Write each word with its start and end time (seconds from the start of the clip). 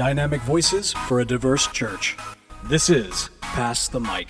dynamic 0.00 0.40
voices 0.40 0.94
for 0.94 1.20
a 1.20 1.24
diverse 1.26 1.66
church. 1.66 2.16
This 2.64 2.88
is 2.88 3.28
Pass 3.42 3.86
the 3.88 4.00
Mic. 4.00 4.28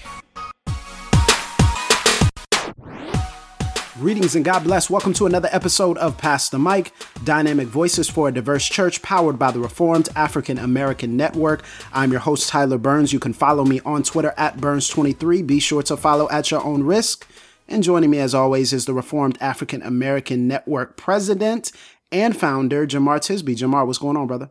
Greetings 3.94 4.34
and 4.34 4.44
God 4.44 4.64
bless. 4.64 4.90
Welcome 4.90 5.12
to 5.12 5.26
another 5.26 5.48
episode 5.52 5.96
of 5.98 6.18
Pass 6.18 6.48
the 6.48 6.58
Mic, 6.58 6.90
dynamic 7.22 7.68
voices 7.68 8.10
for 8.10 8.26
a 8.26 8.32
diverse 8.32 8.68
church 8.68 9.00
powered 9.00 9.38
by 9.38 9.52
the 9.52 9.60
Reformed 9.60 10.08
African 10.16 10.58
American 10.58 11.16
Network. 11.16 11.62
I'm 11.92 12.10
your 12.10 12.18
host, 12.18 12.48
Tyler 12.48 12.76
Burns. 12.76 13.12
You 13.12 13.20
can 13.20 13.32
follow 13.32 13.64
me 13.64 13.78
on 13.84 14.02
Twitter 14.02 14.34
at 14.36 14.56
Burns23. 14.56 15.46
Be 15.46 15.60
sure 15.60 15.84
to 15.84 15.96
follow 15.96 16.28
at 16.30 16.50
your 16.50 16.64
own 16.64 16.82
risk. 16.82 17.30
And 17.68 17.84
joining 17.84 18.10
me, 18.10 18.18
as 18.18 18.34
always, 18.34 18.72
is 18.72 18.86
the 18.86 18.92
Reformed 18.92 19.38
African 19.40 19.82
American 19.82 20.48
Network 20.48 20.96
president 20.96 21.70
and 22.10 22.36
founder, 22.36 22.88
Jemar 22.88 23.20
Tisby. 23.20 23.54
Jemar, 23.54 23.86
what's 23.86 24.00
going 24.00 24.16
on, 24.16 24.26
brother? 24.26 24.50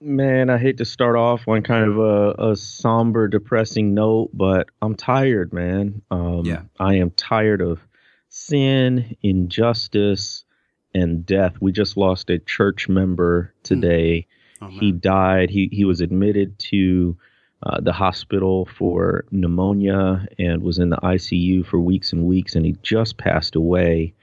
Man, 0.00 0.48
I 0.48 0.58
hate 0.58 0.78
to 0.78 0.84
start 0.84 1.16
off 1.16 1.48
on 1.48 1.62
kind 1.62 1.84
of 1.90 1.98
a, 1.98 2.50
a 2.50 2.56
somber, 2.56 3.26
depressing 3.26 3.94
note, 3.94 4.30
but 4.32 4.68
I'm 4.80 4.94
tired, 4.94 5.52
man. 5.52 6.02
Um, 6.10 6.42
yeah. 6.44 6.62
I 6.78 6.94
am 6.94 7.10
tired 7.10 7.60
of 7.60 7.80
sin, 8.28 9.16
injustice, 9.22 10.44
and 10.94 11.26
death. 11.26 11.54
We 11.60 11.72
just 11.72 11.96
lost 11.96 12.30
a 12.30 12.38
church 12.38 12.88
member 12.88 13.52
today. 13.64 14.26
Mm. 14.62 14.66
Oh, 14.66 14.78
he 14.78 14.92
died. 14.92 15.50
He 15.50 15.68
he 15.72 15.84
was 15.84 16.00
admitted 16.00 16.58
to 16.70 17.16
uh, 17.64 17.80
the 17.80 17.92
hospital 17.92 18.66
for 18.66 19.24
pneumonia 19.32 20.26
and 20.38 20.62
was 20.62 20.78
in 20.78 20.90
the 20.90 20.96
ICU 20.98 21.66
for 21.66 21.80
weeks 21.80 22.12
and 22.12 22.24
weeks, 22.24 22.54
and 22.54 22.64
he 22.64 22.76
just 22.82 23.18
passed 23.18 23.56
away. 23.56 24.14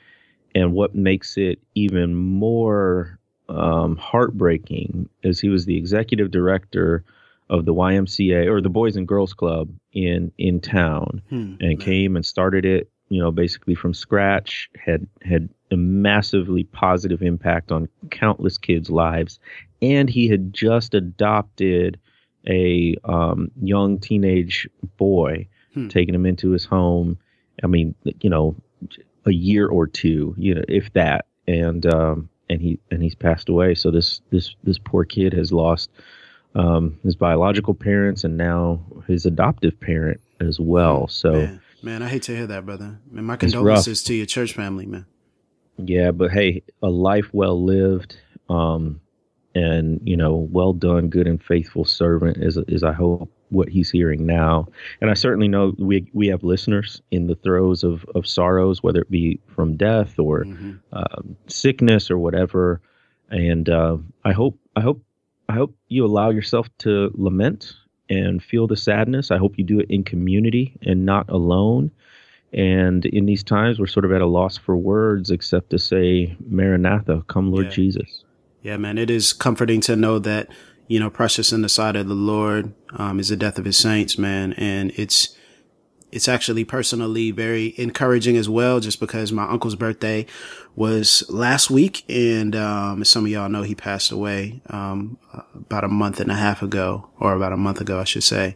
And 0.53 0.71
what 0.71 0.95
makes 0.95 1.35
it 1.35 1.59
even 1.73 2.15
more 2.15 3.19
um, 3.49 3.95
heartbreaking 3.97 5.09
is 5.23 5.39
he 5.39 5.49
was 5.49 5.65
the 5.65 5.77
executive 5.77 6.31
director 6.31 7.03
of 7.49 7.65
the 7.65 7.73
YMCA 7.73 8.49
or 8.49 8.59
the 8.59 8.69
Boys 8.69 8.95
and 8.95 9.07
Girls 9.07 9.33
Club 9.33 9.69
in 9.93 10.31
in 10.37 10.59
town, 10.59 11.21
hmm, 11.29 11.55
and 11.59 11.59
man. 11.59 11.77
came 11.77 12.15
and 12.15 12.25
started 12.25 12.65
it 12.65 12.89
you 13.09 13.21
know, 13.21 13.31
basically 13.31 13.75
from 13.75 13.93
scratch, 13.93 14.69
had 14.83 15.07
had 15.21 15.49
a 15.71 15.77
massively 15.77 16.63
positive 16.63 17.21
impact 17.21 17.71
on 17.71 17.87
countless 18.11 18.57
kids' 18.57 18.89
lives, 18.89 19.39
and 19.81 20.09
he 20.09 20.27
had 20.27 20.53
just 20.53 20.93
adopted 20.93 21.99
a 22.47 22.95
um, 23.03 23.51
young 23.61 23.99
teenage 23.99 24.67
boy, 24.97 25.47
hmm. 25.73 25.87
taking 25.87 26.15
him 26.15 26.25
into 26.25 26.51
his 26.51 26.65
home. 26.65 27.17
I 27.63 27.67
mean, 27.67 27.95
you 28.21 28.29
know, 28.29 28.55
a 29.25 29.31
year 29.31 29.67
or 29.67 29.87
two, 29.87 30.35
you 30.37 30.55
know, 30.55 30.63
if 30.67 30.91
that, 30.93 31.25
and 31.47 31.85
um, 31.85 32.29
and 32.49 32.61
he 32.61 32.79
and 32.91 33.01
he's 33.01 33.15
passed 33.15 33.49
away. 33.49 33.75
So 33.75 33.91
this 33.91 34.21
this 34.31 34.55
this 34.63 34.77
poor 34.77 35.05
kid 35.05 35.33
has 35.33 35.51
lost 35.51 35.89
um, 36.55 36.99
his 37.03 37.15
biological 37.15 37.73
parents 37.73 38.23
and 38.23 38.37
now 38.37 38.79
his 39.07 39.25
adoptive 39.25 39.79
parent 39.79 40.19
as 40.39 40.59
well. 40.59 41.07
So. 41.07 41.31
Man 41.31 41.61
Man, 41.85 42.01
I 42.01 42.07
hate 42.07 42.23
to 42.23 42.35
hear 42.35 42.47
that, 42.47 42.65
brother. 42.65 42.99
Man, 43.11 43.25
my 43.25 43.35
condolences 43.35 44.01
to 44.05 44.15
your 44.15 44.25
church 44.25 44.53
family, 44.53 44.87
man. 44.87 45.05
Yeah, 45.77 46.09
but 46.09 46.31
hey, 46.31 46.63
a 46.81 46.89
life 46.89 47.29
well 47.31 47.63
lived, 47.63 48.17
um, 48.49 49.01
and 49.55 49.99
you 50.03 50.17
know, 50.17 50.47
well 50.51 50.73
done, 50.73 51.07
good 51.07 51.27
and 51.27 51.41
faithful 51.41 51.85
servant 51.85 52.37
is 52.37 52.57
is 52.67 52.83
I 52.83 52.91
hope 52.91 53.31
what 53.49 53.69
he's 53.69 53.89
hearing 53.89 54.25
now. 54.25 54.67
And 55.01 55.09
I 55.09 55.13
certainly 55.13 55.47
know 55.47 55.73
we 55.79 56.07
we 56.13 56.27
have 56.27 56.43
listeners 56.43 57.01
in 57.09 57.27
the 57.27 57.35
throes 57.35 57.83
of 57.83 58.05
of 58.13 58.27
sorrows, 58.27 58.83
whether 58.83 59.01
it 59.01 59.09
be 59.09 59.39
from 59.47 59.77
death 59.77 60.19
or 60.19 60.43
mm-hmm. 60.43 60.73
uh, 60.93 61.21
sickness 61.47 62.11
or 62.11 62.17
whatever. 62.17 62.81
And 63.29 63.69
uh, 63.69 63.97
I 64.25 64.33
hope 64.33 64.59
I 64.75 64.81
hope 64.81 65.01
I 65.47 65.53
hope 65.53 65.75
you 65.87 66.05
allow 66.05 66.29
yourself 66.29 66.67
to 66.79 67.11
lament 67.15 67.73
and 68.09 68.43
feel 68.43 68.67
the 68.67 68.77
sadness. 68.77 69.31
I 69.31 69.37
hope 69.37 69.57
you 69.57 69.63
do 69.63 69.79
it 69.79 69.89
in 69.89 70.03
community 70.03 70.77
and 70.81 71.05
not 71.05 71.29
alone. 71.29 71.91
And 72.53 73.05
in 73.07 73.25
these 73.25 73.43
times, 73.43 73.79
we're 73.79 73.87
sort 73.87 74.05
of 74.05 74.11
at 74.11 74.21
a 74.21 74.27
loss 74.27 74.57
for 74.57 74.77
words 74.77 75.29
except 75.29 75.71
to 75.71 75.79
say, 75.79 76.37
Maranatha, 76.47 77.23
come 77.27 77.51
Lord 77.51 77.65
yeah. 77.65 77.71
Jesus. 77.71 78.23
Yeah, 78.65 78.77
man, 78.77 78.97
it 78.97 79.11
is 79.11 79.31
comforting 79.31 79.79
to 79.81 79.95
know 79.95 80.17
that, 80.17 80.47
you 80.87 80.99
know, 80.99 81.11
precious 81.11 81.53
in 81.53 81.61
the 81.61 81.69
sight 81.69 81.95
of 81.95 82.07
the 82.07 82.15
Lord 82.15 82.73
um, 82.93 83.19
is 83.19 83.29
the 83.29 83.37
death 83.37 83.59
of 83.59 83.65
his 83.65 83.77
saints, 83.77 84.17
man. 84.17 84.53
And 84.53 84.91
it's, 84.95 85.37
it's 86.11 86.27
actually 86.27 86.65
personally 86.65 87.29
very 87.29 87.75
encouraging 87.77 88.37
as 88.37 88.49
well, 88.49 88.79
just 88.79 88.99
because 88.99 89.31
my 89.31 89.47
uncle's 89.47 89.75
birthday 89.75 90.25
was 90.75 91.23
last 91.29 91.69
week. 91.69 92.05
And, 92.09 92.55
um, 92.55 93.03
as 93.03 93.09
some 93.09 93.25
of 93.25 93.29
y'all 93.29 93.49
know, 93.49 93.61
he 93.61 93.75
passed 93.75 94.11
away, 94.11 94.63
um, 94.71 95.19
about 95.53 95.83
a 95.83 95.87
month 95.87 96.19
and 96.19 96.31
a 96.31 96.35
half 96.35 96.63
ago, 96.63 97.11
or 97.19 97.33
about 97.33 97.53
a 97.53 97.57
month 97.57 97.81
ago, 97.81 97.99
I 97.99 98.03
should 98.03 98.23
say. 98.23 98.55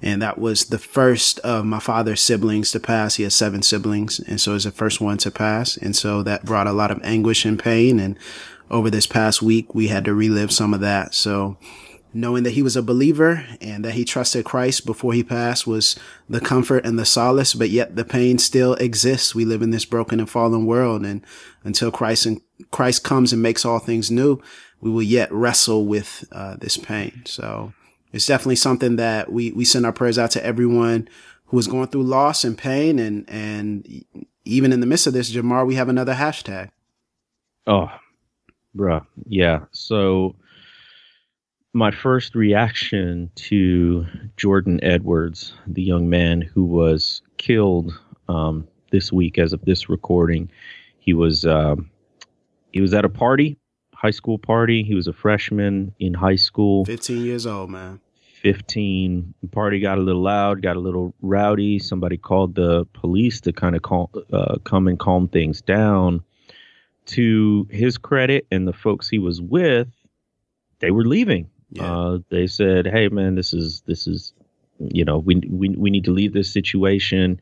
And 0.00 0.20
that 0.22 0.38
was 0.38 0.64
the 0.64 0.78
first 0.78 1.38
of 1.40 1.64
my 1.64 1.78
father's 1.78 2.20
siblings 2.20 2.72
to 2.72 2.80
pass. 2.80 3.16
He 3.16 3.22
has 3.22 3.34
seven 3.34 3.62
siblings. 3.62 4.18
And 4.18 4.40
so 4.40 4.54
it's 4.54 4.64
the 4.64 4.72
first 4.72 5.00
one 5.00 5.18
to 5.18 5.30
pass. 5.30 5.76
And 5.76 5.94
so 5.94 6.24
that 6.24 6.44
brought 6.44 6.66
a 6.66 6.72
lot 6.72 6.90
of 6.90 7.00
anguish 7.04 7.44
and 7.44 7.56
pain. 7.56 8.00
And 8.00 8.18
over 8.72 8.90
this 8.90 9.06
past 9.06 9.42
week, 9.42 9.74
we 9.74 9.88
had 9.88 10.04
to 10.06 10.14
relive 10.14 10.50
some 10.50 10.74
of 10.74 10.80
that. 10.80 11.14
So, 11.14 11.58
knowing 12.14 12.42
that 12.42 12.50
he 12.50 12.62
was 12.62 12.76
a 12.76 12.82
believer 12.82 13.46
and 13.60 13.84
that 13.84 13.94
he 13.94 14.04
trusted 14.04 14.44
Christ 14.44 14.84
before 14.84 15.12
he 15.12 15.22
passed 15.22 15.66
was 15.66 15.96
the 16.28 16.40
comfort 16.40 16.84
and 16.84 16.98
the 16.98 17.04
solace, 17.04 17.54
but 17.54 17.70
yet 17.70 17.96
the 17.96 18.04
pain 18.04 18.38
still 18.38 18.74
exists. 18.74 19.34
We 19.34 19.44
live 19.44 19.62
in 19.62 19.70
this 19.70 19.84
broken 19.84 20.20
and 20.20 20.28
fallen 20.28 20.66
world. 20.66 21.04
And 21.04 21.24
until 21.64 21.90
Christ 21.90 22.26
and 22.26 22.40
Christ 22.70 23.04
comes 23.04 23.32
and 23.32 23.40
makes 23.40 23.64
all 23.64 23.78
things 23.78 24.10
new, 24.10 24.40
we 24.80 24.90
will 24.90 25.02
yet 25.02 25.32
wrestle 25.32 25.86
with 25.86 26.24
uh, 26.32 26.56
this 26.56 26.76
pain. 26.76 27.22
So 27.24 27.72
it's 28.12 28.26
definitely 28.26 28.56
something 28.56 28.96
that 28.96 29.32
we, 29.32 29.52
we 29.52 29.64
send 29.64 29.86
our 29.86 29.92
prayers 29.92 30.18
out 30.18 30.32
to 30.32 30.44
everyone 30.44 31.08
who 31.46 31.58
is 31.58 31.66
going 31.66 31.88
through 31.88 32.04
loss 32.04 32.44
and 32.44 32.58
pain. 32.58 32.98
And, 32.98 33.28
and 33.28 34.04
even 34.44 34.72
in 34.72 34.80
the 34.80 34.86
midst 34.86 35.06
of 35.06 35.12
this, 35.12 35.32
Jemar, 35.32 35.66
we 35.66 35.76
have 35.76 35.88
another 35.88 36.14
hashtag. 36.14 36.70
Oh, 37.66 37.90
bruh. 38.76 39.04
Yeah. 39.26 39.60
So, 39.72 40.34
my 41.74 41.90
first 41.90 42.34
reaction 42.34 43.30
to 43.34 44.06
Jordan 44.36 44.78
Edwards, 44.82 45.54
the 45.66 45.82
young 45.82 46.10
man 46.10 46.42
who 46.42 46.64
was 46.64 47.22
killed 47.38 47.98
um, 48.28 48.68
this 48.90 49.12
week, 49.12 49.38
as 49.38 49.52
of 49.52 49.64
this 49.64 49.88
recording, 49.88 50.50
he 50.98 51.14
was 51.14 51.46
um, 51.46 51.90
he 52.72 52.80
was 52.80 52.92
at 52.94 53.04
a 53.04 53.08
party, 53.08 53.58
high 53.94 54.10
school 54.10 54.38
party. 54.38 54.82
He 54.82 54.94
was 54.94 55.06
a 55.06 55.12
freshman 55.12 55.94
in 55.98 56.14
high 56.14 56.36
school. 56.36 56.84
Fifteen 56.84 57.24
years 57.24 57.46
old, 57.46 57.70
man. 57.70 58.00
15 58.42 59.34
the 59.40 59.48
party 59.48 59.78
got 59.78 59.98
a 59.98 60.00
little 60.00 60.20
loud 60.20 60.62
got 60.62 60.74
a 60.74 60.80
little 60.80 61.14
rowdy 61.22 61.78
somebody 61.78 62.16
called 62.16 62.56
the 62.56 62.84
police 62.92 63.40
to 63.40 63.52
kind 63.52 63.76
of 63.76 63.82
call, 63.82 64.10
uh, 64.32 64.56
come 64.64 64.88
and 64.88 64.98
calm 64.98 65.28
things 65.28 65.62
down 65.62 66.20
to 67.06 67.66
his 67.70 67.98
credit 67.98 68.46
and 68.50 68.66
the 68.66 68.72
folks 68.72 69.08
he 69.08 69.18
was 69.18 69.40
with 69.40 69.88
they 70.78 70.90
were 70.90 71.04
leaving 71.04 71.48
yeah. 71.72 71.90
Uh, 71.90 72.18
they 72.28 72.46
said, 72.46 72.86
"Hey, 72.86 73.08
man, 73.08 73.34
this 73.34 73.54
is 73.54 73.82
this 73.86 74.06
is, 74.06 74.34
you 74.78 75.04
know, 75.04 75.18
we 75.18 75.36
we 75.48 75.70
we 75.70 75.90
need 75.90 76.04
to 76.04 76.12
leave 76.12 76.32
this 76.32 76.52
situation." 76.52 77.40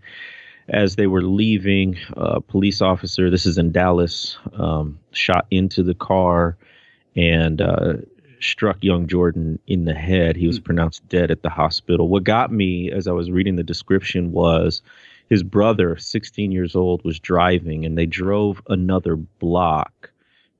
As 0.68 0.94
they 0.94 1.08
were 1.08 1.22
leaving, 1.22 1.98
a 2.12 2.40
police 2.40 2.80
officer, 2.80 3.28
this 3.28 3.44
is 3.44 3.58
in 3.58 3.72
Dallas, 3.72 4.38
um, 4.52 5.00
shot 5.10 5.46
into 5.50 5.82
the 5.82 5.94
car 5.94 6.56
and 7.16 7.60
uh, 7.60 7.94
struck 8.38 8.76
young 8.80 9.08
Jordan 9.08 9.58
in 9.66 9.84
the 9.84 9.94
head. 9.94 10.36
He 10.36 10.46
was 10.46 10.60
mm. 10.60 10.64
pronounced 10.64 11.08
dead 11.08 11.32
at 11.32 11.42
the 11.42 11.50
hospital. 11.50 12.06
What 12.06 12.22
got 12.22 12.52
me 12.52 12.88
as 12.92 13.08
I 13.08 13.12
was 13.12 13.32
reading 13.32 13.56
the 13.56 13.64
description 13.64 14.30
was 14.30 14.80
his 15.30 15.44
brother, 15.44 15.96
16 15.96 16.50
years 16.50 16.74
old, 16.74 17.04
was 17.04 17.20
driving 17.20 17.86
and 17.86 17.96
they 17.96 18.06
drove 18.06 18.60
another 18.68 19.14
block 19.16 20.10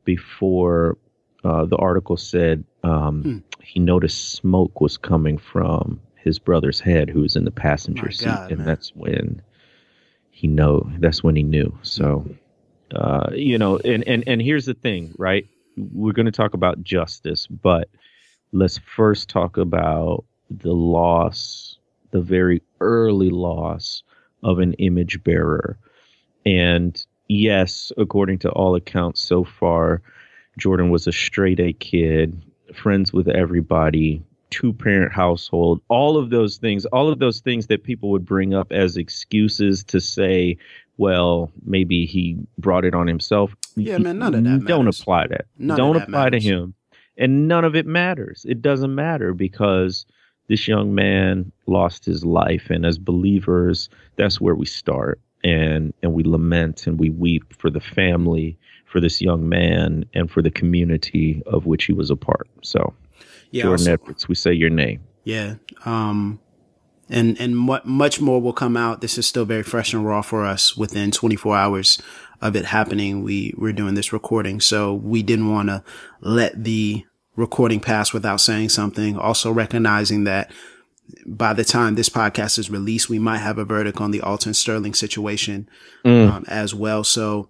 before 0.05 0.97
uh, 1.45 1.65
the 1.65 1.77
article 1.77 2.17
said 2.17 2.65
um, 2.85 3.23
hmm. 3.23 3.63
he 3.63 3.81
noticed 3.81 4.33
smoke 4.33 4.81
was 4.81 4.97
coming 4.97 5.37
from 5.39 6.01
his 6.15 6.39
brother's 6.39 6.81
head, 6.81 7.11
who 7.11 7.23
was 7.23 7.35
in 7.35 7.45
the 7.45 7.51
passenger 7.51 8.07
My 8.07 8.13
seat, 8.13 8.25
God, 8.27 8.51
and 8.51 8.59
man. 8.59 8.67
that's 8.67 8.95
when 8.95 9.43
he 10.31 10.47
know. 10.47 10.91
That's 10.99 11.25
when 11.25 11.35
he 11.35 11.43
knew. 11.43 11.77
So, 11.83 12.29
uh, 12.95 13.31
you 13.33 13.59
know, 13.59 13.79
and 13.79 14.07
and 14.07 14.23
and 14.27 14.41
here's 14.41 14.67
the 14.67 14.75
thing, 14.75 15.15
right? 15.19 15.47
We're 15.77 16.13
going 16.13 16.27
to 16.27 16.33
talk 16.33 16.55
about 16.55 16.83
justice, 16.83 17.47
but 17.47 17.89
let's 18.53 18.79
first 18.79 19.29
talk 19.29 19.57
about 19.57 20.25
the 20.51 20.73
loss, 20.73 21.79
the 22.11 22.21
very 22.21 22.63
early 22.81 23.31
loss 23.31 24.03
of 24.43 24.59
an 24.59 24.75
image 24.75 25.23
bearer, 25.25 25.79
and 26.47 27.05
yes, 27.29 27.93
according 27.97 28.39
to 28.41 28.51
all 28.51 28.75
accounts 28.75 29.21
so 29.23 29.45
far 29.45 30.03
Jordan 30.59 30.91
was 30.91 31.07
a 31.07 31.13
straight 31.13 31.61
A 31.61 31.73
kid, 31.73 32.43
friends 32.75 33.13
with 33.13 33.29
everybody, 33.29 34.23
two 34.51 34.73
parent 34.73 35.13
household, 35.13 35.81
all 35.89 36.17
of 36.19 36.31
those 36.31 36.57
things, 36.59 36.85
all 36.87 37.09
of 37.09 37.19
those 37.19 37.41
things 37.41 37.69
that 37.69 37.85
people 37.85 38.11
would 38.11 38.25
bring 38.27 38.53
up 38.53 38.73
as 38.73 38.97
excuses 38.97 39.85
to 39.85 40.01
say, 40.01 40.57
well, 40.99 41.51
maybe 41.65 42.05
he 42.05 42.37
brought 42.59 42.85
it 42.85 42.95
on 42.95 43.07
himself. 43.07 43.55
Yeah, 43.77 43.99
man, 43.99 44.19
none 44.19 44.35
of 44.35 44.43
that. 44.45 44.51
matters. 44.51 44.67
Don't 44.69 44.89
apply 44.89 45.29
that. 45.29 45.47
None 45.57 45.77
don't 45.79 45.95
that 45.97 46.09
apply 46.09 46.25
matters. 46.25 46.43
to 46.43 46.49
him. 46.49 46.75
and 47.17 47.49
none 47.49 47.65
of 47.65 47.75
it 47.77 47.87
matters. 47.87 48.45
It 48.49 48.61
doesn't 48.61 48.95
matter 48.95 49.33
because 49.33 50.05
this 50.51 50.67
young 50.67 50.93
man 50.97 51.53
lost 51.69 52.05
his 52.05 52.25
life, 52.25 52.71
and 52.71 52.85
as 52.85 52.99
believers, 52.99 53.89
that's 54.17 54.41
where 54.41 54.57
we 54.57 54.67
start, 54.67 55.21
and 55.45 55.95
and 56.03 56.13
we 56.13 56.25
lament 56.25 56.89
and 56.89 56.99
we 56.99 57.09
weep 57.09 57.55
for 57.57 57.71
the 57.71 57.81
family, 57.81 58.59
for 58.85 59.01
this 59.01 59.23
young 59.23 59.49
man, 59.49 60.05
and 60.13 60.29
for 60.29 60.43
the 60.43 60.51
community 60.51 61.41
of 61.47 61.67
which 61.67 61.85
he 61.85 61.93
was 61.93 62.11
a 62.11 62.17
part. 62.17 62.49
So, 62.63 62.93
yeah, 63.53 63.63
Jordan 63.63 63.85
also, 63.85 63.93
Edwards, 63.93 64.29
we 64.29 64.35
say 64.35 64.53
your 64.53 64.71
name. 64.71 65.01
Yeah. 65.23 65.55
Um, 65.85 66.41
and 67.09 67.41
and 67.41 67.57
much 67.57 68.21
more 68.21 68.43
will 68.43 68.53
come 68.53 68.77
out. 68.77 69.03
This 69.03 69.19
is 69.19 69.29
still 69.29 69.45
very 69.45 69.63
fresh 69.63 69.93
and 69.93 70.05
raw 70.05 70.21
for 70.21 70.45
us. 70.45 70.77
Within 70.77 71.13
24 71.13 71.57
hours 71.57 72.03
of 72.41 72.57
it 72.57 72.65
happening, 72.65 73.23
we 73.23 73.55
we're 73.57 73.73
doing 73.73 73.95
this 73.95 74.13
recording, 74.13 74.61
so 74.61 74.95
we 74.95 75.23
didn't 75.23 75.49
want 75.49 75.69
to 75.69 75.85
let 76.21 76.65
the 76.65 77.05
recording 77.37 77.81
pass 77.81 78.13
without 78.13 78.41
saying 78.41 78.69
something. 78.69 79.19
Also 79.19 79.51
recognizing 79.51 80.25
that 80.25 80.51
by 81.27 81.53
the 81.53 81.65
time 81.65 81.95
this 81.95 82.09
podcast 82.09 82.59
is 82.59 82.71
released, 82.71 83.09
we 83.09 83.19
might 83.19 83.39
have 83.39 83.59
a 83.59 83.65
verdict 83.65 84.01
on 84.01 84.11
the 84.11 84.21
Alton 84.21 84.55
Sterling 84.55 84.95
situation 84.95 85.69
mm. 86.05 86.31
um, 86.31 86.45
as 86.49 86.75
well. 86.75 87.05
So 87.05 87.49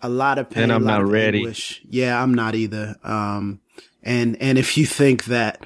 a 0.00 0.08
lot 0.08 0.38
of 0.38 0.50
pain. 0.50 0.64
And 0.64 0.72
I'm 0.72 0.84
not 0.84 1.06
ready. 1.06 1.38
Anguish. 1.38 1.80
Yeah, 1.88 2.20
I'm 2.22 2.34
not 2.34 2.54
either. 2.54 2.96
Um, 3.02 3.60
and 4.02 4.36
and 4.40 4.58
if 4.58 4.76
you 4.76 4.86
think 4.86 5.24
that 5.26 5.64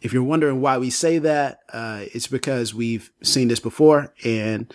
if 0.00 0.12
you're 0.12 0.22
wondering 0.22 0.60
why 0.60 0.78
we 0.78 0.90
say 0.90 1.18
that, 1.18 1.60
uh, 1.72 2.04
it's 2.14 2.26
because 2.26 2.74
we've 2.74 3.10
seen 3.22 3.48
this 3.48 3.60
before 3.60 4.12
and 4.24 4.72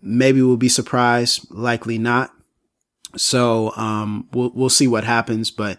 maybe 0.00 0.42
we'll 0.42 0.56
be 0.56 0.68
surprised, 0.68 1.50
likely 1.50 1.98
not. 1.98 2.30
So, 3.16 3.74
um, 3.76 4.28
we'll, 4.32 4.52
we'll 4.54 4.68
see 4.68 4.86
what 4.86 5.04
happens, 5.04 5.50
but 5.50 5.78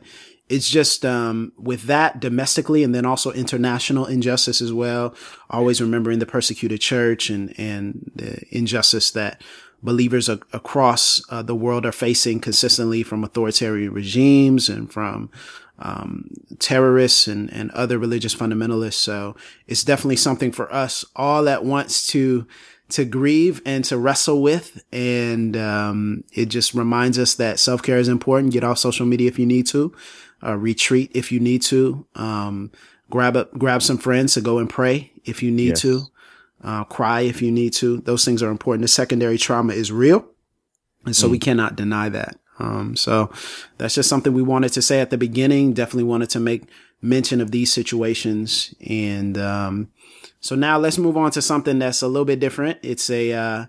it's 0.50 0.70
just, 0.70 1.06
um, 1.06 1.54
with 1.58 1.84
that 1.84 2.20
domestically 2.20 2.84
and 2.84 2.94
then 2.94 3.06
also 3.06 3.32
international 3.32 4.06
injustice 4.06 4.62
as 4.62 4.74
well. 4.74 5.16
Always 5.50 5.82
remembering 5.82 6.20
the 6.20 6.26
persecuted 6.26 6.82
church 6.82 7.30
and, 7.30 7.54
and 7.60 8.12
the 8.16 8.42
injustice 8.50 9.12
that 9.12 9.42
believers 9.82 10.28
across 10.28 11.22
uh, 11.30 11.42
the 11.42 11.56
world 11.56 11.86
are 11.86 11.92
facing 11.92 12.40
consistently 12.40 13.04
from 13.04 13.24
authoritarian 13.24 13.94
regimes 13.94 14.68
and 14.68 14.92
from 14.92 15.30
um, 15.80 16.30
terrorists 16.60 17.28
and, 17.28 17.52
and 17.54 17.72
other 17.72 17.98
religious 17.98 18.36
fundamentalists. 18.36 18.94
So 18.94 19.36
it's 19.68 19.84
definitely 19.84 20.18
something 20.18 20.52
for 20.52 20.72
us 20.74 21.06
all 21.16 21.48
at 21.48 21.64
once 21.64 22.06
to 22.08 22.46
to 22.90 23.06
grieve 23.06 23.62
and 23.66 23.86
to 23.86 23.98
wrestle 23.98 24.42
with. 24.42 24.84
And 24.92 25.56
um, 25.56 26.24
it 26.34 26.48
just 26.48 26.74
reminds 26.74 27.20
us 27.20 27.36
that 27.36 27.60
self 27.60 27.82
care 27.84 27.98
is 27.98 28.08
important. 28.08 28.54
Get 28.54 28.64
off 28.64 28.80
social 28.80 29.06
media 29.06 29.28
if 29.28 29.40
you 29.40 29.46
need 29.46 29.68
to. 29.68 29.94
Uh, 30.44 30.56
retreat 30.56 31.12
if 31.14 31.32
you 31.32 31.40
need 31.40 31.62
to. 31.64 32.06
Um, 32.16 32.72
grab 33.10 33.36
up, 33.36 33.58
grab 33.58 33.82
some 33.82 33.98
friends 33.98 34.34
to 34.36 34.42
go 34.42 34.60
and 34.60 34.70
pray 34.70 35.12
if 35.26 35.44
you 35.44 35.52
need 35.52 35.70
yes. 35.70 35.82
to. 35.82 36.04
Uh, 36.64 36.84
cry 36.84 37.22
if 37.22 37.42
you 37.42 37.52
need 37.52 37.74
to. 37.74 37.98
Those 38.02 38.26
things 38.26 38.44
are 38.44 38.52
important. 38.52 38.82
The 38.82 38.90
secondary 38.90 39.38
trauma 39.38 39.74
is 39.74 39.92
real. 39.92 40.26
And 41.06 41.16
so 41.16 41.28
mm. 41.28 41.32
we 41.32 41.40
cannot 41.40 41.76
deny 41.76 42.10
that. 42.10 42.38
Um, 42.60 42.96
so 42.98 43.32
that's 43.78 43.96
just 43.96 44.10
something 44.10 44.34
we 44.34 44.42
wanted 44.42 44.74
to 44.74 44.82
say 44.82 45.00
at 45.00 45.10
the 45.10 45.18
beginning. 45.18 45.74
Definitely 45.74 46.04
wanted 46.04 46.30
to 46.32 46.40
make 46.40 46.64
mention 47.02 47.40
of 47.40 47.52
these 47.52 47.72
situations. 47.72 48.76
And, 48.86 49.38
um, 49.38 49.90
so 50.42 50.56
now 50.56 50.78
let's 50.78 50.98
move 50.98 51.16
on 51.18 51.32
to 51.32 51.42
something 51.42 51.80
that's 51.80 52.02
a 52.02 52.08
little 52.08 52.26
bit 52.26 52.40
different. 52.40 52.80
It's 52.82 53.10
a, 53.10 53.32
uh, 53.34 53.66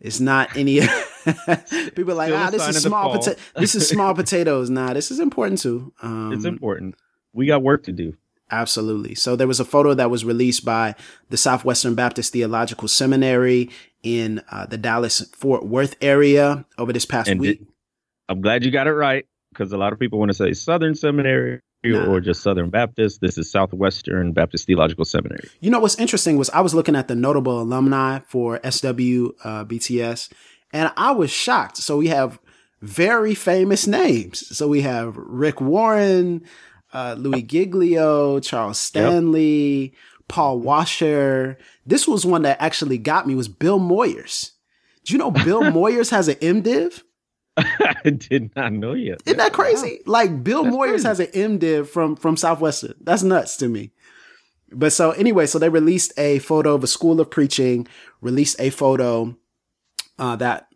it's 0.00 0.18
not 0.18 0.56
any 0.56 0.80
people 1.94 2.12
are 2.12 2.14
like, 2.14 2.32
ah, 2.32 2.50
this 2.50 2.66
is 2.68 2.82
small 2.82 3.12
potato. 3.12 3.40
this 3.56 3.74
is 3.74 3.88
small 3.88 4.14
potatoes. 4.14 4.70
Nah, 4.70 4.92
this 4.92 5.10
is 5.10 5.20
important 5.20 5.60
too. 5.60 5.92
Um, 6.02 6.32
it's 6.32 6.44
important. 6.44 6.96
We 7.32 7.46
got 7.46 7.62
work 7.62 7.84
to 7.84 7.92
do. 7.92 8.16
Absolutely. 8.50 9.14
So 9.14 9.36
there 9.36 9.48
was 9.48 9.58
a 9.58 9.64
photo 9.64 9.94
that 9.94 10.10
was 10.10 10.24
released 10.24 10.64
by 10.64 10.94
the 11.30 11.36
Southwestern 11.36 11.94
Baptist 11.94 12.32
Theological 12.32 12.88
Seminary 12.88 13.70
in 14.02 14.42
uh, 14.50 14.66
the 14.66 14.76
Dallas 14.76 15.22
Fort 15.34 15.66
Worth 15.66 15.96
area 16.00 16.64
over 16.78 16.92
this 16.92 17.06
past 17.06 17.28
and 17.28 17.40
week. 17.40 17.62
I'm 18.28 18.40
glad 18.40 18.64
you 18.64 18.70
got 18.70 18.86
it 18.86 18.92
right 18.92 19.26
because 19.52 19.72
a 19.72 19.78
lot 19.78 19.92
of 19.92 19.98
people 19.98 20.18
want 20.18 20.30
to 20.30 20.34
say 20.34 20.52
Southern 20.52 20.94
Seminary 20.94 21.60
nah. 21.84 22.06
or 22.06 22.20
just 22.20 22.42
Southern 22.42 22.70
Baptist. 22.70 23.20
This 23.20 23.38
is 23.38 23.50
Southwestern 23.50 24.32
Baptist 24.32 24.66
Theological 24.66 25.04
Seminary. 25.04 25.48
You 25.60 25.70
know 25.70 25.80
what's 25.80 25.98
interesting 25.98 26.36
was 26.36 26.50
I 26.50 26.60
was 26.60 26.74
looking 26.74 26.96
at 26.96 27.08
the 27.08 27.14
notable 27.14 27.60
alumni 27.60 28.20
for 28.28 28.58
SW 28.58 29.32
uh, 29.42 29.64
BTS, 29.64 30.30
and 30.74 30.92
I 30.96 31.12
was 31.12 31.30
shocked. 31.30 31.78
So 31.78 31.96
we 31.96 32.08
have 32.08 32.38
very 32.82 33.34
famous 33.34 33.86
names. 33.86 34.46
So 34.54 34.68
we 34.68 34.82
have 34.82 35.16
Rick 35.16 35.60
Warren, 35.60 36.42
uh, 36.92 37.14
Louis 37.16 37.42
Giglio, 37.42 38.40
Charles 38.40 38.78
Stanley, 38.78 39.80
yep. 39.80 39.92
Paul 40.28 40.58
Washer. 40.58 41.56
This 41.86 42.08
was 42.08 42.26
one 42.26 42.42
that 42.42 42.60
actually 42.60 42.98
got 42.98 43.26
me 43.26 43.36
was 43.36 43.48
Bill 43.48 43.78
Moyers. 43.78 44.50
Do 45.04 45.12
you 45.12 45.18
know 45.18 45.30
Bill 45.30 45.62
Moyers 45.62 46.10
has 46.10 46.26
an 46.28 46.36
MDiv? 46.36 47.02
I 47.56 48.10
did 48.10 48.54
not 48.56 48.72
know 48.72 48.94
yet. 48.94 49.22
Isn't 49.26 49.38
that 49.38 49.52
crazy? 49.52 50.00
Wow. 50.04 50.12
Like 50.12 50.42
Bill 50.42 50.64
That's 50.64 50.74
Moyers 50.74 50.88
crazy. 50.88 51.06
has 51.06 51.20
an 51.20 51.26
MDiv 51.58 51.86
from 51.86 52.16
from 52.16 52.36
Southwestern. 52.36 52.94
That's 53.00 53.22
nuts 53.22 53.56
to 53.58 53.68
me. 53.68 53.92
But 54.72 54.92
so 54.92 55.12
anyway, 55.12 55.46
so 55.46 55.60
they 55.60 55.68
released 55.68 56.12
a 56.18 56.40
photo 56.40 56.74
of 56.74 56.82
a 56.82 56.88
school 56.88 57.20
of 57.20 57.30
preaching, 57.30 57.86
released 58.20 58.56
a 58.58 58.70
photo 58.70 59.36
uh, 60.18 60.36
that 60.36 60.68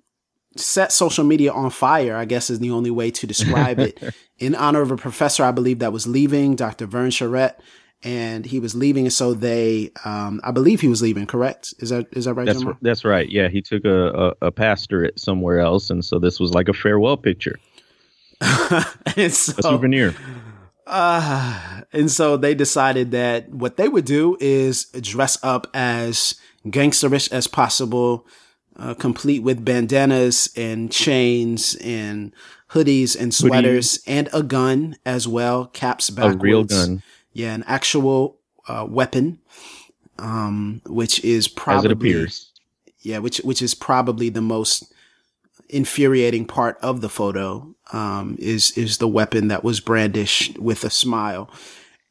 set 0.56 0.93
social 0.93 1.25
media 1.25 1.52
on 1.52 1.70
fire, 1.70 2.17
I 2.17 2.25
guess 2.25 2.50
is 2.50 2.58
the 2.58 2.70
only 2.70 2.90
way 2.90 3.11
to 3.12 3.26
describe 3.26 3.79
it, 3.79 4.02
in 4.38 4.55
honor 4.55 4.82
of 4.82 4.90
a 4.90 4.96
professor, 4.96 5.44
I 5.44 5.52
believe, 5.52 5.79
that 5.81 5.93
was 5.93 6.06
leaving, 6.06 6.56
Dr. 6.56 6.87
Vern 6.87 7.11
Charette 7.11 7.61
and 8.02 8.46
he 8.46 8.61
was 8.61 8.75
leaving. 8.75 9.06
And 9.06 9.12
so 9.12 9.35
they, 9.35 9.90
um, 10.05 10.40
I 10.44 10.50
believe 10.50 10.81
he 10.81 10.88
was 10.88 11.02
leaving. 11.02 11.26
Correct? 11.26 11.75
Is 11.79 11.90
that 11.90 12.06
is 12.12 12.26
that 12.26 12.35
right? 12.35 12.46
That's 12.46 12.62
that's 12.81 13.05
right. 13.05 13.29
Yeah, 13.29 13.49
he 13.49 13.61
took 13.61 13.85
a, 13.85 14.35
a, 14.40 14.46
a 14.46 14.52
pastorate 14.52 15.19
somewhere 15.19 15.61
else, 15.61 15.90
and 15.90 16.05
so 16.05 16.19
this 16.19 16.38
was 16.38 16.52
like 16.52 16.69
a 16.69 16.73
farewell 16.73 17.17
picture. 17.17 17.58
and 18.40 19.32
so, 19.32 19.55
a 19.58 19.62
souvenir. 19.62 20.14
Uh, 20.87 21.82
and 21.93 22.11
so 22.11 22.37
they 22.37 22.55
decided 22.55 23.11
that 23.11 23.50
what 23.50 23.76
they 23.76 23.88
would 23.88 24.05
do 24.05 24.37
is 24.40 24.85
dress 25.00 25.37
up 25.43 25.67
as 25.75 26.37
gangsterish 26.67 27.31
as 27.32 27.46
possible, 27.46 28.26
uh, 28.79 28.95
complete 28.95 29.43
with 29.43 29.65
bandanas 29.65 30.51
and 30.57 30.91
chains 30.93 31.75
and 31.77 32.33
hoodies 32.71 33.19
and 33.19 33.35
sweaters 33.35 34.01
and 34.07 34.29
a 34.33 34.43
gun 34.43 34.97
as 35.05 35.27
well, 35.27 35.67
caps 35.67 36.11
backwards. 36.11 36.37
A 36.37 36.38
real 36.38 36.64
gun 36.64 37.02
yeah, 37.38 37.55
an 37.55 37.62
actual 37.69 38.41
uh, 38.67 38.85
weapon, 38.88 39.38
um, 40.19 40.83
which 40.87 41.23
is 41.25 41.47
probably 41.47 41.79
as 41.79 41.85
it 41.85 41.93
appears. 41.93 42.52
Yeah, 43.00 43.19
which 43.19 43.38
which 43.38 43.62
is 43.62 43.75
probably 43.76 44.29
the 44.29 44.43
most 44.43 44.93
infuriating 45.69 46.47
part 46.47 46.79
of 46.83 47.00
the 47.00 47.09
photo 47.09 47.75
um, 47.93 48.37
is 48.41 48.73
is 48.73 48.99
the 48.99 49.07
weapon 49.07 49.49
that 49.49 49.62
was 49.62 49.79
brandished 49.79 50.59
with 50.59 50.83
a 50.83 50.91
smile, 50.91 51.49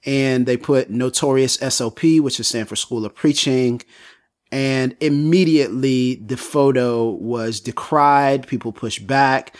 and 0.06 0.46
they 0.46 0.56
put 0.56 0.90
notorious 0.90 1.56
SOP, 1.56 2.04
which 2.04 2.40
is 2.40 2.48
stand 2.48 2.70
for 2.70 2.78
School 2.78 3.06
of 3.06 3.14
Preaching, 3.14 3.82
and 4.52 4.96
immediately 5.00 6.16
the 6.16 6.38
photo 6.38 7.10
was 7.10 7.60
decried. 7.60 8.48
People 8.48 8.72
pushed 8.72 9.08
back. 9.08 9.56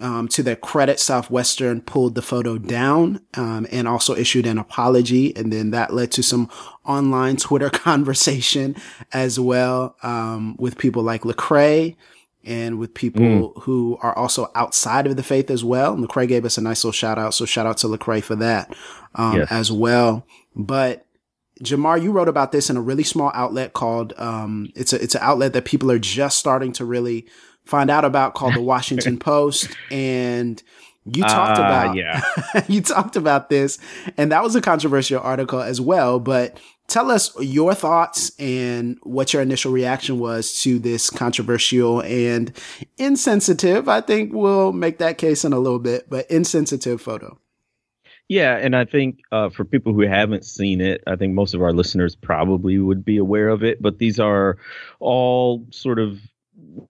Um, 0.00 0.26
to 0.28 0.42
their 0.42 0.56
credit, 0.56 0.98
Southwestern 0.98 1.80
pulled 1.80 2.16
the 2.16 2.22
photo 2.22 2.58
down 2.58 3.20
um, 3.34 3.68
and 3.70 3.86
also 3.86 4.16
issued 4.16 4.46
an 4.46 4.58
apology, 4.58 5.36
and 5.36 5.52
then 5.52 5.70
that 5.70 5.94
led 5.94 6.10
to 6.12 6.24
some 6.24 6.50
online 6.84 7.36
Twitter 7.36 7.70
conversation 7.70 8.74
as 9.12 9.38
well 9.38 9.94
um, 10.02 10.56
with 10.58 10.76
people 10.76 11.04
like 11.04 11.22
Lecrae 11.22 11.94
and 12.44 12.78
with 12.78 12.94
people 12.94 13.22
mm. 13.22 13.62
who 13.62 13.96
are 14.02 14.16
also 14.16 14.50
outside 14.56 15.06
of 15.06 15.16
the 15.16 15.22
faith 15.22 15.50
as 15.50 15.62
well. 15.62 15.94
And 15.94 16.06
Lecrae 16.06 16.26
gave 16.26 16.44
us 16.44 16.58
a 16.58 16.62
nice 16.62 16.82
little 16.82 16.92
shout 16.92 17.18
out, 17.18 17.34
so 17.34 17.44
shout 17.44 17.66
out 17.66 17.78
to 17.78 17.86
Lecrae 17.86 18.22
for 18.22 18.36
that 18.36 18.74
um, 19.14 19.36
yes. 19.36 19.48
as 19.50 19.70
well. 19.70 20.26
But 20.56 21.06
Jemar, 21.62 22.02
you 22.02 22.10
wrote 22.10 22.28
about 22.28 22.52
this 22.52 22.68
in 22.70 22.76
a 22.76 22.82
really 22.82 23.04
small 23.04 23.30
outlet 23.34 23.72
called 23.72 24.12
um, 24.16 24.70
it's 24.74 24.92
a 24.92 25.02
it's 25.02 25.14
an 25.14 25.20
outlet 25.22 25.52
that 25.52 25.64
people 25.64 25.90
are 25.90 25.98
just 25.98 26.38
starting 26.38 26.72
to 26.74 26.84
really 26.84 27.26
find 27.64 27.90
out 27.90 28.04
about 28.04 28.34
called 28.34 28.54
the 28.54 28.62
Washington 28.62 29.18
Post. 29.20 29.68
And 29.90 30.62
you 31.04 31.22
talked 31.22 31.58
uh, 31.58 31.62
about, 31.62 31.96
yeah, 31.96 32.22
you 32.68 32.80
talked 32.80 33.16
about 33.16 33.48
this 33.48 33.78
and 34.16 34.32
that 34.32 34.42
was 34.42 34.56
a 34.56 34.60
controversial 34.60 35.20
article 35.20 35.60
as 35.60 35.80
well. 35.80 36.18
But 36.18 36.58
tell 36.88 37.10
us 37.10 37.32
your 37.40 37.74
thoughts 37.74 38.32
and 38.38 38.98
what 39.02 39.32
your 39.32 39.42
initial 39.42 39.72
reaction 39.72 40.18
was 40.18 40.60
to 40.62 40.78
this 40.78 41.10
controversial 41.10 42.02
and 42.02 42.56
insensitive. 42.98 43.88
I 43.88 44.00
think 44.00 44.32
we'll 44.32 44.72
make 44.72 44.98
that 44.98 45.18
case 45.18 45.44
in 45.44 45.52
a 45.52 45.58
little 45.58 45.78
bit, 45.78 46.10
but 46.10 46.30
insensitive 46.30 47.00
photo. 47.00 47.38
Yeah, 48.28 48.56
and 48.56 48.74
I 48.74 48.84
think 48.84 49.20
uh, 49.30 49.50
for 49.50 49.64
people 49.64 49.92
who 49.92 50.02
haven't 50.02 50.44
seen 50.44 50.80
it, 50.80 51.02
I 51.06 51.16
think 51.16 51.34
most 51.34 51.54
of 51.54 51.62
our 51.62 51.72
listeners 51.72 52.14
probably 52.14 52.78
would 52.78 53.04
be 53.04 53.18
aware 53.18 53.48
of 53.48 53.62
it. 53.62 53.82
But 53.82 53.98
these 53.98 54.18
are 54.18 54.56
all 55.00 55.66
sort 55.70 55.98
of 55.98 56.18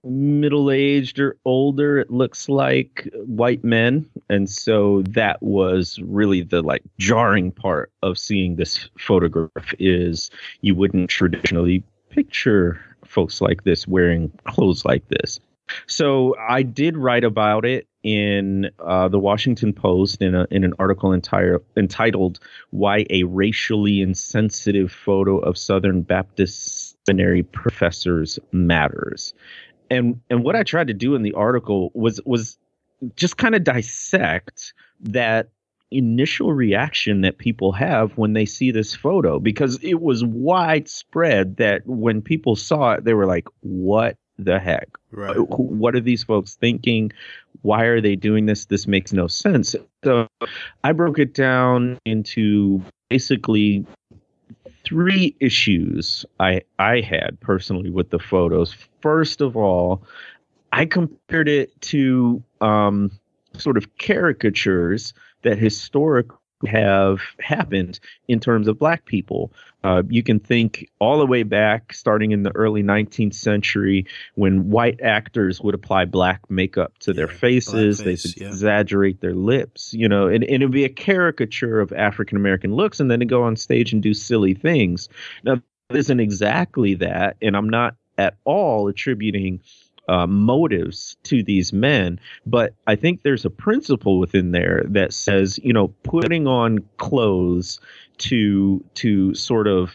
middle 0.04 0.70
aged 0.70 1.18
or 1.18 1.36
older, 1.44 1.98
it 1.98 2.10
looks 2.10 2.48
like 2.48 3.08
white 3.26 3.64
men. 3.64 4.08
And 4.28 4.48
so 4.48 5.02
that 5.08 5.42
was 5.42 5.98
really 6.02 6.42
the 6.42 6.62
like 6.62 6.82
jarring 6.98 7.50
part 7.50 7.90
of 8.02 8.18
seeing 8.18 8.56
this 8.56 8.88
photograph 8.98 9.74
is 9.78 10.30
you 10.60 10.74
wouldn't 10.74 11.10
traditionally 11.10 11.82
picture 12.10 12.80
folks 13.04 13.40
like 13.40 13.64
this 13.64 13.88
wearing 13.88 14.30
clothes 14.44 14.84
like 14.84 15.06
this. 15.08 15.40
So 15.86 16.36
I 16.38 16.62
did 16.62 16.96
write 16.96 17.24
about 17.24 17.64
it 17.64 17.86
in 18.02 18.70
uh, 18.80 19.08
the 19.08 19.18
Washington 19.18 19.72
Post 19.72 20.20
in, 20.20 20.34
a, 20.34 20.46
in 20.50 20.64
an 20.64 20.74
article 20.78 21.12
entire, 21.12 21.62
entitled 21.76 22.40
"Why 22.70 23.06
a 23.10 23.22
Racially 23.24 24.00
Insensitive 24.00 24.90
Photo 24.90 25.38
of 25.38 25.56
Southern 25.56 26.02
Baptist 26.02 26.96
Seminary 27.06 27.42
Professors 27.42 28.38
Matters," 28.52 29.34
and 29.90 30.20
and 30.30 30.44
what 30.44 30.56
I 30.56 30.62
tried 30.62 30.88
to 30.88 30.94
do 30.94 31.14
in 31.14 31.22
the 31.22 31.34
article 31.34 31.90
was 31.94 32.20
was 32.24 32.58
just 33.16 33.36
kind 33.36 33.54
of 33.54 33.64
dissect 33.64 34.72
that 35.00 35.50
initial 35.90 36.52
reaction 36.52 37.20
that 37.20 37.38
people 37.38 37.72
have 37.72 38.16
when 38.16 38.32
they 38.32 38.46
see 38.46 38.70
this 38.70 38.94
photo 38.94 39.38
because 39.38 39.78
it 39.82 40.00
was 40.00 40.24
widespread 40.24 41.56
that 41.58 41.82
when 41.86 42.22
people 42.22 42.56
saw 42.56 42.92
it 42.92 43.04
they 43.04 43.12
were 43.12 43.26
like 43.26 43.46
what 43.60 44.16
the 44.38 44.58
heck? 44.58 44.88
Right. 45.10 45.36
what 45.36 45.94
are 45.94 46.00
these 46.00 46.24
folks 46.24 46.54
thinking? 46.54 47.12
Why 47.62 47.84
are 47.84 48.00
they 48.00 48.16
doing 48.16 48.46
this? 48.46 48.64
This 48.66 48.86
makes 48.86 49.12
no 49.12 49.26
sense. 49.26 49.74
So 50.04 50.26
i 50.84 50.92
broke 50.92 51.18
it 51.18 51.34
down 51.34 51.98
into 52.04 52.82
basically 53.08 53.86
three 54.84 55.36
issues 55.38 56.24
i 56.40 56.60
i 56.78 57.00
had 57.00 57.38
personally 57.40 57.90
with 57.90 58.10
the 58.10 58.18
photos. 58.18 58.74
First 59.00 59.40
of 59.40 59.56
all 59.56 60.02
i 60.72 60.86
compared 60.86 61.48
it 61.48 61.78
to 61.82 62.42
um 62.60 63.10
sort 63.58 63.76
of 63.76 63.96
caricatures 63.98 65.12
that 65.42 65.58
historically 65.58 66.38
have 66.66 67.20
happened 67.40 68.00
in 68.28 68.40
terms 68.40 68.68
of 68.68 68.78
black 68.78 69.04
people. 69.04 69.52
Uh, 69.84 70.02
you 70.08 70.22
can 70.22 70.38
think 70.38 70.88
all 71.00 71.18
the 71.18 71.26
way 71.26 71.42
back, 71.42 71.92
starting 71.92 72.30
in 72.30 72.42
the 72.42 72.54
early 72.54 72.82
19th 72.82 73.34
century, 73.34 74.06
when 74.34 74.70
white 74.70 75.00
actors 75.00 75.60
would 75.60 75.74
apply 75.74 76.04
black 76.04 76.48
makeup 76.48 76.96
to 76.98 77.12
their 77.12 77.28
faces, 77.28 78.00
face, 78.00 78.34
they 78.34 78.44
yeah. 78.44 78.48
exaggerate 78.48 79.20
their 79.20 79.34
lips, 79.34 79.92
you 79.92 80.08
know, 80.08 80.28
and, 80.28 80.44
and 80.44 80.62
it'd 80.62 80.70
be 80.70 80.84
a 80.84 80.88
caricature 80.88 81.80
of 81.80 81.92
African 81.92 82.36
American 82.36 82.74
looks, 82.74 83.00
and 83.00 83.10
then 83.10 83.20
to 83.20 83.26
go 83.26 83.42
on 83.42 83.56
stage 83.56 83.92
and 83.92 84.02
do 84.02 84.14
silly 84.14 84.54
things. 84.54 85.08
Now, 85.42 85.54
it 85.90 85.96
isn't 85.96 86.20
exactly 86.20 86.94
that, 86.94 87.36
and 87.42 87.56
I'm 87.56 87.68
not 87.68 87.96
at 88.18 88.36
all 88.44 88.88
attributing 88.88 89.60
uh, 90.08 90.26
motives 90.26 91.16
to 91.24 91.42
these 91.42 91.72
men. 91.72 92.18
But 92.46 92.74
I 92.86 92.96
think 92.96 93.22
there's 93.22 93.44
a 93.44 93.50
principle 93.50 94.18
within 94.18 94.52
there 94.52 94.82
that 94.88 95.12
says, 95.12 95.58
you 95.62 95.72
know, 95.72 95.88
putting 96.02 96.46
on 96.46 96.80
clothes 96.96 97.80
to 98.18 98.84
to 98.94 99.34
sort 99.34 99.66
of 99.66 99.92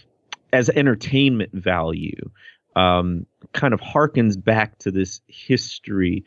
as 0.53 0.69
entertainment 0.69 1.53
value 1.53 2.29
um, 2.77 3.25
kind 3.53 3.73
of 3.73 3.81
harkens 3.81 4.41
back 4.41 4.77
to 4.79 4.91
this 4.91 5.19
history 5.27 6.23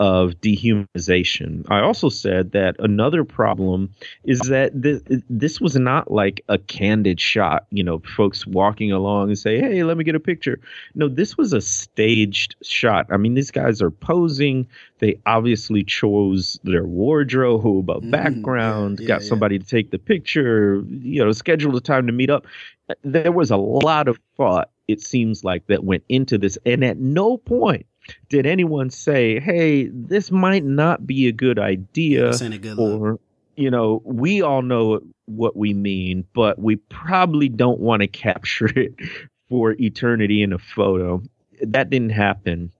of 0.00 0.34
dehumanization. 0.40 1.64
I 1.70 1.80
also 1.80 2.08
said 2.08 2.52
that 2.52 2.76
another 2.78 3.24
problem 3.24 3.92
is 4.24 4.38
that 4.40 4.80
th- 4.80 5.02
this 5.28 5.60
was 5.60 5.74
not 5.74 6.10
like 6.10 6.44
a 6.48 6.58
candid 6.58 7.20
shot, 7.20 7.66
you 7.70 7.82
know, 7.82 8.00
folks 8.16 8.46
walking 8.46 8.92
along 8.92 9.28
and 9.28 9.38
say, 9.38 9.58
"Hey, 9.58 9.82
let 9.82 9.96
me 9.96 10.04
get 10.04 10.14
a 10.14 10.20
picture." 10.20 10.60
No, 10.94 11.08
this 11.08 11.36
was 11.36 11.52
a 11.52 11.60
staged 11.60 12.54
shot. 12.62 13.06
I 13.10 13.16
mean, 13.16 13.34
these 13.34 13.50
guys 13.50 13.82
are 13.82 13.90
posing. 13.90 14.68
They 15.00 15.18
obviously 15.26 15.82
chose 15.82 16.60
their 16.62 16.84
wardrobe, 16.84 17.90
a 17.90 18.00
mm, 18.00 18.10
background, 18.10 19.00
yeah, 19.00 19.02
yeah, 19.02 19.08
got 19.08 19.22
somebody 19.22 19.56
yeah. 19.56 19.62
to 19.62 19.66
take 19.66 19.90
the 19.90 19.98
picture, 19.98 20.84
you 20.88 21.24
know, 21.24 21.32
scheduled 21.32 21.74
a 21.74 21.80
time 21.80 22.06
to 22.06 22.12
meet 22.12 22.30
up. 22.30 22.46
There 23.02 23.32
was 23.32 23.50
a 23.50 23.56
lot 23.56 24.08
of 24.08 24.18
thought 24.36 24.70
it 24.86 25.00
seems 25.02 25.44
like 25.44 25.66
that 25.66 25.84
went 25.84 26.02
into 26.08 26.38
this 26.38 26.56
and 26.64 26.82
at 26.82 26.98
no 26.98 27.36
point 27.36 27.86
did 28.28 28.46
anyone 28.46 28.90
say, 28.90 29.40
"Hey, 29.40 29.86
this 29.92 30.30
might 30.30 30.64
not 30.64 31.06
be 31.06 31.26
a 31.28 31.32
good 31.32 31.58
idea," 31.58 32.30
a 32.30 32.58
good 32.58 32.78
or 32.78 33.12
look. 33.12 33.20
you 33.56 33.70
know, 33.70 34.02
we 34.04 34.42
all 34.42 34.62
know 34.62 35.00
what 35.26 35.56
we 35.56 35.74
mean, 35.74 36.24
but 36.34 36.58
we 36.58 36.76
probably 36.76 37.48
don't 37.48 37.80
want 37.80 38.02
to 38.02 38.08
capture 38.08 38.66
it 38.78 38.94
for 39.48 39.72
eternity 39.80 40.42
in 40.42 40.52
a 40.52 40.58
photo. 40.58 41.22
That 41.62 41.90
didn't 41.90 42.10
happen, 42.10 42.70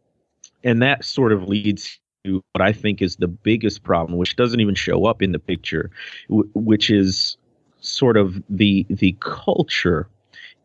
and 0.64 0.82
that 0.82 1.04
sort 1.04 1.32
of 1.32 1.48
leads 1.48 1.98
to 2.24 2.42
what 2.52 2.62
I 2.62 2.72
think 2.72 3.02
is 3.02 3.16
the 3.16 3.28
biggest 3.28 3.82
problem, 3.82 4.18
which 4.18 4.36
doesn't 4.36 4.60
even 4.60 4.74
show 4.74 5.04
up 5.06 5.22
in 5.22 5.32
the 5.32 5.38
picture, 5.38 5.90
w- 6.28 6.48
which 6.54 6.90
is 6.90 7.36
sort 7.80 8.16
of 8.16 8.42
the 8.48 8.86
the 8.88 9.16
culture 9.20 10.08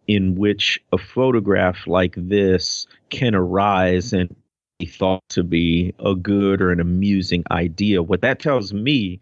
in 0.08 0.36
which 0.36 0.82
a 0.92 0.98
photograph 0.98 1.88
like 1.88 2.16
this 2.18 2.88
can 3.10 3.36
arise 3.36 4.12
and 4.14 4.36
thought 4.86 5.24
to 5.30 5.44
be 5.44 5.94
a 6.00 6.16
good 6.16 6.62
or 6.62 6.72
an 6.72 6.80
amusing 6.80 7.44
idea. 7.52 8.02
What 8.02 8.22
that 8.22 8.40
tells 8.40 8.74
me 8.74 9.20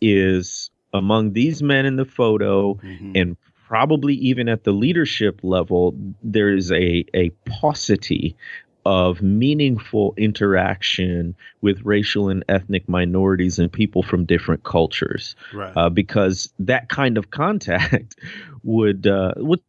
is 0.00 0.70
among 0.92 1.32
these 1.32 1.62
men 1.62 1.86
in 1.86 1.96
the 1.96 2.04
photo 2.04 2.74
mm-hmm. 2.74 3.12
and 3.14 3.36
probably 3.66 4.14
even 4.14 4.48
at 4.48 4.64
the 4.64 4.72
leadership 4.72 5.40
level, 5.42 5.94
there 6.22 6.54
is 6.54 6.70
a, 6.70 7.04
a 7.14 7.30
paucity 7.46 8.36
of 8.86 9.22
meaningful 9.22 10.12
interaction 10.16 11.34
with 11.62 11.80
racial 11.84 12.28
and 12.28 12.44
ethnic 12.48 12.86
minorities 12.88 13.58
and 13.58 13.72
people 13.72 14.02
from 14.02 14.26
different 14.26 14.62
cultures. 14.62 15.34
Right. 15.54 15.72
Uh, 15.74 15.88
because 15.88 16.52
that 16.58 16.90
kind 16.90 17.16
of 17.16 17.30
contact 17.30 18.16
would 18.62 19.06
uh, 19.06 19.32
would 19.36 19.60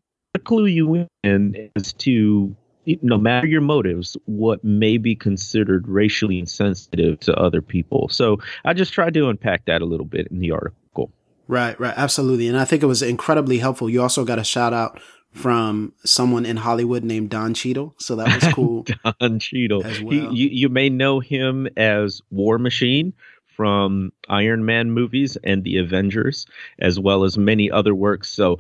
clue 0.44 0.66
you 0.66 1.08
in 1.24 1.72
as 1.76 1.94
to 1.94 2.56
no 3.02 3.18
matter 3.18 3.48
your 3.48 3.62
motives, 3.62 4.18
what 4.26 4.64
may 4.64 4.98
be 4.98 5.16
considered 5.16 5.88
racially 5.88 6.40
insensitive 6.40 7.20
to 7.22 7.34
other 7.36 7.62
people. 7.62 8.10
So 8.10 8.38
I 8.64 8.74
just 8.74 8.94
tried 8.94 9.14
to 9.16 9.30
unpack 9.30 9.66
that 9.66 9.82
a 9.82 9.86
little 9.86 10.06
bit 10.06 10.28
in 10.32 10.40
the 10.40 10.52
article. 10.52 11.12
Right, 11.48 11.80
right, 11.80 11.94
absolutely. 11.96 12.48
And 12.48 12.58
I 12.58 12.66
think 12.66 12.82
it 12.82 12.88
was 12.88 13.02
incredibly 13.02 13.60
helpful. 13.60 13.90
You 13.90 14.02
also 14.02 14.26
got 14.26 14.40
a 14.40 14.44
shout 14.44 14.74
out 14.74 15.00
from 15.32 15.92
someone 16.06 16.46
in 16.46 16.58
Hollywood 16.58 17.04
named 17.04 17.30
Don 17.30 17.54
Cheadle. 17.54 17.94
So 18.00 18.16
that 18.16 18.34
was 18.34 18.54
cool. 18.54 18.86
Don 19.20 19.38
Cheadle. 19.40 19.84
Well. 19.84 20.10
He, 20.10 20.20
you, 20.20 20.50
you 20.50 20.70
may 20.70 20.90
know 20.90 21.20
him 21.20 21.68
as 21.78 22.22
War 22.32 22.58
Machine 22.58 23.14
from 23.56 24.12
Iron 24.28 24.66
Man 24.66 24.92
movies 24.92 25.38
and 25.44 25.64
the 25.64 25.78
Avengers, 25.78 26.46
as 26.80 27.00
well 27.00 27.24
as 27.24 27.38
many 27.38 27.72
other 27.72 27.96
works. 27.96 28.30
So 28.30 28.60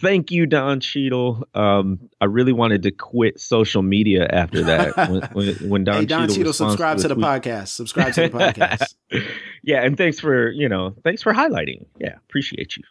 thank 0.00 0.30
you, 0.30 0.46
Don 0.46 0.80
Cheadle. 0.80 1.46
Um, 1.54 1.98
I 2.20 2.26
really 2.26 2.52
wanted 2.52 2.82
to 2.84 2.90
quit 2.90 3.40
social 3.40 3.82
media 3.82 4.28
after 4.30 4.62
that. 4.62 4.96
when, 5.10 5.22
when, 5.32 5.68
when 5.68 5.84
Don, 5.84 6.00
hey, 6.00 6.06
Don 6.06 6.20
Cheadle, 6.22 6.36
Cheadle 6.36 6.52
subscribe 6.52 6.98
to 6.98 7.08
the 7.08 7.16
podcast. 7.16 7.68
Subscribe 7.68 8.12
to 8.14 8.22
the 8.22 8.30
podcast. 8.30 8.94
yeah, 9.62 9.82
and 9.82 9.96
thanks 9.96 10.20
for 10.20 10.50
you 10.50 10.68
know 10.68 10.94
thanks 11.02 11.22
for 11.22 11.32
highlighting. 11.32 11.86
Yeah, 11.98 12.14
appreciate 12.28 12.76
you. 12.76 12.84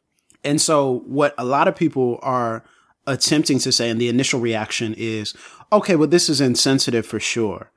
And 0.43 0.61
so, 0.61 1.03
what 1.07 1.33
a 1.37 1.45
lot 1.45 1.67
of 1.67 1.75
people 1.75 2.19
are 2.21 2.63
attempting 3.07 3.59
to 3.59 3.71
say, 3.71 3.89
and 3.89 3.99
the 3.99 4.09
initial 4.09 4.39
reaction 4.39 4.93
is, 4.97 5.33
okay, 5.71 5.95
well, 5.95 6.07
this 6.07 6.29
is 6.29 6.41
insensitive 6.41 7.05
for 7.05 7.19
sure, 7.19 7.71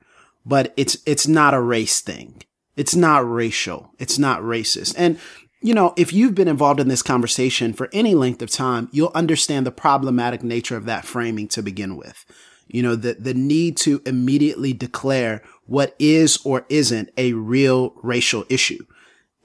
but 0.45 0.73
it's 0.75 0.97
it's 1.05 1.27
not 1.27 1.53
a 1.53 1.61
race 1.61 2.01
thing 2.01 2.43
it's 2.79 2.95
not 2.95 3.29
racial. 3.29 3.91
It's 3.99 4.17
not 4.17 4.39
racist. 4.39 4.95
And, 4.97 5.19
you 5.59 5.73
know, 5.73 5.93
if 5.97 6.13
you've 6.13 6.33
been 6.33 6.47
involved 6.47 6.79
in 6.79 6.87
this 6.87 7.01
conversation 7.01 7.73
for 7.73 7.89
any 7.91 8.15
length 8.15 8.41
of 8.41 8.49
time, 8.49 8.87
you'll 8.93 9.11
understand 9.13 9.65
the 9.65 9.71
problematic 9.71 10.43
nature 10.43 10.77
of 10.77 10.85
that 10.85 11.03
framing 11.03 11.49
to 11.49 11.61
begin 11.61 11.97
with. 11.97 12.23
You 12.69 12.81
know, 12.81 12.95
the, 12.95 13.15
the 13.15 13.33
need 13.33 13.75
to 13.79 14.01
immediately 14.05 14.71
declare 14.71 15.43
what 15.65 15.93
is 15.99 16.39
or 16.45 16.65
isn't 16.69 17.09
a 17.17 17.33
real 17.33 17.95
racial 18.01 18.45
issue. 18.47 18.85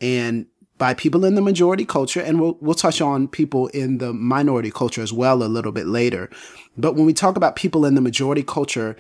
And 0.01 0.47
by 0.79 0.95
people 0.95 1.25
in 1.25 1.35
the 1.35 1.43
majority 1.43 1.85
culture, 1.85 2.21
and 2.21 2.41
we'll, 2.41 2.57
we'll 2.61 2.75
touch 2.75 3.01
on 3.01 3.27
people 3.27 3.67
in 3.69 3.99
the 3.99 4.13
minority 4.13 4.71
culture 4.71 5.03
as 5.03 5.13
well 5.13 5.43
a 5.43 5.51
little 5.51 5.73
bit 5.73 5.89
later. 5.89 6.31
But 6.77 6.95
when 6.95 7.05
we 7.05 7.13
talk 7.13 7.37
about 7.37 7.57
people 7.57 7.85
in 7.85 7.97
the 7.97 8.01
majority 8.01 8.45
culture 8.45 8.95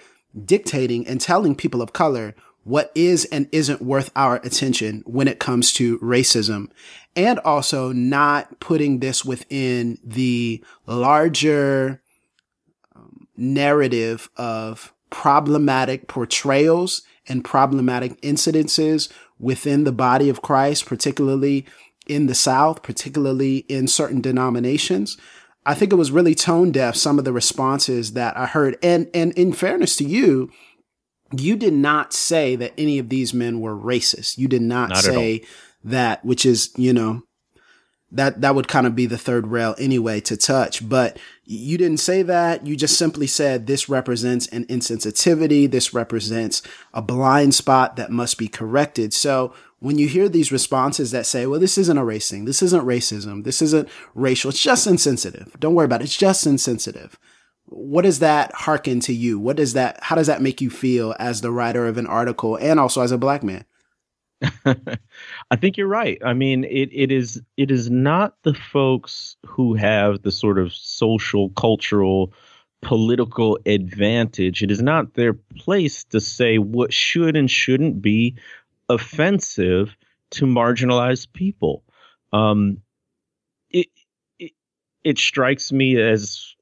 dictating 0.45 1.07
and 1.07 1.21
telling 1.21 1.55
people 1.55 1.81
of 1.81 1.93
color 1.93 2.35
what 2.65 2.91
is 2.95 3.27
and 3.27 3.49
isn't 3.53 3.83
worth 3.83 4.11
our 4.17 4.37
attention 4.37 5.03
when 5.07 5.29
it 5.29 5.39
comes 5.39 5.73
to 5.75 5.99
racism 5.99 6.69
and 7.15 7.39
also 7.41 7.93
not 7.93 8.59
putting 8.59 8.99
this 8.99 9.25
within 9.25 9.99
the 10.03 10.65
larger 10.87 12.03
um, 12.97 13.29
narrative 13.37 14.29
of 14.37 14.93
problematic 15.11 16.09
portrayals 16.09 17.03
and 17.29 17.45
problematic 17.45 18.21
incidences 18.23 19.13
within 19.39 19.85
the 19.85 19.93
body 19.93 20.29
of 20.29 20.43
Christ, 20.43 20.87
particularly 20.87 21.67
in 22.07 22.27
the 22.27 22.35
South, 22.35 22.83
particularly 22.83 23.59
in 23.69 23.87
certain 23.87 24.21
denominations. 24.21 25.17
I 25.67 25.75
think 25.75 25.93
it 25.93 25.97
was 25.97 26.11
really 26.11 26.35
tone 26.35 26.73
deaf, 26.73 26.97
some 26.97 27.19
of 27.19 27.25
the 27.25 27.33
responses 27.33 28.13
that 28.13 28.37
I 28.37 28.47
heard. 28.47 28.77
And, 28.83 29.09
and 29.15 29.33
in 29.33 29.53
fairness 29.53 29.97
to 29.97 30.05
you, 30.05 30.51
you 31.41 31.57
did 31.57 31.73
not 31.73 32.13
say 32.13 32.57
that 32.57 32.73
any 32.77 32.99
of 32.99 33.09
these 33.09 33.33
men 33.33 33.61
were 33.61 33.77
racist. 33.77 34.39
You 34.39 34.49
did 34.49 34.63
not, 34.63 34.91
not 34.91 34.99
say 34.99 35.45
that, 35.83 36.25
which 36.25 36.45
is, 36.45 36.73
you 36.77 36.93
know, 36.93 37.23
that 38.15 38.41
that 38.43 38.55
would 38.55 38.69
kind 38.69 38.87
of 38.87 38.95
be 38.95 39.07
the 39.07 39.19
third 39.19 39.49
rail 39.49 39.75
anyway 39.79 40.21
to 40.21 40.37
touch. 40.37 40.89
But 40.89 41.19
you 41.45 41.77
didn't 41.77 41.99
say 41.99 42.23
that. 42.23 42.67
You 42.67 42.77
just 42.77 42.97
simply 42.97 43.27
said 43.27 43.67
this 43.67 43.89
represents 43.89 44.47
an 44.49 44.67
insensitivity. 44.67 45.71
This 45.71 45.93
represents 45.93 46.63
a 46.93 47.03
blind 47.03 47.55
spot 47.55 47.97
that 47.97 48.11
must 48.11 48.39
be 48.39 48.49
corrected. 48.49 49.13
So 49.13 49.53
when 49.81 49.99
you 49.99 50.07
hear 50.07 50.29
these 50.29 50.53
responses 50.53 51.11
that 51.11 51.27
say 51.27 51.45
well 51.47 51.61
this 51.61 51.77
isn't 51.77 51.99
a 51.99 52.05
race 52.05 52.31
thing. 52.31 52.45
This 52.45 52.63
isn't 52.63 52.87
racism. 52.87 53.45
This 53.45 53.61
isn't 53.61 53.89
racial. 54.15 54.51
It's 54.51 54.63
just 54.63 54.87
insensitive. 54.87 55.57
Don't 55.59 55.75
worry 55.75 55.87
about 55.87 56.01
it. 56.01 56.05
It's 56.05 56.17
just 56.17 56.47
insensitive 56.47 57.19
what 57.77 58.03
does 58.03 58.21
that 58.21 58.55
hearken 58.55 59.01
to 59.01 59.13
you 59.13 59.39
what 59.39 59.57
does 59.57 59.73
that 59.73 59.99
how 60.03 60.17
does 60.17 60.27
that 60.27 60.43
make 60.43 60.61
you 60.61 60.71
feel 60.71 61.15
as 61.19 61.41
the 61.41 61.51
writer 61.51 61.87
of 61.87 61.99
an 61.99 62.07
article 62.07 62.57
and 62.57 62.79
also 62.79 63.03
as 63.03 63.13
a 63.13 63.19
black 63.19 63.43
man 63.43 63.65
I 65.51 65.57
think 65.57 65.77
you're 65.77 65.87
right. 65.87 66.19
I 66.25 66.35
mean, 66.35 66.65
it, 66.65 66.91
it 66.93 67.11
is 67.11 67.41
it 67.57 67.71
is 67.71 67.91
not 67.91 68.35
the 68.43 68.55
folks 68.55 69.37
who 69.47 69.75
have 69.75 70.23
the 70.23 70.33
sort 70.33 70.59
of 70.59 70.73
social, 70.73 71.51
cultural, 71.51 72.33
political 72.83 73.59
advantage. 73.67 74.63
It 74.63 74.71
is 74.71 74.83
not 74.83 75.15
their 75.15 75.33
place 75.33 76.05
to 76.05 76.21
say 76.21 76.59
what 76.59 76.93
should 76.93 77.37
and 77.37 77.51
shouldn't 77.51 78.03
be 78.03 78.37
offensive 78.89 79.97
to 80.33 80.47
marginalized 80.47 81.33
people. 81.33 81.83
Um, 82.33 82.79
it, 83.71 83.87
it 84.39 84.53
it 85.03 85.19
strikes 85.19 85.73
me 85.73 86.01
as, 86.01 86.55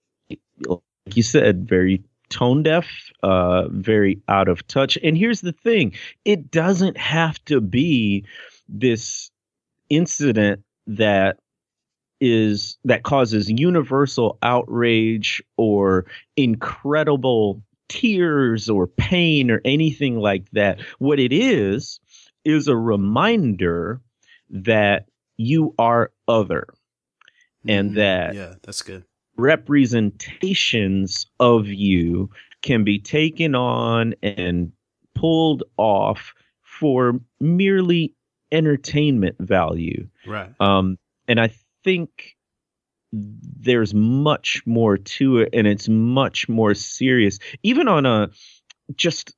you 1.06 1.22
said, 1.22 1.68
very 1.68 2.02
tone 2.28 2.62
deaf, 2.62 2.86
uh, 3.22 3.68
very 3.68 4.20
out 4.28 4.48
of 4.48 4.66
touch. 4.66 4.96
And 5.02 5.16
here's 5.16 5.40
the 5.40 5.52
thing 5.52 5.92
it 6.24 6.50
doesn't 6.50 6.96
have 6.96 7.42
to 7.46 7.60
be 7.60 8.24
this 8.68 9.30
incident 9.90 10.62
that 10.86 11.38
is 12.20 12.78
that 12.84 13.02
causes 13.02 13.50
universal 13.50 14.38
outrage 14.42 15.42
or 15.56 16.06
incredible 16.36 17.62
tears 17.88 18.70
or 18.70 18.86
pain 18.86 19.50
or 19.50 19.60
anything 19.64 20.16
like 20.18 20.48
that. 20.52 20.80
What 20.98 21.18
it 21.18 21.32
is, 21.32 21.98
is 22.44 22.68
a 22.68 22.76
reminder 22.76 24.00
that 24.50 25.06
you 25.36 25.74
are 25.78 26.12
other 26.28 26.66
and 27.66 27.92
mm, 27.92 27.94
that 27.96 28.34
yeah 28.34 28.54
that's 28.62 28.82
good 28.82 29.04
representations 29.36 31.26
of 31.40 31.66
you 31.66 32.30
can 32.62 32.84
be 32.84 32.98
taken 32.98 33.54
on 33.54 34.14
and 34.22 34.72
pulled 35.14 35.64
off 35.76 36.34
for 36.62 37.20
merely 37.40 38.14
entertainment 38.50 39.36
value. 39.40 40.08
Right. 40.26 40.52
Um, 40.60 40.98
and 41.26 41.40
I 41.40 41.52
think 41.84 42.36
there's 43.12 43.92
much 43.92 44.62
more 44.66 44.96
to 44.96 45.38
it 45.38 45.50
and 45.52 45.66
it's 45.66 45.88
much 45.88 46.48
more 46.48 46.74
serious, 46.74 47.38
even 47.62 47.88
on 47.88 48.06
a 48.06 48.30
just 48.96 49.34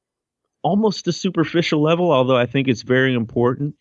almost 0.62 1.08
a 1.08 1.12
superficial 1.12 1.82
level, 1.82 2.12
although 2.12 2.36
I 2.36 2.46
think 2.46 2.68
it's 2.68 2.82
very 2.82 3.14
important. 3.14 3.74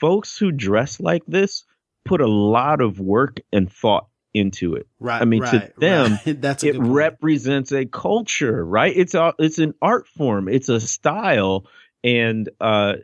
Folks 0.00 0.36
who 0.38 0.52
dress 0.52 1.00
like 1.00 1.22
this 1.26 1.64
put 2.04 2.20
a 2.20 2.26
lot 2.26 2.80
of 2.80 3.00
work 3.00 3.40
and 3.52 3.70
thought 3.70 4.08
into 4.36 4.74
it. 4.74 4.86
Right. 5.00 5.20
I 5.20 5.24
mean, 5.24 5.42
right, 5.42 5.74
to 5.74 5.80
them, 5.80 6.18
right. 6.26 6.40
That's 6.40 6.64
it 6.64 6.78
represents 6.78 7.72
a 7.72 7.86
culture, 7.86 8.64
right? 8.64 8.94
It's 8.94 9.14
a, 9.14 9.34
it's 9.38 9.58
an 9.58 9.74
art 9.80 10.06
form, 10.06 10.48
it's 10.48 10.68
a 10.68 10.80
style, 10.80 11.66
and 12.04 12.48
uh, 12.60 12.94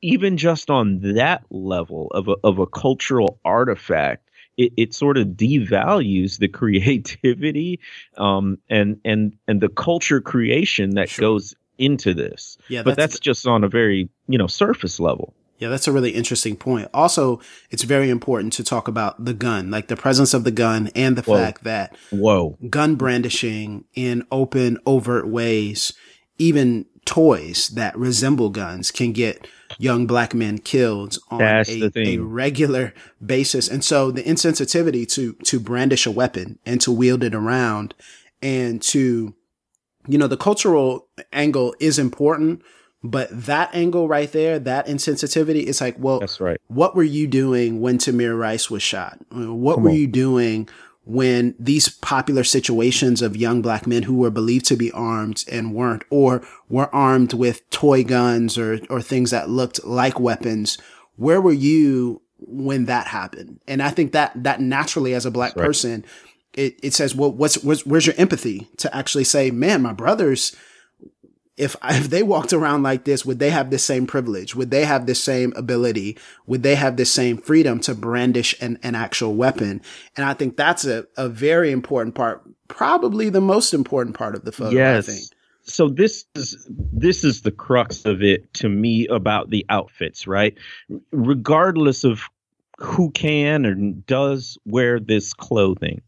even 0.00 0.36
just 0.36 0.70
on 0.70 1.00
that 1.14 1.44
level 1.50 2.08
of 2.12 2.28
a, 2.28 2.36
of 2.44 2.58
a 2.58 2.66
cultural 2.66 3.40
artifact, 3.44 4.30
it, 4.56 4.72
it 4.76 4.94
sort 4.94 5.16
of 5.18 5.28
devalues 5.28 6.38
the 6.38 6.48
creativity 6.60 7.80
um, 8.16 8.58
and 8.68 9.00
and 9.04 9.36
and 9.48 9.60
the 9.60 9.68
culture 9.68 10.20
creation 10.20 10.90
that 10.94 11.08
sure. 11.08 11.22
goes 11.22 11.54
into 11.78 12.14
this. 12.14 12.56
Yeah, 12.68 12.82
but 12.82 12.96
that's, 12.96 13.14
that's 13.14 13.20
just 13.20 13.46
on 13.46 13.64
a 13.64 13.68
very 13.68 14.08
you 14.28 14.38
know 14.38 14.46
surface 14.46 15.00
level. 15.00 15.34
Yeah, 15.58 15.68
that's 15.68 15.86
a 15.86 15.92
really 15.92 16.10
interesting 16.10 16.56
point. 16.56 16.88
Also, 16.92 17.40
it's 17.70 17.84
very 17.84 18.10
important 18.10 18.52
to 18.54 18.64
talk 18.64 18.88
about 18.88 19.24
the 19.24 19.34
gun, 19.34 19.70
like 19.70 19.88
the 19.88 19.96
presence 19.96 20.34
of 20.34 20.44
the 20.44 20.50
gun 20.50 20.90
and 20.96 21.16
the 21.16 21.22
Whoa. 21.22 21.38
fact 21.38 21.64
that 21.64 21.96
Whoa. 22.10 22.58
gun 22.68 22.96
brandishing 22.96 23.84
in 23.94 24.26
open, 24.32 24.78
overt 24.84 25.28
ways, 25.28 25.92
even 26.38 26.86
toys 27.04 27.68
that 27.68 27.96
resemble 27.96 28.50
guns 28.50 28.90
can 28.90 29.12
get 29.12 29.46
young 29.78 30.06
black 30.06 30.34
men 30.34 30.58
killed 30.58 31.18
on 31.30 31.40
a, 31.42 31.90
a, 31.96 32.18
regular 32.18 32.94
basis. 33.24 33.68
And 33.68 33.84
so 33.84 34.10
the 34.10 34.22
insensitivity 34.22 35.06
to, 35.12 35.34
to 35.44 35.60
brandish 35.60 36.06
a 36.06 36.10
weapon 36.10 36.58
and 36.64 36.80
to 36.80 36.92
wield 36.92 37.22
it 37.22 37.34
around 37.34 37.94
and 38.42 38.80
to, 38.82 39.34
you 40.06 40.18
know, 40.18 40.26
the 40.26 40.36
cultural 40.36 41.08
angle 41.32 41.74
is 41.80 41.98
important, 41.98 42.62
but 43.04 43.28
that 43.30 43.74
angle 43.74 44.08
right 44.08 44.32
there, 44.32 44.58
that 44.58 44.86
insensitivity, 44.86 45.66
it's 45.68 45.82
like, 45.82 45.96
well, 45.98 46.20
that's 46.20 46.40
right. 46.40 46.58
What 46.68 46.96
were 46.96 47.02
you 47.02 47.26
doing 47.26 47.82
when 47.82 47.98
Tamir 47.98 48.36
Rice 48.36 48.70
was 48.70 48.82
shot? 48.82 49.18
What 49.30 49.74
Come 49.74 49.84
were 49.84 49.90
on. 49.90 49.96
you 49.96 50.06
doing 50.06 50.70
when 51.04 51.54
these 51.58 51.90
popular 51.90 52.44
situations 52.44 53.20
of 53.20 53.36
young 53.36 53.60
black 53.60 53.86
men 53.86 54.04
who 54.04 54.14
were 54.14 54.30
believed 54.30 54.64
to 54.66 54.76
be 54.76 54.90
armed 54.92 55.44
and 55.52 55.74
weren't, 55.74 56.02
or 56.08 56.42
were 56.70 56.92
armed 56.94 57.34
with 57.34 57.68
toy 57.68 58.02
guns 58.04 58.56
or, 58.56 58.80
or 58.88 59.02
things 59.02 59.30
that 59.30 59.50
looked 59.50 59.84
like 59.84 60.18
weapons? 60.18 60.78
Where 61.16 61.42
were 61.42 61.52
you 61.52 62.22
when 62.38 62.86
that 62.86 63.08
happened? 63.08 63.60
And 63.68 63.82
I 63.82 63.90
think 63.90 64.12
that, 64.12 64.32
that 64.44 64.62
naturally 64.62 65.12
as 65.12 65.26
a 65.26 65.30
black 65.30 65.54
right. 65.56 65.66
person, 65.66 66.06
it, 66.54 66.80
it 66.82 66.94
says, 66.94 67.14
well, 67.14 67.30
what's, 67.30 67.62
what's, 67.62 67.84
where's 67.84 68.06
your 68.06 68.16
empathy 68.16 68.66
to 68.78 68.96
actually 68.96 69.24
say, 69.24 69.50
man, 69.50 69.82
my 69.82 69.92
brothers, 69.92 70.56
if 71.56 71.76
if 71.84 72.10
they 72.10 72.22
walked 72.22 72.52
around 72.52 72.82
like 72.82 73.04
this, 73.04 73.24
would 73.24 73.38
they 73.38 73.50
have 73.50 73.70
the 73.70 73.78
same 73.78 74.06
privilege? 74.06 74.54
Would 74.54 74.70
they 74.70 74.84
have 74.84 75.06
the 75.06 75.14
same 75.14 75.52
ability? 75.56 76.18
Would 76.46 76.62
they 76.62 76.74
have 76.74 76.96
the 76.96 77.04
same 77.04 77.38
freedom 77.38 77.80
to 77.80 77.94
brandish 77.94 78.54
an, 78.60 78.78
an 78.82 78.94
actual 78.94 79.34
weapon? 79.34 79.80
And 80.16 80.26
I 80.26 80.34
think 80.34 80.56
that's 80.56 80.84
a, 80.84 81.06
a 81.16 81.28
very 81.28 81.70
important 81.70 82.14
part, 82.14 82.42
probably 82.68 83.28
the 83.28 83.40
most 83.40 83.74
important 83.74 84.16
part 84.16 84.34
of 84.34 84.44
the 84.44 84.52
photo. 84.52 84.76
Yes. 84.76 85.08
I 85.08 85.12
think. 85.12 85.24
So 85.66 85.88
this 85.88 86.26
is 86.34 86.68
this 86.68 87.24
is 87.24 87.40
the 87.40 87.50
crux 87.50 88.04
of 88.04 88.22
it 88.22 88.52
to 88.54 88.68
me 88.68 89.06
about 89.06 89.48
the 89.48 89.64
outfits, 89.70 90.26
right? 90.26 90.54
Regardless 91.10 92.04
of 92.04 92.28
who 92.78 93.10
can 93.12 93.64
or 93.64 93.74
does 93.74 94.58
wear 94.66 95.00
this 95.00 95.32
clothing 95.32 96.02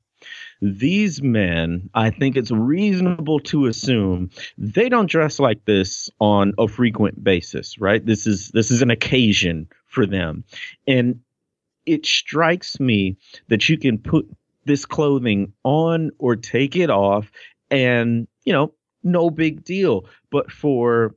these 0.61 1.23
men, 1.23 1.91
I 1.95 2.11
think 2.11 2.37
it's 2.37 2.51
reasonable 2.51 3.41
to 3.41 3.67
assume 3.67 4.31
they 4.57 4.89
don't 4.89 5.11
dress 5.11 5.39
like 5.39 5.65
this 5.65 6.11
on 6.21 6.55
a 6.59 6.69
frequent 6.69 7.23
basis, 7.23 7.79
right? 7.79 8.05
This 8.05 8.27
is 8.27 8.51
this 8.51 8.71
is 8.71 8.83
an 8.83 8.91
occasion 8.91 9.69
for 9.87 10.07
them. 10.07 10.45
And 10.87 11.21
it 11.85 12.05
strikes 12.07 12.81
me 12.81 13.17
that 13.49 13.69
you 13.69 13.79
can 13.79 13.99
put 13.99 14.29
this 14.65 14.85
clothing 14.85 15.53
on 15.63 16.11
or 16.19 16.37
take 16.37 16.75
it 16.75 16.91
off 16.91 17.31
and, 17.71 18.27
you 18.45 18.53
know, 18.53 18.73
no 19.03 19.31
big 19.31 19.65
deal. 19.65 20.07
But 20.31 20.51
for 20.51 21.15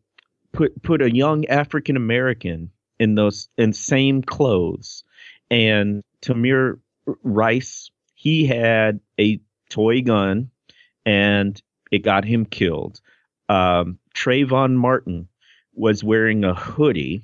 put 0.51 0.81
put 0.83 1.01
a 1.01 1.13
young 1.13 1.45
African 1.45 1.95
American 1.95 2.71
in 2.99 3.15
those 3.15 3.47
in 3.57 3.73
same 3.73 4.21
clothes 4.21 5.03
and 5.49 6.03
Tamir 6.21 6.79
Rice 7.23 7.89
he 8.19 8.45
had 8.45 8.99
a 9.17 9.39
toy 9.69 10.01
gun 10.01 10.51
and 11.05 11.61
it 11.89 11.99
got 11.99 12.25
him 12.25 12.43
killed. 12.45 12.99
Um, 13.47 13.97
Trayvon 14.13 14.75
Martin 14.75 15.29
was 15.73 16.03
wearing 16.03 16.43
a 16.43 16.53
hoodie, 16.53 17.23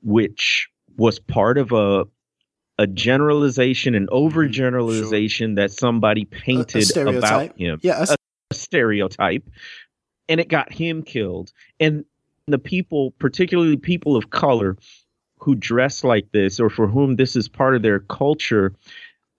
which 0.00 0.70
was 0.96 1.18
part 1.18 1.58
of 1.58 1.72
a 1.72 2.06
a 2.78 2.86
generalization 2.86 3.94
an 3.94 4.06
overgeneralization 4.06 5.48
sure. 5.48 5.54
that 5.56 5.70
somebody 5.70 6.24
painted 6.24 6.96
a, 6.96 7.06
a 7.06 7.18
about 7.18 7.58
him. 7.58 7.78
Yeah, 7.82 8.02
a, 8.08 8.16
a 8.50 8.54
stereotype, 8.54 9.46
and 10.30 10.40
it 10.40 10.48
got 10.48 10.72
him 10.72 11.02
killed. 11.02 11.52
And 11.78 12.06
the 12.46 12.58
people, 12.58 13.10
particularly 13.18 13.76
people 13.76 14.16
of 14.16 14.30
color, 14.30 14.78
who 15.36 15.54
dress 15.54 16.02
like 16.02 16.32
this 16.32 16.58
or 16.58 16.70
for 16.70 16.86
whom 16.86 17.16
this 17.16 17.36
is 17.36 17.50
part 17.50 17.76
of 17.76 17.82
their 17.82 18.00
culture, 18.00 18.72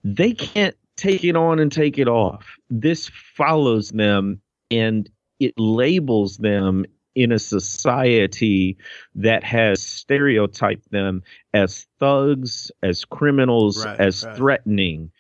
they 0.03 0.34
can't 0.34 0.75
take 0.97 1.23
it 1.23 1.36
on 1.36 1.60
and 1.60 1.71
take 1.71 1.97
it 1.97 2.08
off. 2.08 2.45
This 2.69 3.10
follows 3.36 3.89
them 3.89 4.41
and 4.71 5.10
it 5.39 5.53
labels 5.58 6.38
them 6.38 6.86
in 7.15 7.32
a 7.32 7.39
society 7.39 8.77
that 9.15 9.43
has 9.43 9.82
stereotyped 9.82 10.89
them 10.91 11.21
as 11.53 11.86
thugs, 11.99 12.71
as 12.82 13.06
criminals, 13.06 13.86
right, 13.86 13.99
as 13.99 14.23
right. 14.23 14.36
threatening. 14.36 15.12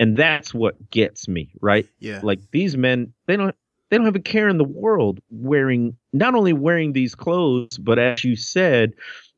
And 0.00 0.16
that's 0.16 0.52
what 0.52 0.90
gets 0.90 1.28
me, 1.28 1.52
right? 1.60 1.86
Yeah. 2.00 2.20
Like 2.22 2.40
these 2.50 2.76
men, 2.76 3.12
they 3.26 3.36
don't 3.36 3.54
they 3.90 3.96
don't 3.96 4.06
have 4.06 4.16
a 4.16 4.20
care 4.20 4.48
in 4.48 4.58
the 4.58 4.64
world 4.64 5.20
wearing 5.30 5.96
not 6.12 6.34
only 6.34 6.52
wearing 6.52 6.92
these 6.92 7.14
clothes, 7.14 7.78
but 7.78 7.98
as 7.98 8.24
you 8.24 8.34
said, 8.34 8.94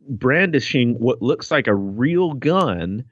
brandishing 0.08 0.94
what 0.94 1.20
looks 1.20 1.50
like 1.50 1.66
a 1.66 1.74
real 1.74 2.32
gun 2.32 3.04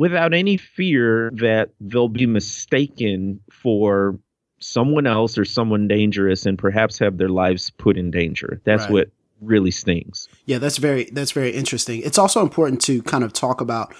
without 0.00 0.32
any 0.32 0.56
fear 0.56 1.30
that 1.34 1.68
they'll 1.78 2.08
be 2.08 2.24
mistaken 2.24 3.38
for 3.52 4.18
someone 4.58 5.06
else 5.06 5.36
or 5.36 5.44
someone 5.44 5.86
dangerous 5.86 6.46
and 6.46 6.58
perhaps 6.58 6.98
have 6.98 7.18
their 7.18 7.28
lives 7.28 7.68
put 7.76 7.98
in 7.98 8.10
danger. 8.10 8.62
That's 8.64 8.84
right. 8.84 8.92
what 8.92 9.10
really 9.42 9.70
stings. 9.70 10.26
Yeah, 10.46 10.56
that's 10.56 10.78
very 10.78 11.04
that's 11.12 11.32
very 11.32 11.50
interesting. 11.50 12.00
It's 12.00 12.16
also 12.16 12.40
important 12.40 12.80
to 12.82 13.02
kind 13.02 13.22
of 13.22 13.34
talk 13.34 13.60
about 13.60 13.94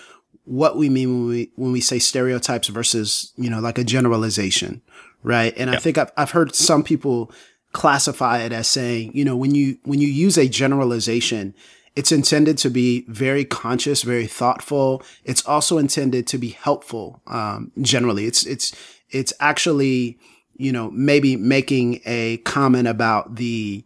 what 0.44 0.78
we 0.78 0.88
mean 0.88 1.18
when 1.18 1.28
we 1.28 1.50
when 1.56 1.70
we 1.70 1.82
say 1.82 1.98
stereotypes 1.98 2.68
versus, 2.68 3.34
you 3.36 3.50
know, 3.50 3.60
like 3.60 3.76
a 3.76 3.84
generalization, 3.84 4.80
right? 5.22 5.52
And 5.58 5.68
I 5.68 5.76
think 5.76 5.98
I've 5.98 6.12
I've 6.16 6.30
heard 6.30 6.54
some 6.54 6.82
people 6.82 7.30
classify 7.72 8.38
it 8.38 8.52
as 8.52 8.68
saying, 8.68 9.12
you 9.12 9.26
know, 9.26 9.36
when 9.36 9.54
you 9.54 9.76
when 9.84 10.00
you 10.00 10.08
use 10.08 10.38
a 10.38 10.48
generalization, 10.48 11.54
it's 11.96 12.12
intended 12.12 12.56
to 12.58 12.70
be 12.70 13.04
very 13.08 13.44
conscious, 13.44 14.02
very 14.02 14.26
thoughtful. 14.26 15.02
It's 15.24 15.44
also 15.46 15.78
intended 15.78 16.26
to 16.28 16.38
be 16.38 16.50
helpful. 16.50 17.20
Um, 17.26 17.72
generally, 17.80 18.26
it's 18.26 18.46
it's 18.46 18.74
it's 19.10 19.32
actually 19.40 20.18
you 20.56 20.72
know 20.72 20.90
maybe 20.90 21.36
making 21.36 22.00
a 22.04 22.38
comment 22.38 22.86
about 22.86 23.36
the 23.36 23.84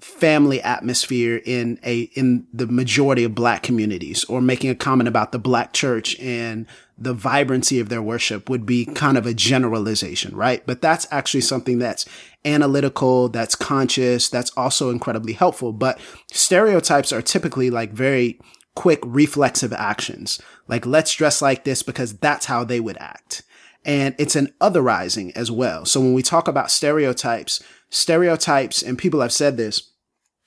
family 0.00 0.60
atmosphere 0.62 1.40
in 1.44 1.78
a 1.82 2.02
in 2.14 2.46
the 2.52 2.66
majority 2.66 3.24
of 3.24 3.34
black 3.34 3.64
communities 3.64 4.24
or 4.24 4.40
making 4.40 4.70
a 4.70 4.74
comment 4.74 5.08
about 5.08 5.32
the 5.32 5.38
black 5.38 5.72
church 5.72 6.18
and 6.20 6.66
the 6.96 7.12
vibrancy 7.12 7.80
of 7.80 7.88
their 7.88 8.02
worship 8.02 8.48
would 8.48 8.64
be 8.64 8.84
kind 8.84 9.18
of 9.18 9.26
a 9.26 9.34
generalization 9.34 10.36
right 10.36 10.62
but 10.66 10.80
that's 10.80 11.06
actually 11.10 11.40
something 11.40 11.80
that's 11.80 12.06
analytical 12.48 13.28
that's 13.28 13.54
conscious 13.54 14.28
that's 14.28 14.50
also 14.56 14.90
incredibly 14.90 15.34
helpful 15.34 15.72
but 15.72 16.00
stereotypes 16.32 17.12
are 17.12 17.22
typically 17.22 17.70
like 17.70 17.92
very 17.92 18.40
quick 18.74 19.00
reflexive 19.04 19.72
actions 19.72 20.40
like 20.68 20.86
let's 20.86 21.12
dress 21.12 21.42
like 21.42 21.64
this 21.64 21.82
because 21.82 22.16
that's 22.18 22.46
how 22.46 22.64
they 22.64 22.80
would 22.80 22.96
act 22.98 23.42
and 23.84 24.14
it's 24.18 24.36
an 24.36 24.52
otherizing 24.60 25.30
as 25.36 25.50
well 25.50 25.84
so 25.84 26.00
when 26.00 26.12
we 26.14 26.22
talk 26.22 26.48
about 26.48 26.70
stereotypes 26.70 27.62
stereotypes, 27.90 28.82
and 28.82 28.98
people 28.98 29.20
have 29.20 29.32
said 29.32 29.56
this, 29.56 29.90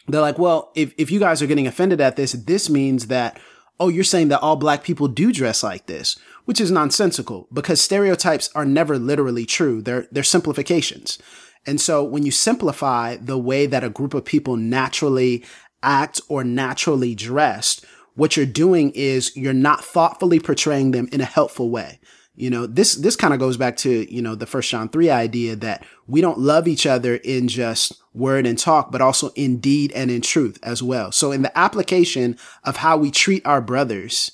they're 0.08 0.22
like, 0.22 0.40
well, 0.40 0.72
if, 0.76 0.94
if 0.98 1.12
you 1.12 1.20
guys 1.20 1.42
are 1.42 1.48
getting 1.48 1.68
offended 1.68 2.02
at 2.02 2.16
this, 2.16 2.34
this 2.34 2.70
means 2.70 3.08
that, 3.08 3.40
oh, 3.80 3.88
you're 3.88 4.04
saying 4.04 4.28
that 4.30 4.42
all 4.42 4.56
black 4.56 4.84
people 4.84 5.08
do 5.08 5.32
dress 5.32 5.64
like 5.64 5.86
this, 5.86 6.18
which 6.46 6.62
is 6.62 6.72
nonsensical 6.72 7.48
because 7.54 7.82
stereotypes 7.82 8.50
are 8.56 8.66
never 8.66 8.98
literally 8.98 9.46
true. 9.46 9.82
They're, 9.82 10.08
they're 10.12 10.24
simplifications. 10.24 11.20
And 11.66 11.80
so 11.80 12.04
when 12.04 12.24
you 12.24 12.32
simplify 12.32 13.18
the 13.18 13.38
way 13.38 13.66
that 13.66 13.84
a 13.84 13.90
group 13.90 14.14
of 14.14 14.26
people 14.26 14.58
naturally 14.58 15.44
act 15.84 16.22
or 16.28 16.44
naturally 16.44 17.16
dressed, 17.16 17.86
what 18.16 18.36
you're 18.36 18.46
doing 18.46 18.92
is 18.92 19.36
you're 19.36 19.54
not 19.54 19.84
thoughtfully 19.84 20.40
portraying 20.40 20.92
them 20.92 21.08
in 21.12 21.22
a 21.22 21.26
helpful 21.26 21.70
way. 21.70 22.00
You 22.36 22.50
know, 22.50 22.66
this, 22.66 22.96
this 22.96 23.16
kind 23.16 23.34
of 23.34 23.40
goes 23.40 23.58
back 23.58 23.78
to, 23.78 24.14
you 24.14 24.22
know, 24.22 24.36
the 24.36 24.46
first 24.46 24.70
John 24.70 24.90
3 24.90 25.10
idea 25.10 25.56
that 25.58 25.86
we 26.08 26.22
don't 26.22 26.40
love 26.40 26.68
each 26.68 26.86
other 26.86 27.16
in 27.18 27.48
just 27.48 28.02
word 28.14 28.48
and 28.48 28.58
talk, 28.58 28.92
but 28.92 29.02
also 29.02 29.30
in 29.36 29.60
deed 29.60 29.92
and 29.92 30.10
in 30.10 30.22
truth 30.22 30.58
as 30.64 30.82
well. 30.82 31.12
So 31.12 31.32
in 31.32 31.42
the 31.42 31.56
application 31.58 32.38
of 32.64 32.78
how 32.78 32.98
we 32.98 33.12
treat 33.12 33.46
our 33.46 33.62
brothers, 33.62 34.32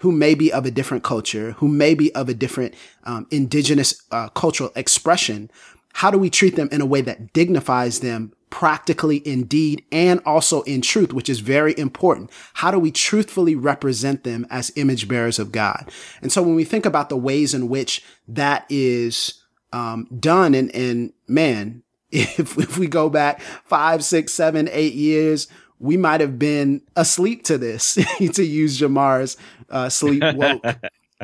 who 0.00 0.12
may 0.12 0.34
be 0.34 0.52
of 0.52 0.66
a 0.66 0.70
different 0.70 1.04
culture, 1.04 1.52
who 1.52 1.68
may 1.68 1.94
be 1.94 2.14
of 2.14 2.28
a 2.28 2.34
different 2.34 2.74
um, 3.04 3.26
indigenous 3.30 4.02
uh, 4.10 4.28
cultural 4.30 4.70
expression, 4.76 5.50
how 5.96 6.10
do 6.10 6.18
we 6.18 6.28
treat 6.28 6.56
them 6.56 6.68
in 6.70 6.82
a 6.82 6.86
way 6.86 7.00
that 7.00 7.32
dignifies 7.32 8.00
them 8.00 8.30
practically 8.50 9.26
indeed 9.26 9.82
and 9.90 10.20
also 10.26 10.60
in 10.62 10.82
truth, 10.82 11.14
which 11.14 11.30
is 11.30 11.40
very 11.40 11.76
important. 11.78 12.30
How 12.52 12.70
do 12.70 12.78
we 12.78 12.90
truthfully 12.92 13.54
represent 13.54 14.22
them 14.22 14.46
as 14.50 14.70
image 14.76 15.08
bearers 15.08 15.38
of 15.38 15.52
God? 15.52 15.90
And 16.20 16.30
so 16.30 16.42
when 16.42 16.54
we 16.54 16.64
think 16.64 16.84
about 16.84 17.08
the 17.08 17.16
ways 17.16 17.54
in 17.54 17.70
which 17.70 18.04
that 18.28 18.66
is 18.68 19.42
um, 19.72 20.06
done, 20.20 20.54
and, 20.54 20.74
and 20.74 21.14
man, 21.28 21.82
if, 22.10 22.58
if 22.58 22.76
we 22.76 22.88
go 22.88 23.08
back 23.08 23.40
five, 23.64 24.04
six, 24.04 24.34
seven, 24.34 24.68
eight 24.72 24.92
years, 24.92 25.48
we 25.78 25.96
might 25.96 26.20
have 26.20 26.38
been 26.38 26.82
asleep 26.94 27.42
to 27.44 27.56
this, 27.56 27.94
to 28.34 28.44
use 28.44 28.78
Jemar's 28.78 29.38
uh, 29.70 29.88
sleep 29.88 30.22
woke 30.34 30.62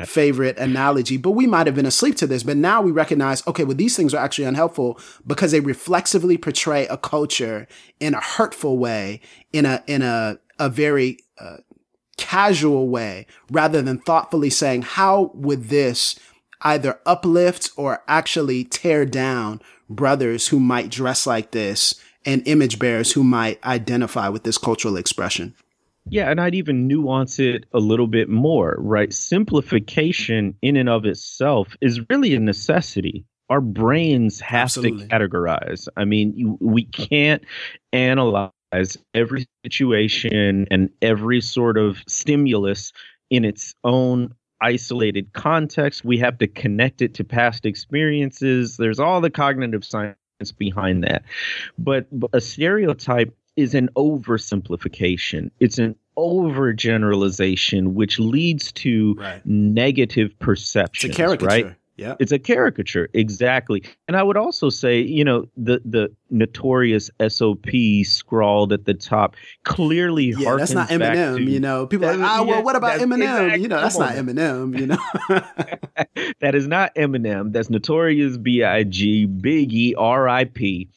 favorite 0.07 0.59
analogy, 0.59 1.16
but 1.16 1.33
we 1.33 1.46
might 1.46 1.66
have 1.66 1.76
been 1.76 1.87
asleep 1.87 2.16
to 2.16 2.26
this. 2.26 2.42
But 2.42 2.57
now 2.57 2.81
we 2.81 2.90
recognize, 2.90 3.46
okay, 3.46 3.64
well, 3.64 3.76
these 3.76 3.96
things 3.96 4.14
are 4.14 4.24
actually 4.24 4.46
unhelpful 4.46 4.98
because 5.26 5.52
they 5.52 5.61
reflexively 5.61 6.38
portray 6.38 6.87
a 6.87 6.96
culture 6.96 7.66
in 8.00 8.14
a 8.14 8.20
hurtful 8.20 8.78
way, 8.78 9.20
in 9.52 9.66
a, 9.66 9.83
in 9.87 10.02
a, 10.02 10.38
a 10.59 10.68
very, 10.68 11.18
uh, 11.38 11.59
casual 12.16 12.88
way 12.88 13.26
rather 13.50 13.83
than 13.83 13.98
thoughtfully 13.98 14.50
saying, 14.50 14.83
how 14.83 15.31
would 15.35 15.64
this 15.64 16.18
either 16.62 17.00
uplift 17.05 17.70
or 17.76 18.02
actually 18.07 18.64
tear 18.64 19.05
down 19.05 19.61
brothers 19.90 20.48
who 20.48 20.61
might 20.61 20.90
dress 20.90 21.26
like 21.26 21.50
this 21.50 22.00
and 22.24 22.46
image 22.46 22.78
bearers 22.78 23.12
who 23.12 23.24
might 23.24 23.62
identify 23.64 24.28
with 24.28 24.44
this 24.44 24.59
cultural 24.59 24.96
expression? 24.96 25.55
Yeah, 26.08 26.30
and 26.30 26.40
I'd 26.40 26.54
even 26.54 26.86
nuance 26.86 27.38
it 27.38 27.64
a 27.72 27.78
little 27.78 28.06
bit 28.06 28.28
more, 28.28 28.76
right? 28.78 29.12
Simplification 29.12 30.56
in 30.60 30.76
and 30.76 30.88
of 30.88 31.04
itself 31.06 31.76
is 31.80 32.00
really 32.10 32.34
a 32.34 32.40
necessity. 32.40 33.24
Our 33.48 33.60
brains 33.60 34.40
have 34.40 34.62
Absolutely. 34.62 35.06
to 35.06 35.14
categorize. 35.14 35.88
I 35.96 36.04
mean, 36.04 36.32
you, 36.36 36.58
we 36.60 36.84
can't 36.86 37.44
analyze 37.92 38.50
every 39.14 39.46
situation 39.64 40.66
and 40.70 40.90
every 41.02 41.40
sort 41.40 41.76
of 41.78 41.98
stimulus 42.08 42.92
in 43.30 43.44
its 43.44 43.74
own 43.84 44.34
isolated 44.60 45.32
context. 45.34 46.04
We 46.04 46.18
have 46.18 46.38
to 46.38 46.46
connect 46.46 47.02
it 47.02 47.14
to 47.14 47.24
past 47.24 47.66
experiences. 47.66 48.76
There's 48.76 49.00
all 49.00 49.20
the 49.20 49.30
cognitive 49.30 49.84
science 49.84 50.16
behind 50.56 51.04
that. 51.04 51.24
But, 51.78 52.06
but 52.10 52.30
a 52.32 52.40
stereotype 52.40 53.36
is 53.56 53.74
an 53.74 53.88
oversimplification. 53.96 55.50
It's 55.60 55.78
an 55.78 55.96
overgeneralization, 56.16 57.92
which 57.92 58.18
leads 58.18 58.72
to 58.72 59.14
right. 59.14 59.44
negative 59.44 60.38
perceptions. 60.38 61.10
It's 61.10 61.18
a 61.18 61.22
caricature. 61.22 61.46
Right? 61.46 61.76
Yeah. 61.96 62.14
It's 62.18 62.32
a 62.32 62.38
caricature, 62.38 63.08
exactly. 63.12 63.84
And 64.08 64.16
I 64.16 64.22
would 64.22 64.36
also 64.36 64.70
say, 64.70 65.00
you 65.00 65.24
know, 65.24 65.46
the 65.56 65.80
the 65.84 66.10
notorious 66.30 67.10
SOP 67.28 67.68
scrawled 68.04 68.72
at 68.72 68.86
the 68.86 68.94
top 68.94 69.36
clearly 69.64 70.34
yeah, 70.36 70.56
that's 70.56 70.72
not 70.72 70.88
Eminem, 70.88 71.36
to, 71.36 71.42
you 71.42 71.60
know. 71.60 71.86
People 71.86 72.06
are 72.06 72.16
like, 72.16 72.26
ah, 72.26 72.42
well, 72.42 72.62
what 72.62 72.76
about 72.76 72.98
Eminem? 72.98 73.44
Exactly, 73.44 73.62
you 73.62 73.68
know, 73.68 73.80
that's 73.80 73.98
not 73.98 74.14
Eminem, 74.14 74.78
you 74.78 74.86
know. 74.86 74.98
that 76.40 76.54
is 76.54 76.66
not 76.66 76.94
Eminem. 76.94 77.52
That's 77.52 77.68
Notorious 77.68 78.38
B.I.G. 78.38 79.26
Biggie, 79.26 79.92
R.I.P. 79.96 80.88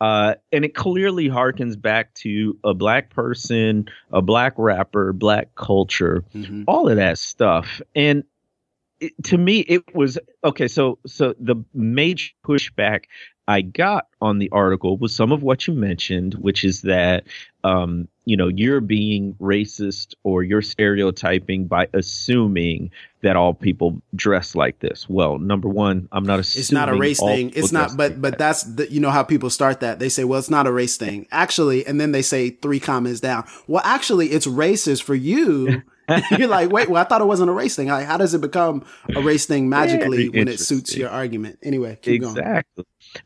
Uh, 0.00 0.34
and 0.50 0.64
it 0.64 0.74
clearly 0.74 1.28
harkens 1.28 1.80
back 1.80 2.14
to 2.14 2.56
a 2.64 2.72
black 2.72 3.10
person, 3.10 3.86
a 4.12 4.22
black 4.22 4.54
rapper, 4.56 5.12
black 5.12 5.54
culture, 5.56 6.24
mm-hmm. 6.34 6.62
all 6.66 6.88
of 6.88 6.96
that 6.96 7.18
stuff. 7.18 7.82
And 7.94 8.24
it, 8.98 9.12
to 9.24 9.36
me, 9.36 9.60
it 9.60 9.94
was 9.94 10.18
okay. 10.42 10.68
So, 10.68 10.98
so 11.06 11.34
the 11.38 11.56
major 11.74 12.32
pushback 12.46 13.04
I 13.46 13.62
got 13.62 14.06
on 14.20 14.38
the 14.38 14.48
article 14.52 14.96
was 14.96 15.14
some 15.14 15.32
of 15.32 15.42
what 15.42 15.66
you 15.66 15.74
mentioned, 15.74 16.34
which 16.34 16.64
is 16.64 16.82
that 16.82 17.24
um, 17.64 18.08
you 18.30 18.36
know 18.36 18.46
you're 18.46 18.80
being 18.80 19.34
racist 19.40 20.14
or 20.22 20.44
you're 20.44 20.62
stereotyping 20.62 21.66
by 21.66 21.88
assuming 21.94 22.92
that 23.22 23.34
all 23.34 23.52
people 23.54 24.00
dress 24.14 24.54
like 24.54 24.78
this. 24.78 25.08
Well, 25.08 25.38
number 25.38 25.68
one, 25.68 26.08
I'm 26.12 26.22
not 26.22 26.38
assuming 26.38 26.60
it's 26.60 26.70
not 26.70 26.88
a 26.88 26.94
race 26.94 27.18
thing. 27.18 27.50
It's 27.56 27.72
not, 27.72 27.96
but 27.96 28.22
but 28.22 28.38
that's 28.38 28.62
the, 28.62 28.88
you 28.88 29.00
know 29.00 29.10
how 29.10 29.24
people 29.24 29.50
start 29.50 29.80
that. 29.80 29.98
They 29.98 30.08
say, 30.08 30.22
well, 30.22 30.38
it's 30.38 30.48
not 30.48 30.68
a 30.68 30.72
race 30.72 30.96
thing, 30.96 31.26
actually, 31.32 31.84
and 31.84 32.00
then 32.00 32.12
they 32.12 32.22
say 32.22 32.50
three 32.50 32.78
comments 32.78 33.18
down. 33.18 33.48
Well, 33.66 33.82
actually, 33.84 34.28
it's 34.28 34.46
racist 34.46 35.02
for 35.02 35.16
you. 35.16 35.82
You're 36.38 36.46
like, 36.46 36.70
wait, 36.70 36.88
well, 36.88 37.02
I 37.02 37.08
thought 37.08 37.22
it 37.22 37.26
wasn't 37.26 37.50
a 37.50 37.52
race 37.52 37.74
thing. 37.74 37.88
Like, 37.88 38.06
how 38.06 38.16
does 38.16 38.32
it 38.32 38.40
become 38.40 38.84
a 39.12 39.22
race 39.22 39.46
thing 39.46 39.68
magically 39.68 40.28
when 40.28 40.46
it 40.46 40.60
suits 40.60 40.96
your 40.96 41.08
argument? 41.08 41.58
Anyway, 41.64 41.98
exactly. 42.04 42.18
Going. 42.18 42.36
Exactly. 42.36 42.84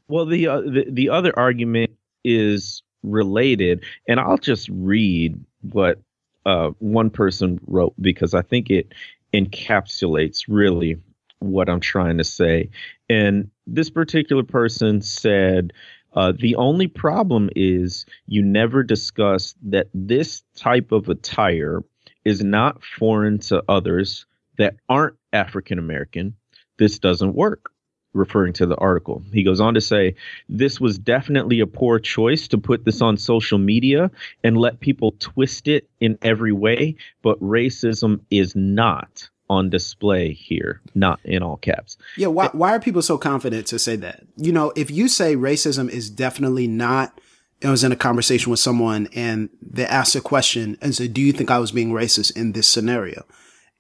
Well, 0.09 0.25
the, 0.25 0.49
uh, 0.49 0.61
the 0.63 0.87
the 0.91 1.11
other 1.11 1.39
argument 1.39 1.91
is 2.25 2.83
related, 3.05 3.85
and 4.09 4.19
I'll 4.19 4.39
just 4.39 4.69
read 4.71 5.39
what 5.73 6.01
uh, 6.47 6.71
one 6.79 7.11
person 7.11 7.61
wrote 7.67 7.95
because 8.01 8.35
I 8.35 8.43
think 8.43 8.71
it 8.71 8.93
encapsulates 9.33 10.45
really 10.49 10.97
what 11.39 11.69
I'm 11.69 11.81
trying 11.81 12.19
to 12.19 12.25
say. 12.25 12.71
And 13.09 13.51
this 13.67 13.91
particular 13.91 14.43
person 14.43 15.01
said, 15.03 15.73
uh, 16.15 16.33
the 16.39 16.55
only 16.57 16.87
problem 16.87 17.51
is 17.57 18.07
you 18.27 18.43
never 18.43 18.83
discuss 18.83 19.55
that 19.63 19.89
this 19.93 20.43
type 20.57 20.93
of 20.93 21.09
attire 21.09 21.83
is 22.25 22.43
not 22.43 22.83
foreign 22.83 23.39
to 23.39 23.63
others 23.69 24.27
that 24.57 24.77
aren't 24.89 25.17
African 25.33 25.79
American. 25.79 26.35
This 26.79 26.99
doesn't 26.99 27.35
work. 27.35 27.74
Referring 28.15 28.53
to 28.55 28.67
the 28.67 28.77
article. 28.77 29.23
He 29.33 29.43
goes 29.43 29.61
on 29.61 29.75
to 29.75 29.81
say, 29.81 30.15
This 30.49 30.81
was 30.81 30.99
definitely 30.99 31.61
a 31.61 31.67
poor 31.67 31.99
choice 31.99 32.49
to 32.49 32.59
put 32.59 32.85
this 32.85 33.03
on 33.03 33.17
social 33.17 33.59
media 33.59 34.11
and 34.43 34.57
let 34.57 34.81
people 34.81 35.15
twist 35.19 35.69
it 35.69 35.89
in 36.01 36.19
every 36.23 36.53
way, 36.53 36.97
but 37.23 37.41
racism 37.41 38.21
is 38.31 38.57
not 38.57 39.29
on 39.51 39.69
display 39.69 40.33
here, 40.33 40.81
not 40.95 41.21
in 41.25 41.43
all 41.43 41.59
caps. 41.59 41.99
Yeah, 42.17 42.29
why, 42.29 42.49
why 42.53 42.71
are 42.71 42.81
people 42.81 43.03
so 43.03 43.19
confident 43.19 43.67
to 43.69 43.79
say 43.79 43.97
that? 43.97 44.23
You 44.37 44.53
know, 44.53 44.73
if 44.75 44.91
you 44.91 45.09
say 45.09 45.37
racism 45.37 45.91
is 45.91 46.09
definitely 46.09 46.67
not, 46.67 47.21
I 47.63 47.71
was 47.71 47.85
in 47.85 47.93
a 47.93 47.97
conversation 47.97 48.51
with 48.51 48.61
someone 48.61 49.09
and 49.15 49.51
they 49.61 49.85
asked 49.85 50.15
a 50.15 50.21
question 50.21 50.79
and 50.81 50.95
said, 50.95 51.13
Do 51.15 51.21
you 51.21 51.33
think 51.33 51.51
I 51.51 51.59
was 51.59 51.73
being 51.73 51.93
racist 51.93 52.37
in 52.37 52.53
this 52.53 52.69
scenario? 52.69 53.25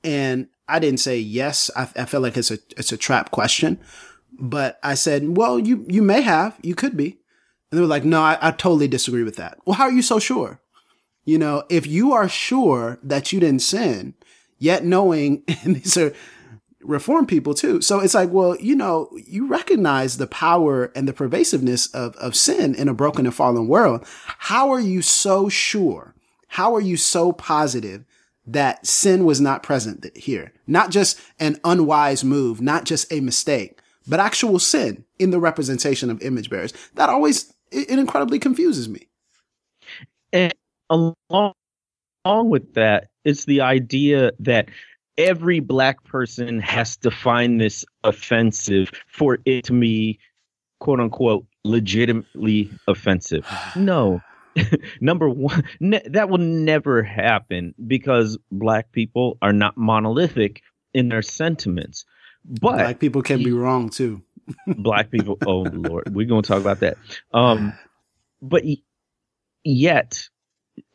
And 0.02 0.48
I 0.68 0.78
didn't 0.78 1.00
say 1.00 1.18
yes. 1.18 1.70
I, 1.76 1.88
I 1.96 2.16
like 2.16 2.36
it's 2.36 2.50
a 2.50 2.58
it's 2.76 2.92
a 2.92 2.96
trap 2.96 3.30
question, 3.30 3.78
but 4.38 4.78
I 4.82 4.94
said, 4.94 5.36
well, 5.36 5.58
you 5.58 5.84
you 5.88 6.02
may 6.02 6.22
have, 6.22 6.58
you 6.62 6.74
could 6.74 6.96
be, 6.96 7.18
and 7.70 7.78
they 7.78 7.80
were 7.80 7.86
like, 7.86 8.04
no, 8.04 8.20
I, 8.20 8.38
I 8.40 8.50
totally 8.50 8.88
disagree 8.88 9.22
with 9.22 9.36
that. 9.36 9.58
Well, 9.64 9.76
how 9.76 9.84
are 9.84 9.92
you 9.92 10.02
so 10.02 10.18
sure? 10.18 10.60
You 11.24 11.38
know, 11.38 11.64
if 11.70 11.86
you 11.86 12.12
are 12.12 12.28
sure 12.28 12.98
that 13.02 13.32
you 13.32 13.40
didn't 13.40 13.62
sin, 13.62 14.14
yet 14.58 14.84
knowing 14.84 15.42
and 15.62 15.76
these 15.76 15.96
are 15.96 16.14
reform 16.82 17.26
people 17.26 17.54
too. 17.54 17.80
So 17.80 18.00
it's 18.00 18.14
like, 18.14 18.30
well, 18.30 18.56
you 18.60 18.76
know, 18.76 19.08
you 19.26 19.46
recognize 19.46 20.18
the 20.18 20.26
power 20.26 20.92
and 20.94 21.08
the 21.08 21.14
pervasiveness 21.14 21.86
of, 21.94 22.14
of 22.16 22.36
sin 22.36 22.74
in 22.74 22.88
a 22.88 22.94
broken 22.94 23.24
and 23.24 23.34
fallen 23.34 23.68
world. 23.68 24.04
How 24.26 24.70
are 24.70 24.80
you 24.80 25.00
so 25.00 25.48
sure? 25.48 26.14
How 26.48 26.74
are 26.74 26.82
you 26.82 26.98
so 26.98 27.32
positive 27.32 28.04
that 28.46 28.86
sin 28.86 29.24
was 29.24 29.40
not 29.40 29.62
present 29.62 30.06
here. 30.16 30.52
Not 30.66 30.90
just 30.90 31.20
an 31.40 31.58
unwise 31.64 32.22
move, 32.24 32.60
not 32.60 32.84
just 32.84 33.10
a 33.12 33.20
mistake, 33.20 33.78
but 34.06 34.20
actual 34.20 34.58
sin 34.58 35.04
in 35.18 35.30
the 35.30 35.40
representation 35.40 36.10
of 36.10 36.20
image 36.22 36.50
bearers. 36.50 36.72
That 36.94 37.08
always, 37.08 37.52
it, 37.70 37.90
it 37.90 37.98
incredibly 37.98 38.38
confuses 38.38 38.88
me. 38.88 39.08
And 40.32 40.54
along, 40.90 41.52
along 42.24 42.50
with 42.50 42.74
that, 42.74 43.08
it's 43.24 43.44
the 43.44 43.60
idea 43.60 44.32
that 44.40 44.68
every 45.16 45.60
black 45.60 46.02
person 46.04 46.60
has 46.60 46.96
to 46.98 47.10
find 47.10 47.60
this 47.60 47.84
offensive 48.02 48.90
for 49.06 49.38
it 49.44 49.64
to 49.64 49.78
be 49.78 50.18
quote 50.80 51.00
unquote 51.00 51.46
legitimately 51.64 52.70
offensive. 52.88 53.46
No, 53.76 54.20
number 55.00 55.28
one, 55.28 55.64
ne- 55.80 56.06
that 56.06 56.28
will 56.28 56.38
never 56.38 57.02
happen 57.02 57.74
because 57.86 58.38
black 58.50 58.92
people 58.92 59.38
are 59.42 59.52
not 59.52 59.76
monolithic 59.76 60.62
in 60.92 61.08
their 61.08 61.22
sentiments. 61.22 62.04
But 62.44 62.76
black 62.76 62.98
people 62.98 63.22
can 63.22 63.42
be 63.42 63.52
wrong 63.52 63.90
too. 63.90 64.22
black 64.66 65.10
people, 65.10 65.38
oh 65.46 65.62
lord, 65.62 66.14
we're 66.14 66.26
going 66.26 66.42
to 66.42 66.48
talk 66.48 66.60
about 66.60 66.80
that. 66.80 66.98
Um, 67.32 67.72
but 68.42 68.64
yet, 69.64 70.28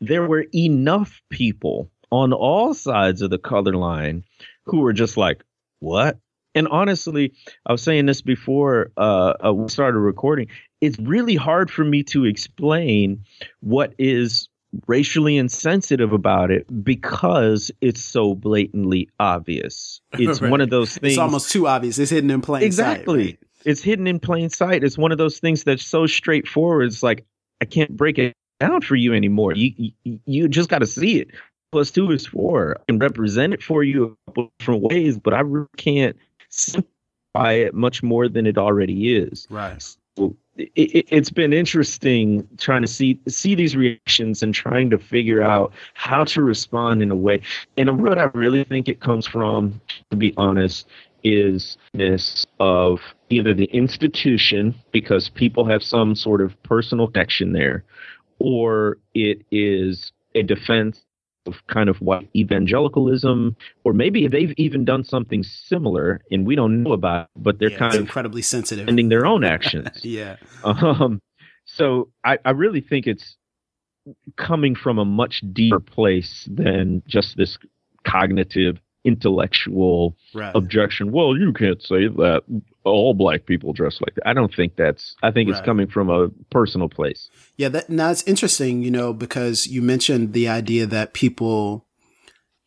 there 0.00 0.26
were 0.26 0.46
enough 0.54 1.20
people 1.30 1.90
on 2.12 2.32
all 2.32 2.74
sides 2.74 3.22
of 3.22 3.30
the 3.30 3.38
color 3.38 3.74
line 3.74 4.24
who 4.66 4.80
were 4.80 4.92
just 4.92 5.16
like, 5.16 5.42
"What?" 5.80 6.18
And 6.54 6.68
honestly, 6.68 7.32
I 7.66 7.72
was 7.72 7.82
saying 7.82 8.06
this 8.06 8.22
before 8.22 8.92
uh, 8.96 9.34
uh, 9.44 9.52
we 9.52 9.68
started 9.68 9.98
recording 9.98 10.48
it's 10.80 10.98
really 10.98 11.36
hard 11.36 11.70
for 11.70 11.84
me 11.84 12.02
to 12.02 12.24
explain 12.24 13.24
what 13.60 13.94
is 13.98 14.48
racially 14.86 15.36
insensitive 15.36 16.12
about 16.12 16.50
it 16.50 16.66
because 16.84 17.70
it's 17.80 18.00
so 18.00 18.34
blatantly 18.34 19.08
obvious. 19.18 20.00
It's 20.12 20.40
right. 20.40 20.50
one 20.50 20.60
of 20.60 20.70
those 20.70 20.96
things. 20.96 21.12
It's 21.12 21.18
almost 21.18 21.50
too 21.50 21.66
obvious. 21.66 21.98
It's 21.98 22.10
hidden 22.10 22.30
in 22.30 22.40
plain 22.40 22.62
exactly. 22.62 22.96
sight. 22.96 23.20
Exactly. 23.20 23.26
Right? 23.26 23.38
It's 23.64 23.82
hidden 23.82 24.06
in 24.06 24.20
plain 24.20 24.50
sight. 24.50 24.84
It's 24.84 24.98
one 24.98 25.12
of 25.12 25.18
those 25.18 25.38
things 25.38 25.64
that's 25.64 25.84
so 25.84 26.06
straightforward. 26.06 26.86
It's 26.86 27.02
like 27.02 27.24
I 27.60 27.64
can't 27.64 27.96
break 27.96 28.18
it 28.18 28.34
down 28.58 28.80
for 28.82 28.96
you 28.96 29.14
anymore. 29.14 29.54
You 29.54 29.92
you, 30.04 30.20
you 30.24 30.48
just 30.48 30.68
got 30.68 30.78
to 30.80 30.86
see 30.86 31.20
it. 31.20 31.28
Plus 31.72 31.90
two 31.90 32.10
is 32.10 32.26
four. 32.26 32.76
I 32.80 32.82
can 32.88 32.98
represent 32.98 33.54
it 33.54 33.62
for 33.62 33.84
you 33.84 34.04
a 34.04 34.30
couple 34.30 34.52
different 34.58 34.82
ways, 34.82 35.18
but 35.18 35.34
I 35.34 35.40
really 35.40 35.66
can't 35.76 36.16
simplify 36.48 37.52
it 37.52 37.74
much 37.74 38.02
more 38.02 38.28
than 38.28 38.46
it 38.46 38.58
already 38.58 39.16
is. 39.16 39.46
Right. 39.50 39.80
So 40.16 40.36
it, 40.74 41.08
has 41.12 41.30
been 41.30 41.52
interesting 41.52 42.46
trying 42.58 42.82
to 42.82 42.88
see 42.88 43.18
see 43.28 43.54
these 43.54 43.76
reactions 43.76 44.42
and 44.42 44.54
trying 44.54 44.90
to 44.90 44.98
figure 44.98 45.42
out 45.42 45.72
how 45.94 46.24
to 46.24 46.42
respond 46.42 47.02
in 47.02 47.10
a 47.10 47.16
way. 47.16 47.40
And 47.76 48.02
what 48.02 48.18
I 48.18 48.24
really 48.34 48.64
think 48.64 48.88
it 48.88 49.00
comes 49.00 49.26
from, 49.26 49.80
to 50.10 50.16
be 50.16 50.34
honest, 50.36 50.86
is 51.22 51.76
this 51.92 52.46
of 52.58 53.00
either 53.28 53.54
the 53.54 53.66
institution 53.66 54.74
because 54.92 55.28
people 55.28 55.64
have 55.66 55.82
some 55.82 56.14
sort 56.14 56.40
of 56.40 56.60
personal 56.62 57.08
connection 57.08 57.52
there, 57.52 57.84
or 58.38 58.98
it 59.14 59.44
is 59.50 60.12
a 60.34 60.42
defense 60.42 61.02
of 61.50 61.66
kind 61.66 61.88
of 61.88 62.00
white 62.00 62.28
evangelicalism, 62.34 63.56
or 63.84 63.92
maybe 63.92 64.26
they've 64.28 64.54
even 64.56 64.84
done 64.84 65.04
something 65.04 65.42
similar 65.42 66.20
and 66.30 66.46
we 66.46 66.54
don't 66.54 66.82
know 66.82 66.92
about, 66.92 67.24
it, 67.24 67.42
but 67.42 67.58
they're 67.58 67.70
yeah, 67.70 67.78
kind 67.78 67.94
of 67.94 68.00
incredibly 68.00 68.42
sensitive, 68.42 68.88
ending 68.88 69.08
their 69.08 69.26
own 69.26 69.44
actions. 69.56 70.04
yeah. 70.04 70.36
Um. 70.64 71.20
So 71.66 72.10
I, 72.24 72.38
I 72.44 72.50
really 72.50 72.80
think 72.80 73.06
it's 73.06 73.36
coming 74.36 74.74
from 74.74 74.98
a 74.98 75.04
much 75.04 75.42
deeper 75.52 75.78
place 75.80 76.48
than 76.50 77.02
just 77.06 77.36
this 77.36 77.58
cognitive 78.04 78.80
intellectual 79.04 80.16
right. 80.34 80.54
objection. 80.54 81.12
Well, 81.12 81.36
you 81.36 81.52
can't 81.52 81.80
say 81.80 82.08
that 82.08 82.42
all 82.84 83.14
black 83.14 83.46
people 83.46 83.72
dress 83.72 84.00
like 84.00 84.14
that. 84.14 84.26
I 84.26 84.32
don't 84.32 84.54
think 84.54 84.76
that's. 84.76 85.14
I 85.22 85.30
think 85.30 85.48
right. 85.48 85.58
it's 85.58 85.64
coming 85.64 85.86
from 85.86 86.10
a 86.10 86.28
personal 86.50 86.88
place. 86.88 87.28
Yeah, 87.56 87.68
that 87.68 87.90
now 87.90 88.10
it's 88.10 88.22
interesting, 88.24 88.82
you 88.82 88.90
know, 88.90 89.12
because 89.12 89.66
you 89.66 89.82
mentioned 89.82 90.32
the 90.32 90.48
idea 90.48 90.86
that 90.86 91.12
people 91.12 91.86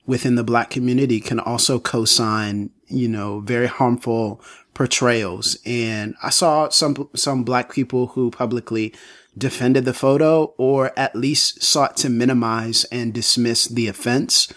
within 0.06 0.36
the 0.36 0.44
black 0.44 0.70
community 0.70 1.20
can 1.20 1.40
also 1.40 1.80
co-sign, 1.80 2.70
you 2.88 3.08
know, 3.08 3.40
very 3.40 3.68
harmful 3.68 4.42
portrayals. 4.74 5.58
And 5.66 6.16
I 6.22 6.30
saw 6.30 6.70
some 6.70 7.10
some 7.16 7.44
black 7.44 7.72
people 7.72 8.08
who 8.08 8.32
publicly 8.32 8.94
defended 9.38 9.86
the 9.86 9.94
photo 9.94 10.54
or 10.58 10.92
at 10.98 11.16
least 11.16 11.64
sought 11.64 11.98
to 11.98 12.10
minimize 12.10 12.84
and 12.86 13.14
dismiss 13.14 13.66
the 13.66 13.88
offense. 13.88 14.52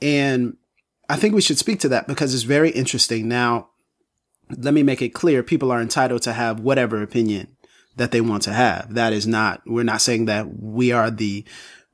And 0.00 0.56
I 1.08 1.16
think 1.16 1.34
we 1.34 1.42
should 1.42 1.58
speak 1.58 1.80
to 1.80 1.88
that 1.90 2.06
because 2.06 2.32
it's 2.32 2.44
very 2.44 2.70
interesting. 2.70 3.28
Now, 3.28 3.69
let 4.56 4.74
me 4.74 4.82
make 4.82 5.02
it 5.02 5.10
clear 5.10 5.42
people 5.42 5.70
are 5.70 5.80
entitled 5.80 6.22
to 6.22 6.32
have 6.32 6.60
whatever 6.60 7.02
opinion 7.02 7.56
that 7.96 8.10
they 8.10 8.20
want 8.20 8.42
to 8.44 8.52
have. 8.52 8.94
That 8.94 9.12
is 9.12 9.26
not, 9.26 9.62
we're 9.66 9.84
not 9.84 10.00
saying 10.00 10.26
that 10.26 10.60
we 10.60 10.92
are 10.92 11.10
the, 11.10 11.44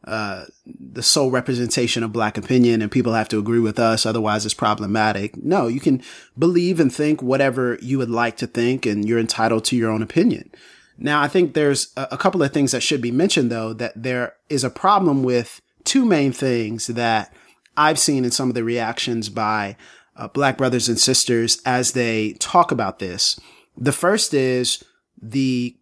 uh, 0.05 0.45
the 0.65 1.03
sole 1.03 1.31
representation 1.31 2.05
of 2.05 2.13
black 2.13 2.39
opinion 2.39 2.81
and 2.81 2.93
people 2.93 3.15
have 3.15 3.29
to 3.31 3.39
agree 3.39 3.59
with 3.59 3.79
us. 3.79 4.07
Otherwise 4.07 4.45
it's 4.45 4.55
problematic. 4.55 5.37
No, 5.37 5.67
you 5.67 5.81
can 5.81 6.03
believe 6.39 6.79
and 6.79 6.95
think 6.95 7.23
whatever 7.23 7.79
you 7.83 7.99
would 7.99 8.11
like 8.11 8.37
to 8.37 8.47
think 8.47 8.87
and 8.87 9.09
you're 9.09 9.19
entitled 9.19 9.65
to 9.65 9.77
your 9.77 9.91
own 9.91 10.03
opinion. 10.03 10.51
Now, 10.99 11.21
I 11.21 11.29
think 11.29 11.55
there's 11.55 11.93
a, 11.97 12.09
a 12.13 12.17
couple 12.17 12.43
of 12.43 12.53
things 12.53 12.73
that 12.73 12.83
should 12.83 13.03
be 13.03 13.11
mentioned 13.11 13.51
though, 13.51 13.73
that 13.75 14.01
there 14.01 14.35
is 14.49 14.65
a 14.65 14.71
problem 14.71 15.23
with 15.23 15.61
two 15.85 16.05
main 16.05 16.33
things 16.33 16.87
that 16.89 17.35
I've 17.77 17.99
seen 17.99 18.25
in 18.25 18.31
some 18.31 18.49
of 18.49 18.55
the 18.55 18.65
reactions 18.65 19.29
by 19.29 19.77
uh, 20.17 20.29
black 20.29 20.57
brothers 20.57 20.89
and 20.89 20.99
sisters 20.99 21.61
as 21.65 21.93
they 21.93 22.35
talk 22.35 22.71
about 22.71 22.99
this. 22.99 23.39
The 23.77 23.93
first 23.93 24.33
is 24.35 24.83
the 25.21 25.77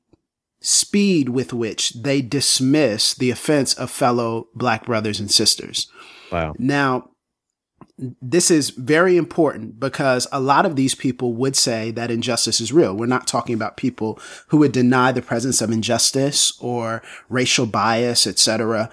speed 0.61 1.29
with 1.29 1.53
which 1.53 1.90
they 1.90 2.23
dismiss 2.23 3.14
the 3.14 3.31
offense 3.31 3.75
of 3.75 3.90
fellow 3.90 4.49
black 4.55 4.87
brothers 4.87 5.20
and 5.20 5.31
sisters. 5.31 5.90
Wow. 6.33 6.55
Now, 6.59 7.11
this 7.99 8.51
is 8.51 8.70
very 8.70 9.16
important 9.16 9.79
because 9.79 10.27
a 10.33 10.40
lot 10.40 10.66
of 10.66 10.75
these 10.75 10.94
people 10.94 11.35
would 11.35 11.55
say 11.55 11.90
that 11.92 12.11
injustice 12.11 12.61
is 12.61 12.73
real. 12.73 12.97
We're 12.97 13.07
not 13.07 13.29
talking 13.29 13.55
about 13.55 13.77
people 13.77 14.18
who 14.49 14.57
would 14.59 14.73
deny 14.73 15.12
the 15.12 15.23
presence 15.23 15.61
of 15.61 15.70
injustice 15.70 16.59
or 16.61 17.03
racial 17.29 17.66
bias, 17.66 18.27
etc. 18.27 18.90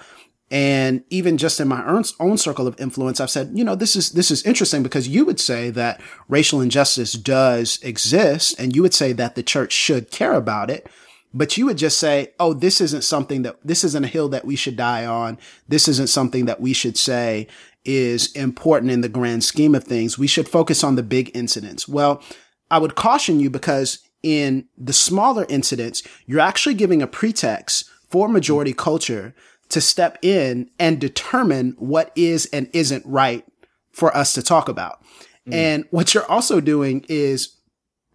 And 0.52 1.02
even 1.08 1.38
just 1.38 1.60
in 1.60 1.66
my 1.66 1.82
own, 1.86 2.04
own 2.20 2.36
circle 2.36 2.66
of 2.66 2.78
influence, 2.78 3.20
I've 3.20 3.30
said, 3.30 3.52
you 3.54 3.64
know, 3.64 3.74
this 3.74 3.96
is, 3.96 4.10
this 4.10 4.30
is 4.30 4.42
interesting 4.42 4.82
because 4.82 5.08
you 5.08 5.24
would 5.24 5.40
say 5.40 5.70
that 5.70 5.98
racial 6.28 6.60
injustice 6.60 7.14
does 7.14 7.78
exist 7.82 8.60
and 8.60 8.76
you 8.76 8.82
would 8.82 8.92
say 8.92 9.14
that 9.14 9.34
the 9.34 9.42
church 9.42 9.72
should 9.72 10.10
care 10.10 10.34
about 10.34 10.68
it. 10.68 10.86
But 11.32 11.56
you 11.56 11.64
would 11.64 11.78
just 11.78 11.98
say, 11.98 12.34
oh, 12.38 12.52
this 12.52 12.82
isn't 12.82 13.02
something 13.02 13.40
that, 13.42 13.56
this 13.64 13.82
isn't 13.82 14.04
a 14.04 14.08
hill 14.08 14.28
that 14.28 14.44
we 14.44 14.54
should 14.54 14.76
die 14.76 15.06
on. 15.06 15.38
This 15.68 15.88
isn't 15.88 16.08
something 16.08 16.44
that 16.44 16.60
we 16.60 16.74
should 16.74 16.98
say 16.98 17.48
is 17.86 18.30
important 18.32 18.92
in 18.92 19.00
the 19.00 19.08
grand 19.08 19.44
scheme 19.44 19.74
of 19.74 19.84
things. 19.84 20.18
We 20.18 20.26
should 20.26 20.50
focus 20.50 20.84
on 20.84 20.96
the 20.96 21.02
big 21.02 21.34
incidents. 21.34 21.88
Well, 21.88 22.22
I 22.70 22.76
would 22.76 22.94
caution 22.94 23.40
you 23.40 23.48
because 23.48 24.00
in 24.22 24.68
the 24.76 24.92
smaller 24.92 25.46
incidents, 25.48 26.02
you're 26.26 26.40
actually 26.40 26.74
giving 26.74 27.00
a 27.00 27.06
pretext 27.06 27.88
for 28.10 28.28
majority 28.28 28.74
culture 28.74 29.34
to 29.72 29.80
step 29.80 30.18
in 30.22 30.70
and 30.78 31.00
determine 31.00 31.74
what 31.78 32.12
is 32.14 32.46
and 32.46 32.68
isn't 32.72 33.04
right 33.06 33.44
for 33.92 34.14
us 34.16 34.32
to 34.34 34.42
talk 34.42 34.68
about. 34.68 35.02
Mm. 35.46 35.54
And 35.54 35.84
what 35.90 36.14
you're 36.14 36.30
also 36.30 36.60
doing 36.60 37.04
is 37.08 37.56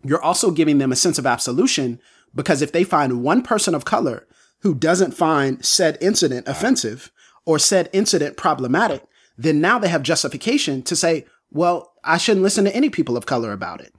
you're 0.03 0.23
also 0.23 0.51
giving 0.51 0.77
them 0.77 0.91
a 0.91 0.95
sense 0.95 1.17
of 1.17 1.25
absolution 1.25 1.99
because 2.33 2.61
if 2.61 2.71
they 2.71 2.83
find 2.83 3.23
one 3.23 3.41
person 3.41 3.73
of 3.73 3.85
color 3.85 4.27
who 4.61 4.73
doesn't 4.73 5.11
find 5.11 5.63
said 5.65 5.97
incident 6.01 6.47
offensive 6.47 7.11
or 7.45 7.59
said 7.59 7.89
incident 7.93 8.37
problematic, 8.37 9.03
then 9.37 9.61
now 9.61 9.79
they 9.79 9.89
have 9.89 10.03
justification 10.03 10.81
to 10.83 10.95
say, 10.95 11.25
well, 11.51 11.93
I 12.03 12.17
shouldn't 12.17 12.43
listen 12.43 12.65
to 12.65 12.75
any 12.75 12.89
people 12.89 13.17
of 13.17 13.25
color 13.25 13.51
about 13.51 13.81
it. 13.81 13.93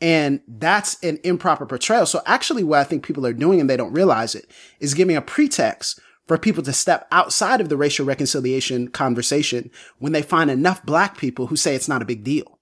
And 0.00 0.40
that's 0.46 1.02
an 1.02 1.18
improper 1.24 1.66
portrayal. 1.66 2.06
So 2.06 2.20
actually 2.26 2.64
what 2.64 2.80
I 2.80 2.84
think 2.84 3.04
people 3.04 3.26
are 3.26 3.32
doing 3.32 3.60
and 3.60 3.70
they 3.70 3.76
don't 3.76 3.92
realize 3.92 4.34
it 4.34 4.50
is 4.80 4.94
giving 4.94 5.16
a 5.16 5.22
pretext 5.22 6.00
for 6.26 6.38
people 6.38 6.62
to 6.62 6.72
step 6.72 7.06
outside 7.10 7.60
of 7.60 7.68
the 7.68 7.76
racial 7.76 8.06
reconciliation 8.06 8.88
conversation 8.88 9.70
when 9.98 10.12
they 10.12 10.22
find 10.22 10.50
enough 10.50 10.84
black 10.84 11.18
people 11.18 11.48
who 11.48 11.56
say 11.56 11.74
it's 11.74 11.88
not 11.88 12.02
a 12.02 12.06
big 12.06 12.24
deal. 12.24 12.58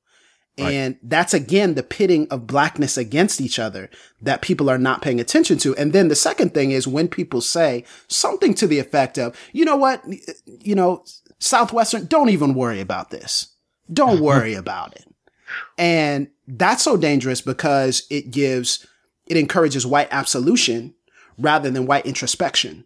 Right. 0.58 0.72
And 0.72 0.98
that's 1.02 1.32
again 1.32 1.74
the 1.74 1.82
pitting 1.82 2.28
of 2.28 2.46
blackness 2.46 2.98
against 2.98 3.40
each 3.40 3.58
other 3.58 3.88
that 4.20 4.42
people 4.42 4.68
are 4.68 4.78
not 4.78 5.00
paying 5.00 5.18
attention 5.18 5.56
to. 5.58 5.74
And 5.76 5.94
then 5.94 6.08
the 6.08 6.14
second 6.14 6.52
thing 6.52 6.72
is 6.72 6.86
when 6.86 7.08
people 7.08 7.40
say 7.40 7.84
something 8.08 8.52
to 8.54 8.66
the 8.66 8.78
effect 8.78 9.16
of, 9.16 9.34
you 9.52 9.64
know 9.64 9.76
what, 9.76 10.02
you 10.46 10.74
know, 10.74 11.04
Southwestern, 11.38 12.04
don't 12.04 12.28
even 12.28 12.54
worry 12.54 12.80
about 12.80 13.10
this. 13.10 13.54
Don't 13.90 14.20
worry 14.22 14.52
about 14.52 14.94
it. 14.94 15.06
And 15.78 16.28
that's 16.46 16.82
so 16.82 16.98
dangerous 16.98 17.40
because 17.40 18.06
it 18.10 18.30
gives, 18.30 18.86
it 19.26 19.38
encourages 19.38 19.86
white 19.86 20.08
absolution 20.10 20.94
rather 21.38 21.70
than 21.70 21.86
white 21.86 22.04
introspection. 22.04 22.84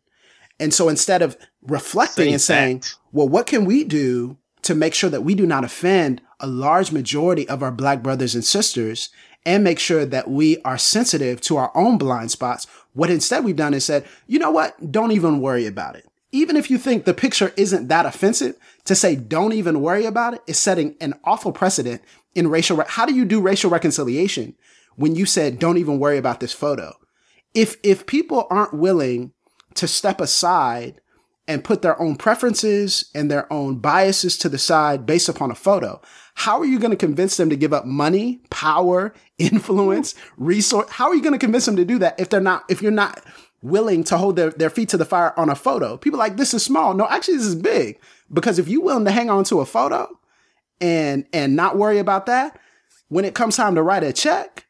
And 0.59 0.73
so 0.73 0.88
instead 0.88 1.23
of 1.23 1.37
reflecting 1.62 2.33
and 2.33 2.40
saying, 2.40 2.83
well, 3.12 3.29
what 3.29 3.47
can 3.47 3.64
we 3.64 3.85
do 3.85 4.38
to 4.62 4.75
make 4.75 4.95
sure 4.95 5.11
that 5.11 5.23
we 5.23 5.35
do 5.35 5.47
not 5.47 5.64
offend 5.64 6.23
a 6.40 6.47
large 6.47 6.92
majority 6.92 7.49
of 7.49 7.62
our 7.62 7.71
black 7.73 8.03
brothers 8.03 8.35
and 8.35 8.45
sisters 8.45 9.11
and 9.45 9.62
make 9.62 9.79
sure 9.79 10.05
that 10.05 10.29
we 10.29 10.61
are 10.62 10.79
sensitive 10.79 11.40
to 11.42 11.57
our 11.57 11.71
own 11.77 11.99
blind 11.99 12.31
spots? 12.31 12.66
What 12.95 13.11
instead 13.11 13.45
we've 13.45 13.57
done 13.57 13.75
is 13.75 13.85
said, 13.85 14.07
you 14.27 14.38
know 14.38 14.51
what? 14.51 14.90
Don't 14.90 15.12
even 15.12 15.40
worry 15.40 15.66
about 15.66 15.97
it. 15.97 16.07
Even 16.33 16.57
if 16.57 16.71
you 16.71 16.79
think 16.79 17.05
the 17.05 17.14
picture 17.14 17.53
isn't 17.57 17.88
that 17.88 18.07
offensive, 18.07 18.57
to 18.85 18.95
say 18.95 19.16
don't 19.16 19.53
even 19.53 19.81
worry 19.81 20.07
about 20.07 20.35
it 20.35 20.42
is 20.47 20.59
setting 20.59 20.97
an 21.01 21.14
awful 21.25 21.53
precedent 21.53 22.03
in 22.35 22.49
racial. 22.49 22.77
Re- 22.77 22.85
How 22.88 23.07
do 23.07 23.14
you 23.14 23.25
do 23.25 23.40
racial 23.40 23.71
reconciliation 23.71 24.55
when 24.97 25.14
you 25.14 25.27
said 25.27 25.59
don't 25.59 25.79
even 25.79 25.99
worry 25.99 26.19
about 26.19 26.40
this 26.40 26.53
photo? 26.53 26.95
If 27.55 27.77
if 27.83 28.07
people 28.07 28.47
aren't 28.51 28.75
willing 28.75 29.33
to 29.77 29.89
step 29.89 30.21
aside 30.21 31.01
and 31.49 31.65
put 31.65 31.83
their 31.83 32.01
own 32.01 32.17
preferences 32.17 33.11
and 33.15 33.31
their 33.31 33.51
own 33.53 33.77
biases 33.77 34.37
to 34.39 34.49
the 34.49 34.59
side 34.59 35.07
based 35.07 35.29
upon 35.29 35.51
a 35.51 35.55
photo. 35.55 36.01
How 36.35 36.59
are 36.59 36.67
you 36.67 36.79
going 36.79 36.91
to 36.91 36.97
convince 36.97 37.37
them 37.37 37.51
to 37.51 37.57
give 37.57 37.73
up 37.73 37.87
money, 37.87 38.43
power, 38.51 39.15
influence, 39.39 40.15
resource? 40.37 40.91
How 40.91 41.09
are 41.09 41.15
you 41.15 41.23
going 41.23 41.33
to 41.33 41.39
convince 41.39 41.67
them 41.67 41.77
to 41.77 41.85
do 41.85 41.99
that 41.99 42.19
if 42.19 42.29
they're 42.29 42.41
not, 42.41 42.65
if 42.69 42.83
you're 42.83 42.91
not 42.91 43.23
willing 43.62 44.05
to 44.05 44.19
hold 44.19 44.37
their, 44.37 44.51
their 44.51 44.71
feet 44.71 44.89
to 44.91 44.97
the 44.97 45.05
fire 45.05 45.39
on 45.39 45.49
a 45.49 45.55
photo? 45.55 45.97
People 45.97 46.19
like, 46.19 46.37
this 46.37 46.53
is 46.53 46.65
small. 46.65 46.95
No, 46.95 47.07
actually, 47.09 47.37
this 47.37 47.47
is 47.47 47.55
big. 47.55 47.99
Because 48.33 48.59
if 48.59 48.69
you're 48.69 48.83
willing 48.83 49.05
to 49.05 49.11
hang 49.12 49.31
on 49.31 49.45
to 49.45 49.61
a 49.61 49.67
photo 49.67 50.09
and, 50.81 51.27
and 51.33 51.55
not 51.55 51.79
worry 51.79 51.99
about 51.99 52.27
that, 52.27 52.59
when 53.09 53.25
it 53.25 53.35
comes 53.35 53.57
time 53.57 53.77
to 53.77 53.83
write 53.83 54.03
a 54.03 54.12
check, 54.12 54.67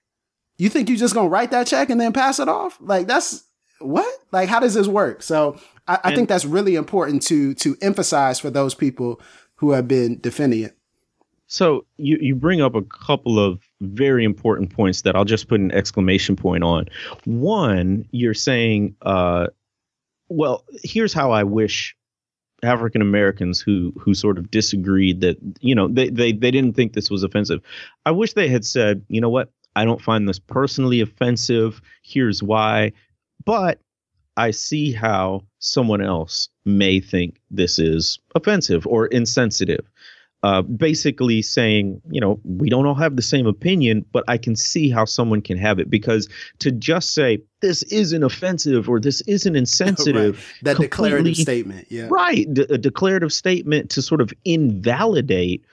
you 0.59 0.69
think 0.69 0.89
you're 0.89 0.99
just 0.99 1.15
going 1.15 1.27
to 1.27 1.31
write 1.31 1.51
that 1.53 1.67
check 1.67 1.89
and 1.89 2.01
then 2.01 2.13
pass 2.13 2.39
it 2.39 2.49
off? 2.49 2.79
Like 2.81 3.07
that's, 3.07 3.46
what? 3.81 4.13
Like, 4.33 4.49
how 4.49 4.61
does 4.61 4.75
this 4.75 4.87
work? 4.87 5.23
So 5.23 5.59
I, 5.87 5.99
I 6.05 6.15
think 6.15 6.29
that's 6.29 6.45
really 6.45 6.77
important 6.77 7.23
to 7.25 7.55
to 7.55 7.77
emphasize 7.83 8.39
for 8.41 8.51
those 8.51 8.75
people 8.75 9.21
who 9.57 9.73
have 9.73 9.89
been 9.89 10.19
defending 10.21 10.63
it. 10.63 10.77
So 11.49 11.87
you, 11.97 12.19
you 12.21 12.35
bring 12.35 12.61
up 12.61 12.75
a 12.75 12.83
couple 12.83 13.39
of 13.39 13.61
very 13.81 14.25
important 14.25 14.75
points 14.75 15.03
that 15.03 15.15
I'll 15.15 15.25
just 15.25 15.49
put 15.49 15.61
an 15.61 15.71
exclamation 15.71 16.35
point 16.35 16.65
on. 16.65 16.87
One, 17.25 18.05
you're 18.11 18.35
saying, 18.35 18.97
uh, 19.03 19.47
well, 20.29 20.65
here's 20.83 21.13
how 21.13 21.31
I 21.31 21.45
wish 21.45 21.97
African 22.63 23.01
Americans 23.01 23.61
who 23.61 23.93
who 23.99 24.15
sort 24.15 24.39
of 24.39 24.51
disagreed 24.51 25.21
that 25.21 25.37
you 25.61 25.75
know 25.75 25.89
they, 25.89 26.09
they 26.09 26.33
they 26.33 26.51
didn't 26.51 26.75
think 26.75 26.95
this 26.95 27.11
was 27.11 27.23
offensive. 27.23 27.61
I 28.05 28.11
wish 28.11 28.33
they 28.33 28.49
had 28.49 28.65
said, 28.65 29.05
you 29.09 29.21
know 29.21 29.29
what, 29.29 29.51
I 29.77 29.85
don't 29.85 30.01
find 30.01 30.29
this 30.29 30.39
personally 30.39 31.01
offensive. 31.01 31.81
Here's 32.03 32.43
why. 32.43 32.93
But 33.47 33.81
I 34.37 34.51
see 34.51 34.93
how 34.93 35.45
someone 35.61 36.03
else 36.03 36.49
may 36.67 37.01
think 37.01 37.41
this 37.51 37.79
is 37.79 38.19
offensive 38.35 38.87
or 38.87 39.07
insensitive. 39.07 39.87
Uh, 40.43 40.63
basically 40.63 41.43
saying, 41.43 42.01
you 42.11 42.21
know, 42.21 42.39
we 42.45 42.69
don't 42.69 42.87
all 42.87 42.95
have 42.95 43.17
the 43.17 43.23
same 43.23 43.47
opinion, 43.47 44.05
but 44.13 44.23
I 44.29 44.37
can 44.37 44.55
see 44.55 44.91
how 44.91 45.05
someone 45.05 45.41
can 45.41 45.57
have 45.57 45.79
it 45.81 45.91
because 45.91 46.29
to 46.59 46.71
just 46.71 47.15
say 47.15 47.43
this 47.63 47.83
isn't 47.85 48.23
offensive 48.23 48.89
or 48.89 49.01
this 49.01 49.23
isn't 49.23 49.57
insensitive, 49.65 50.37
right. 50.37 50.65
that 50.65 50.77
declarative 50.77 51.37
statement, 51.37 51.87
yeah, 51.91 52.07
right, 52.11 52.53
D- 52.53 52.67
a 52.69 52.79
declarative 52.79 53.33
statement 53.33 53.91
to 53.91 54.03
sort 54.03 54.21
of 54.21 54.33
invalidate 54.45 55.65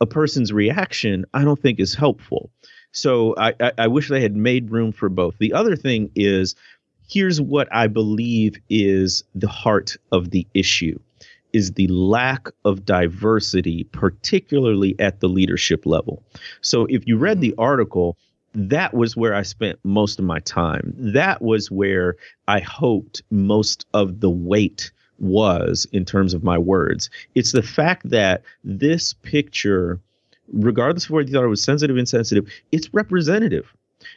a 0.00 0.06
person's 0.06 0.52
reaction, 0.52 1.26
I 1.34 1.44
don't 1.44 1.60
think 1.60 1.80
is 1.80 1.94
helpful. 1.94 2.50
So 2.92 3.34
I, 3.36 3.52
I, 3.60 3.72
I 3.78 3.86
wish 3.88 4.08
they 4.08 4.22
had 4.22 4.36
made 4.36 4.70
room 4.70 4.92
for 4.92 5.08
both. 5.08 5.36
The 5.38 5.52
other 5.52 5.76
thing 5.76 6.10
is 6.14 6.54
here's 7.08 7.40
what 7.40 7.68
I 7.72 7.86
believe 7.86 8.56
is 8.68 9.24
the 9.34 9.48
heart 9.48 9.96
of 10.12 10.30
the 10.30 10.46
issue 10.54 10.98
is 11.52 11.72
the 11.72 11.88
lack 11.88 12.48
of 12.64 12.84
diversity, 12.84 13.84
particularly 13.84 14.94
at 14.98 15.20
the 15.20 15.28
leadership 15.28 15.86
level. 15.86 16.22
So 16.60 16.86
if 16.90 17.06
you 17.06 17.16
read 17.16 17.40
the 17.40 17.52
mm-hmm. 17.52 17.60
article, 17.60 18.18
that 18.54 18.94
was 18.94 19.16
where 19.16 19.34
I 19.34 19.42
spent 19.42 19.78
most 19.84 20.18
of 20.18 20.24
my 20.24 20.40
time. 20.40 20.92
That 20.96 21.42
was 21.42 21.70
where 21.70 22.16
I 22.48 22.60
hoped 22.60 23.22
most 23.30 23.86
of 23.94 24.20
the 24.20 24.30
weight 24.30 24.90
was 25.18 25.86
in 25.92 26.04
terms 26.04 26.34
of 26.34 26.44
my 26.44 26.58
words. 26.58 27.10
It's 27.34 27.52
the 27.52 27.62
fact 27.62 28.08
that 28.10 28.42
this 28.62 29.14
picture, 29.14 30.00
regardless 30.52 31.06
of 31.06 31.10
whether 31.10 31.28
you 31.28 31.34
thought 31.34 31.44
it 31.44 31.48
was 31.48 31.62
sensitive, 31.62 31.96
or 31.96 31.98
insensitive, 31.98 32.46
it's 32.72 32.92
representative 32.92 33.74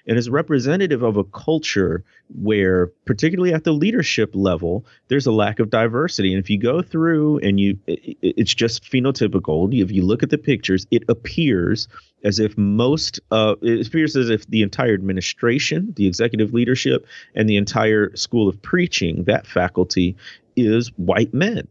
and 0.07 0.17
is 0.17 0.29
representative 0.29 1.03
of 1.03 1.17
a 1.17 1.23
culture 1.23 2.03
where 2.41 2.87
particularly 3.05 3.53
at 3.53 3.63
the 3.63 3.71
leadership 3.71 4.31
level 4.33 4.85
there's 5.07 5.25
a 5.25 5.31
lack 5.31 5.59
of 5.59 5.69
diversity. 5.69 6.33
And 6.33 6.43
if 6.43 6.49
you 6.49 6.57
go 6.57 6.81
through 6.81 7.39
and 7.39 7.59
you 7.59 7.77
it's 7.87 8.53
just 8.53 8.83
phenotypical. 8.83 9.73
If 9.73 9.91
you 9.91 10.03
look 10.03 10.23
at 10.23 10.29
the 10.29 10.37
pictures 10.37 10.85
it 10.91 11.03
appears 11.09 11.87
as 12.23 12.39
if 12.39 12.57
most 12.57 13.19
uh, 13.31 13.55
it 13.61 13.87
appears 13.87 14.15
as 14.15 14.29
if 14.29 14.45
the 14.47 14.61
entire 14.61 14.93
administration 14.93 15.93
the 15.95 16.07
executive 16.07 16.53
leadership 16.53 17.05
and 17.35 17.49
the 17.49 17.57
entire 17.57 18.15
school 18.15 18.47
of 18.47 18.61
preaching 18.61 19.23
that 19.25 19.47
faculty 19.47 20.15
is 20.55 20.89
white 20.97 21.33
men. 21.33 21.67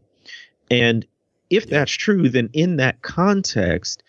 And 0.69 1.05
if 1.49 1.67
that's 1.67 1.91
true 1.91 2.29
then 2.29 2.49
in 2.53 2.77
that 2.77 3.01
context 3.01 4.03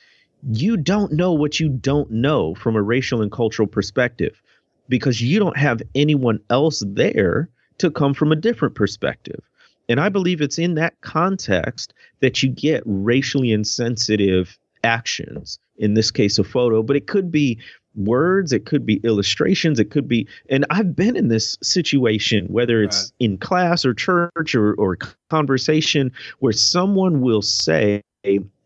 you 0.51 0.77
don't 0.77 1.13
know 1.13 1.33
what 1.33 1.61
you 1.61 1.69
don't 1.69 2.11
know 2.11 2.55
from 2.55 2.77
a 2.77 2.83
racial 2.83 3.23
and 3.23 3.31
cultural 3.31 3.69
perspective 3.69 4.43
because 4.89 5.21
you 5.21 5.39
don't 5.39 5.57
have 5.57 5.83
anyone 5.95 6.41
else 6.51 6.83
there 6.87 7.49
to 7.79 7.91
come 7.91 8.15
from 8.15 8.33
a 8.33 8.37
different 8.37 8.75
perspective. 8.75 9.41
And 9.89 10.01
I 10.01 10.09
believe 10.09 10.41
it's 10.41 10.59
in 10.59 10.75
that 10.75 11.01
context 11.01 11.95
that 12.21 12.43
you 12.43 12.49
get 12.49 12.83
racially 12.87 13.53
insensitive 13.53 14.59
actions, 14.85 15.59
in 15.77 15.95
this 15.95 16.11
case, 16.11 16.39
a 16.39 16.45
photo, 16.45 16.83
but 16.83 16.97
it 16.97 17.07
could 17.07 17.31
be 17.31 17.59
words, 17.95 18.53
it 18.53 18.65
could 18.65 18.87
be 18.87 19.01
illustrations, 19.05 19.79
it 19.79 19.91
could 19.91 20.09
be, 20.09 20.27
and 20.49 20.65
I've 20.71 20.97
been 20.97 21.17
in 21.17 21.29
this 21.29 21.59
situation, 21.63 22.47
whether 22.47 22.83
it's 22.83 23.13
right. 23.21 23.27
in 23.27 23.39
class 23.39 23.85
or 23.85 23.93
church 23.93 24.55
or, 24.55 24.75
or 24.75 24.97
conversation, 25.29 26.11
where 26.39 26.53
someone 26.53 27.21
will 27.21 27.43
say, 27.43 28.03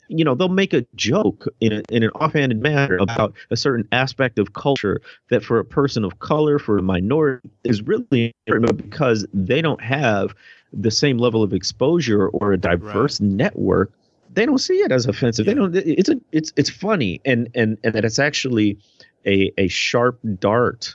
you 0.08 0.24
know 0.24 0.34
they'll 0.34 0.48
make 0.48 0.72
a 0.72 0.86
joke 0.94 1.46
in, 1.60 1.72
a, 1.72 1.82
in 1.90 2.02
an 2.02 2.10
offhanded 2.10 2.60
manner 2.60 2.96
about 2.96 3.34
a 3.50 3.56
certain 3.56 3.86
aspect 3.92 4.38
of 4.38 4.52
culture 4.52 5.00
that 5.30 5.44
for 5.44 5.58
a 5.58 5.64
person 5.64 6.04
of 6.04 6.18
color 6.20 6.58
for 6.58 6.78
a 6.78 6.82
minority 6.82 7.48
is 7.64 7.82
really 7.82 8.32
because 8.76 9.26
they 9.32 9.60
don't 9.60 9.82
have 9.82 10.34
the 10.72 10.90
same 10.90 11.18
level 11.18 11.42
of 11.42 11.52
exposure 11.52 12.28
or 12.28 12.52
a 12.52 12.56
diverse 12.56 13.20
right. 13.20 13.30
network 13.30 13.92
they 14.32 14.44
don't 14.44 14.58
see 14.58 14.78
it 14.78 14.92
as 14.92 15.06
offensive 15.06 15.46
yeah. 15.46 15.54
they 15.54 15.58
don't 15.58 15.76
it's 15.76 16.08
a 16.08 16.20
it's 16.32 16.52
it's 16.56 16.70
funny 16.70 17.20
and 17.24 17.48
and 17.54 17.78
and 17.82 17.94
that 17.94 18.04
it's 18.04 18.18
actually 18.18 18.78
a 19.26 19.52
a 19.58 19.68
sharp 19.68 20.18
dart 20.38 20.94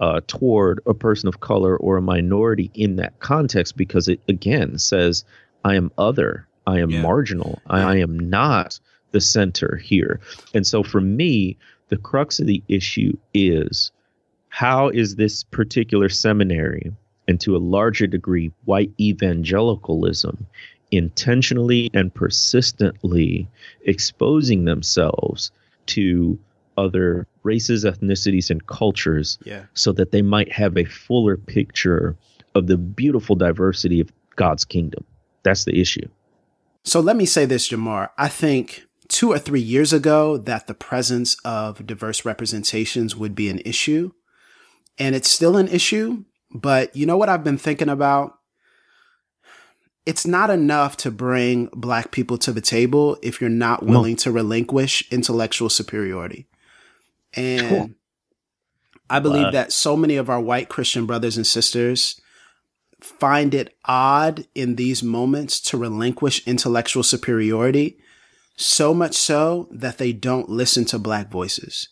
uh, 0.00 0.20
toward 0.28 0.80
a 0.86 0.94
person 0.94 1.28
of 1.28 1.40
color 1.40 1.76
or 1.76 1.96
a 1.96 2.02
minority 2.02 2.70
in 2.74 2.96
that 2.96 3.18
context 3.18 3.76
because 3.76 4.08
it 4.08 4.20
again 4.28 4.78
says 4.78 5.24
I 5.64 5.74
am 5.74 5.90
other 5.98 6.47
I 6.68 6.80
am 6.80 6.90
yeah. 6.90 7.00
marginal. 7.00 7.60
I, 7.66 7.80
I 7.80 7.96
am 7.96 8.18
not 8.18 8.78
the 9.12 9.20
center 9.22 9.76
here. 9.82 10.20
And 10.52 10.66
so 10.66 10.82
for 10.82 11.00
me, 11.00 11.56
the 11.88 11.96
crux 11.96 12.40
of 12.40 12.46
the 12.46 12.62
issue 12.68 13.16
is 13.32 13.90
how 14.50 14.90
is 14.90 15.16
this 15.16 15.44
particular 15.44 16.10
seminary 16.10 16.92
and 17.26 17.40
to 17.40 17.56
a 17.56 17.58
larger 17.58 18.06
degree 18.06 18.52
white 18.66 18.92
evangelicalism 19.00 20.46
intentionally 20.90 21.90
and 21.94 22.14
persistently 22.14 23.48
exposing 23.82 24.66
themselves 24.66 25.50
to 25.86 26.38
other 26.76 27.26
races, 27.44 27.84
ethnicities, 27.84 28.50
and 28.50 28.66
cultures 28.66 29.38
Yeah. 29.44 29.64
so 29.72 29.92
that 29.92 30.12
they 30.12 30.22
might 30.22 30.52
have 30.52 30.76
a 30.76 30.84
fuller 30.84 31.36
picture 31.36 32.14
of 32.54 32.66
the 32.66 32.76
beautiful 32.76 33.36
diversity 33.36 34.00
of 34.00 34.12
God's 34.36 34.64
kingdom. 34.64 35.04
That's 35.42 35.64
the 35.64 35.80
issue. 35.80 36.08
So 36.84 37.00
let 37.00 37.16
me 37.16 37.26
say 37.26 37.44
this, 37.44 37.68
Jemar. 37.68 38.10
I 38.16 38.28
think 38.28 38.84
two 39.08 39.30
or 39.32 39.38
three 39.38 39.60
years 39.60 39.92
ago 39.92 40.36
that 40.36 40.66
the 40.66 40.74
presence 40.74 41.36
of 41.44 41.86
diverse 41.86 42.24
representations 42.24 43.16
would 43.16 43.34
be 43.34 43.48
an 43.48 43.60
issue. 43.64 44.12
And 44.98 45.14
it's 45.14 45.28
still 45.28 45.56
an 45.56 45.68
issue. 45.68 46.24
But 46.50 46.94
you 46.96 47.06
know 47.06 47.16
what 47.16 47.28
I've 47.28 47.44
been 47.44 47.58
thinking 47.58 47.88
about? 47.88 48.34
It's 50.06 50.26
not 50.26 50.48
enough 50.48 50.96
to 50.98 51.10
bring 51.10 51.66
black 51.74 52.10
people 52.10 52.38
to 52.38 52.52
the 52.52 52.62
table 52.62 53.18
if 53.22 53.40
you're 53.40 53.50
not 53.50 53.82
No. 53.82 53.90
willing 53.92 54.16
to 54.16 54.32
relinquish 54.32 55.04
intellectual 55.10 55.68
superiority. 55.68 56.46
And 57.34 57.68
Cool. 57.68 57.90
I 59.10 59.20
believe 59.20 59.44
Wow. 59.46 59.50
that 59.52 59.72
so 59.72 59.96
many 59.96 60.16
of 60.16 60.30
our 60.30 60.40
white 60.40 60.70
Christian 60.70 61.04
brothers 61.04 61.36
and 61.36 61.46
sisters 61.46 62.18
find 63.00 63.54
it 63.54 63.76
odd 63.84 64.46
in 64.54 64.76
these 64.76 65.02
moments 65.02 65.60
to 65.60 65.76
relinquish 65.76 66.46
intellectual 66.46 67.02
superiority, 67.02 67.98
so 68.56 68.92
much 68.92 69.14
so 69.14 69.68
that 69.70 69.98
they 69.98 70.12
don't 70.12 70.48
listen 70.48 70.84
to 70.86 70.98
black 70.98 71.30
voices. 71.30 71.88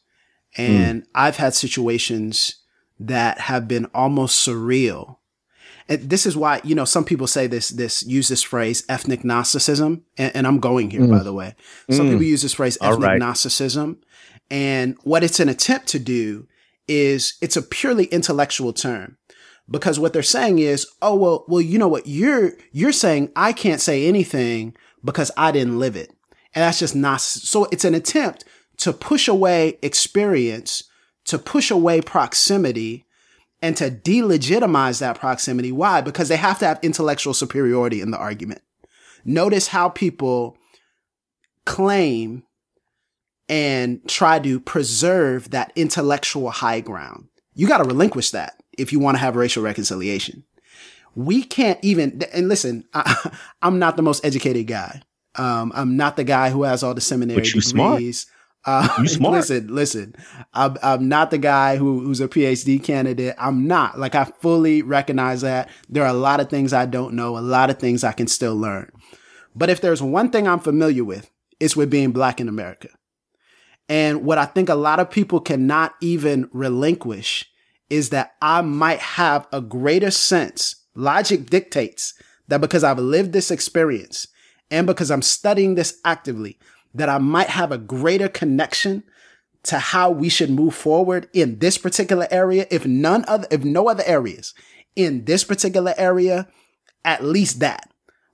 And 0.56 1.06
I've 1.14 1.36
had 1.36 1.54
situations 1.54 2.56
that 2.98 3.40
have 3.40 3.68
been 3.68 3.86
almost 3.94 4.46
surreal. 4.46 5.18
And 5.88 6.10
this 6.10 6.26
is 6.26 6.36
why, 6.36 6.60
you 6.64 6.74
know, 6.74 6.84
some 6.86 7.04
people 7.04 7.26
say 7.26 7.46
this, 7.46 7.68
this, 7.68 8.04
use 8.04 8.28
this 8.28 8.42
phrase, 8.42 8.82
ethnic 8.88 9.22
Gnosticism. 9.22 10.02
And, 10.18 10.34
and 10.34 10.46
I'm 10.46 10.58
going 10.58 10.90
here, 10.90 11.06
by 11.06 11.22
the 11.22 11.32
way. 11.32 11.54
Some 11.90 12.06
Mm. 12.06 12.10
people 12.12 12.24
use 12.24 12.42
this 12.42 12.54
phrase, 12.54 12.78
ethnic 12.80 13.06
right. 13.06 13.18
Gnosticism. 13.20 13.98
And 14.50 14.96
what 15.02 15.22
it's 15.22 15.38
an 15.38 15.48
attempt 15.48 15.88
to 15.88 15.98
do 15.98 16.48
is 16.88 17.34
it's 17.40 17.56
a 17.56 17.62
purely 17.62 18.06
intellectual 18.06 18.72
term 18.72 19.18
because 19.68 19.98
what 19.98 20.12
they're 20.12 20.22
saying 20.22 20.58
is, 20.58 20.86
oh, 21.02 21.16
well, 21.16 21.44
well, 21.48 21.60
you 21.60 21.78
know 21.78 21.88
what? 21.88 22.06
You're, 22.06 22.52
you're 22.72 22.92
saying 22.92 23.32
I 23.34 23.52
can't 23.52 23.80
say 23.80 24.06
anything 24.06 24.76
because 25.04 25.30
I 25.36 25.50
didn't 25.52 25.78
live 25.78 25.96
it. 25.96 26.10
And 26.54 26.62
that's 26.62 26.78
just 26.78 26.94
not, 26.94 27.20
so 27.20 27.64
it's 27.72 27.84
an 27.84 27.94
attempt 27.94 28.44
to 28.78 28.92
push 28.92 29.28
away 29.28 29.78
experience, 29.82 30.84
to 31.24 31.38
push 31.38 31.70
away 31.70 32.00
proximity 32.00 33.04
and 33.60 33.76
to 33.76 33.90
delegitimize 33.90 35.00
that 35.00 35.18
proximity. 35.18 35.72
Why? 35.72 36.00
Because 36.00 36.28
they 36.28 36.36
have 36.36 36.58
to 36.60 36.66
have 36.66 36.78
intellectual 36.82 37.34
superiority 37.34 38.00
in 38.00 38.10
the 38.10 38.18
argument. 38.18 38.62
Notice 39.24 39.68
how 39.68 39.88
people 39.88 40.56
claim 41.64 42.44
and 43.48 44.06
try 44.08 44.38
to 44.38 44.60
preserve 44.60 45.50
that 45.50 45.72
intellectual 45.74 46.50
high 46.50 46.80
ground. 46.80 47.28
You 47.54 47.66
got 47.66 47.78
to 47.78 47.84
relinquish 47.84 48.30
that 48.30 48.55
if 48.76 48.92
you 48.92 48.98
want 49.00 49.16
to 49.16 49.20
have 49.20 49.36
racial 49.36 49.62
reconciliation. 49.62 50.44
We 51.14 51.42
can't 51.42 51.78
even, 51.82 52.22
and 52.32 52.48
listen, 52.48 52.84
I, 52.92 53.30
I'm 53.62 53.78
not 53.78 53.96
the 53.96 54.02
most 54.02 54.24
educated 54.24 54.66
guy. 54.66 55.02
Um, 55.36 55.72
I'm 55.74 55.96
not 55.96 56.16
the 56.16 56.24
guy 56.24 56.50
who 56.50 56.62
has 56.64 56.82
all 56.82 56.94
the 56.94 57.00
seminary 57.00 57.40
But 57.40 57.54
you 57.54 57.60
smart. 57.60 57.98
degrees. 57.98 58.26
Uh, 58.64 58.88
You 59.00 59.06
smart. 59.08 59.34
Listen, 59.34 59.68
listen. 59.74 60.14
I'm, 60.52 60.76
I'm 60.82 61.08
not 61.08 61.30
the 61.30 61.38
guy 61.38 61.76
who, 61.76 62.00
who's 62.00 62.20
a 62.20 62.28
PhD 62.28 62.82
candidate. 62.82 63.34
I'm 63.38 63.66
not. 63.66 63.98
Like 63.98 64.14
I 64.14 64.24
fully 64.24 64.82
recognize 64.82 65.42
that 65.42 65.68
there 65.88 66.02
are 66.04 66.08
a 66.10 66.14
lot 66.18 66.40
of 66.40 66.50
things 66.50 66.72
I 66.72 66.84
don't 66.86 67.14
know, 67.14 67.36
a 67.36 67.40
lot 67.40 67.70
of 67.70 67.78
things 67.78 68.02
I 68.04 68.12
can 68.12 68.26
still 68.26 68.56
learn. 68.56 68.90
But 69.54 69.70
if 69.70 69.80
there's 69.80 70.02
one 70.02 70.30
thing 70.30 70.46
I'm 70.46 70.58
familiar 70.60 71.04
with, 71.04 71.30
it's 71.60 71.76
with 71.76 71.90
being 71.90 72.12
black 72.12 72.40
in 72.40 72.48
America. 72.48 72.88
And 73.88 74.24
what 74.24 74.36
I 74.38 74.44
think 74.46 74.68
a 74.68 74.74
lot 74.74 75.00
of 75.00 75.10
people 75.10 75.40
cannot 75.40 75.94
even 76.00 76.50
relinquish 76.52 77.48
is 77.90 78.10
that 78.10 78.34
I 78.42 78.62
might 78.62 78.98
have 78.98 79.46
a 79.52 79.60
greater 79.60 80.10
sense. 80.10 80.76
Logic 80.94 81.48
dictates 81.48 82.14
that 82.48 82.60
because 82.60 82.84
I've 82.84 82.98
lived 82.98 83.32
this 83.32 83.50
experience 83.50 84.28
and 84.70 84.86
because 84.86 85.10
I'm 85.10 85.22
studying 85.22 85.74
this 85.74 86.00
actively, 86.04 86.58
that 86.94 87.08
I 87.08 87.18
might 87.18 87.48
have 87.48 87.72
a 87.72 87.78
greater 87.78 88.28
connection 88.28 89.04
to 89.64 89.78
how 89.78 90.10
we 90.10 90.28
should 90.28 90.50
move 90.50 90.74
forward 90.74 91.28
in 91.32 91.58
this 91.58 91.76
particular 91.76 92.26
area, 92.30 92.66
if 92.70 92.86
none 92.86 93.24
other, 93.28 93.46
if 93.50 93.64
no 93.64 93.88
other 93.88 94.04
areas 94.06 94.54
in 94.94 95.24
this 95.24 95.44
particular 95.44 95.92
area, 95.98 96.48
at 97.04 97.24
least 97.24 97.60
that. 97.60 97.88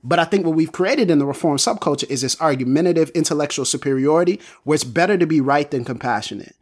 But 0.04 0.18
I 0.18 0.24
think 0.24 0.44
what 0.44 0.56
we've 0.56 0.72
created 0.72 1.10
in 1.10 1.18
the 1.18 1.26
reform 1.26 1.58
subculture 1.58 2.10
is 2.10 2.22
this 2.22 2.40
argumentative 2.40 3.10
intellectual 3.10 3.64
superiority 3.64 4.40
where 4.64 4.74
it's 4.74 4.84
better 4.84 5.16
to 5.16 5.26
be 5.26 5.40
right 5.40 5.70
than 5.70 5.84
compassionate. 5.84 6.56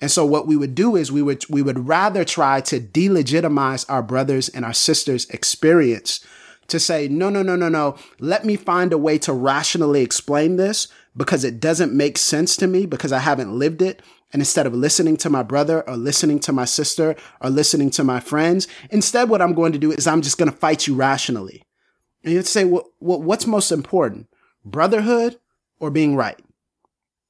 And 0.00 0.10
so 0.10 0.26
what 0.26 0.46
we 0.46 0.56
would 0.56 0.74
do 0.74 0.96
is 0.96 1.12
we 1.12 1.22
would 1.22 1.44
we 1.48 1.62
would 1.62 1.88
rather 1.88 2.24
try 2.24 2.60
to 2.62 2.80
delegitimize 2.80 3.86
our 3.88 4.02
brothers 4.02 4.48
and 4.48 4.64
our 4.64 4.72
sisters' 4.72 5.28
experience 5.30 6.20
to 6.68 6.80
say, 6.80 7.08
no, 7.08 7.30
no, 7.30 7.42
no, 7.42 7.56
no, 7.56 7.68
no. 7.68 7.96
Let 8.18 8.44
me 8.44 8.56
find 8.56 8.92
a 8.92 8.98
way 8.98 9.18
to 9.18 9.32
rationally 9.32 10.02
explain 10.02 10.56
this 10.56 10.88
because 11.16 11.44
it 11.44 11.60
doesn't 11.60 11.92
make 11.92 12.18
sense 12.18 12.56
to 12.56 12.66
me 12.66 12.86
because 12.86 13.12
I 13.12 13.18
haven't 13.18 13.58
lived 13.58 13.82
it. 13.82 14.02
And 14.32 14.40
instead 14.40 14.66
of 14.66 14.74
listening 14.74 15.16
to 15.18 15.30
my 15.30 15.44
brother 15.44 15.88
or 15.88 15.96
listening 15.96 16.40
to 16.40 16.52
my 16.52 16.64
sister 16.64 17.14
or 17.40 17.50
listening 17.50 17.90
to 17.90 18.02
my 18.02 18.18
friends, 18.18 18.66
instead 18.90 19.28
what 19.28 19.40
I'm 19.40 19.54
going 19.54 19.72
to 19.72 19.78
do 19.78 19.92
is 19.92 20.06
I'm 20.06 20.22
just 20.22 20.38
going 20.38 20.50
to 20.50 20.56
fight 20.56 20.86
you 20.86 20.94
rationally. 20.94 21.62
And 22.24 22.32
you'd 22.32 22.46
say, 22.46 22.64
well, 22.64 22.90
what's 22.98 23.46
most 23.46 23.70
important? 23.70 24.28
Brotherhood 24.64 25.38
or 25.78 25.90
being 25.90 26.16
right? 26.16 26.40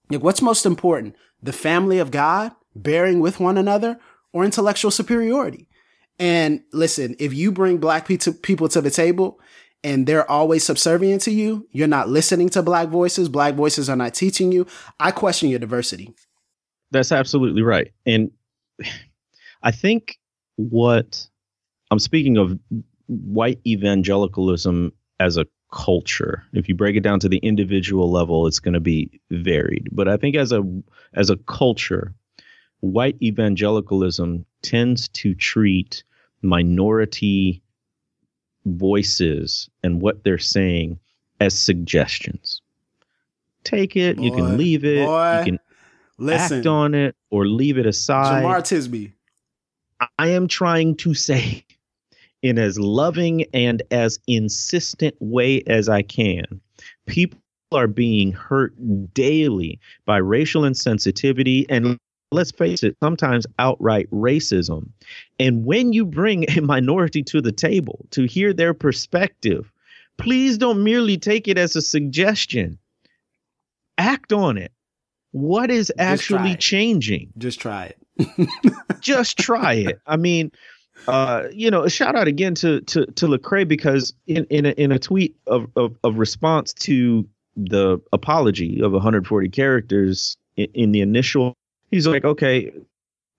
Like, 0.08 0.22
what's 0.22 0.40
most 0.40 0.64
important? 0.64 1.16
The 1.44 1.52
family 1.52 1.98
of 1.98 2.10
God, 2.10 2.52
bearing 2.74 3.20
with 3.20 3.38
one 3.38 3.58
another, 3.58 4.00
or 4.32 4.44
intellectual 4.44 4.90
superiority? 4.90 5.68
And 6.18 6.62
listen, 6.72 7.14
if 7.18 7.34
you 7.34 7.52
bring 7.52 7.78
black 7.78 8.08
people 8.08 8.68
to 8.68 8.80
the 8.80 8.90
table 8.90 9.38
and 9.82 10.06
they're 10.06 10.28
always 10.30 10.64
subservient 10.64 11.20
to 11.22 11.30
you, 11.30 11.68
you're 11.70 11.86
not 11.86 12.08
listening 12.08 12.48
to 12.50 12.62
black 12.62 12.88
voices, 12.88 13.28
black 13.28 13.54
voices 13.54 13.90
are 13.90 13.96
not 13.96 14.14
teaching 14.14 14.50
you. 14.50 14.66
I 14.98 15.10
question 15.10 15.50
your 15.50 15.58
diversity. 15.58 16.14
That's 16.90 17.12
absolutely 17.12 17.62
right. 17.62 17.92
And 18.06 18.30
I 19.62 19.70
think 19.70 20.18
what 20.56 21.26
I'm 21.90 21.98
speaking 21.98 22.38
of 22.38 22.58
white 23.06 23.60
evangelicalism 23.66 24.92
as 25.20 25.36
a 25.36 25.46
culture. 25.74 26.44
If 26.52 26.68
you 26.68 26.74
break 26.74 26.96
it 26.96 27.02
down 27.02 27.20
to 27.20 27.28
the 27.28 27.38
individual 27.38 28.10
level, 28.10 28.46
it's 28.46 28.60
going 28.60 28.74
to 28.74 28.80
be 28.80 29.20
varied. 29.30 29.88
But 29.90 30.08
I 30.08 30.16
think 30.16 30.36
as 30.36 30.52
a 30.52 30.62
as 31.14 31.30
a 31.30 31.36
culture, 31.36 32.14
white 32.80 33.16
evangelicalism 33.20 34.46
tends 34.62 35.08
to 35.08 35.34
treat 35.34 36.04
minority 36.42 37.60
voices 38.66 39.68
and 39.82 40.00
what 40.00 40.22
they're 40.22 40.38
saying 40.38 40.98
as 41.40 41.58
suggestions. 41.58 42.62
Take 43.64 43.96
it, 43.96 44.18
you 44.20 44.30
can 44.30 44.56
leave 44.56 44.84
it, 44.84 45.06
boy, 45.06 45.38
you 45.38 45.44
can 45.44 45.58
Listen, 46.18 46.58
act 46.58 46.66
on 46.66 46.94
it 46.94 47.16
or 47.30 47.46
leave 47.46 47.78
it 47.78 47.86
aside. 47.86 48.44
Jemar 48.44 48.60
Tisby. 48.60 49.12
I 50.18 50.28
am 50.28 50.48
trying 50.48 50.96
to 50.96 51.14
say 51.14 51.64
in 52.44 52.58
as 52.58 52.78
loving 52.78 53.46
and 53.54 53.82
as 53.90 54.20
insistent 54.28 55.16
way 55.18 55.62
as 55.66 55.88
I 55.88 56.02
can. 56.02 56.44
People 57.06 57.40
are 57.72 57.86
being 57.86 58.32
hurt 58.32 58.74
daily 59.14 59.80
by 60.04 60.18
racial 60.18 60.62
insensitivity 60.62 61.64
and 61.70 61.98
let's 62.30 62.50
face 62.50 62.82
it, 62.82 62.96
sometimes 63.02 63.46
outright 63.58 64.10
racism. 64.10 64.90
And 65.38 65.64
when 65.64 65.94
you 65.94 66.04
bring 66.04 66.50
a 66.50 66.60
minority 66.60 67.22
to 67.24 67.40
the 67.40 67.52
table 67.52 68.04
to 68.10 68.24
hear 68.24 68.52
their 68.52 68.74
perspective, 68.74 69.72
please 70.18 70.58
don't 70.58 70.84
merely 70.84 71.16
take 71.16 71.48
it 71.48 71.56
as 71.56 71.74
a 71.76 71.82
suggestion. 71.82 72.78
Act 73.96 74.32
on 74.32 74.58
it. 74.58 74.72
What 75.30 75.70
is 75.70 75.90
actually 75.98 76.52
it. 76.52 76.60
changing? 76.60 77.32
Just 77.38 77.58
try 77.58 77.94
it. 78.18 78.48
just 79.00 79.38
try 79.38 79.74
it. 79.74 79.98
I 80.06 80.16
mean, 80.16 80.52
uh, 81.06 81.44
you 81.52 81.70
know, 81.70 81.82
a 81.82 81.90
shout 81.90 82.16
out 82.16 82.28
again 82.28 82.54
to 82.56 82.80
to 82.82 83.06
to 83.06 83.26
Lecrae 83.26 83.66
because 83.66 84.14
in 84.26 84.44
in 84.50 84.66
a, 84.66 84.70
in 84.70 84.92
a 84.92 84.98
tweet 84.98 85.36
of, 85.46 85.70
of 85.76 85.96
of 86.02 86.18
response 86.18 86.72
to 86.74 87.28
the 87.56 88.00
apology 88.12 88.80
of 88.82 88.92
140 88.92 89.48
characters 89.50 90.36
in, 90.56 90.68
in 90.74 90.92
the 90.92 91.00
initial, 91.00 91.54
he's 91.90 92.06
like, 92.06 92.24
okay, 92.24 92.72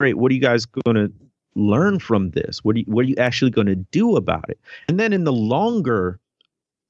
great. 0.00 0.16
What 0.16 0.30
are 0.30 0.34
you 0.34 0.40
guys 0.40 0.66
going 0.66 0.96
to 0.96 1.12
learn 1.54 1.98
from 1.98 2.30
this? 2.30 2.64
What 2.64 2.76
are 2.76 2.78
you, 2.80 2.84
what 2.86 3.04
are 3.04 3.08
you 3.08 3.16
actually 3.16 3.50
going 3.50 3.66
to 3.66 3.74
do 3.76 4.16
about 4.16 4.48
it? 4.48 4.58
And 4.88 4.98
then 4.98 5.12
in 5.12 5.24
the 5.24 5.32
longer 5.32 6.18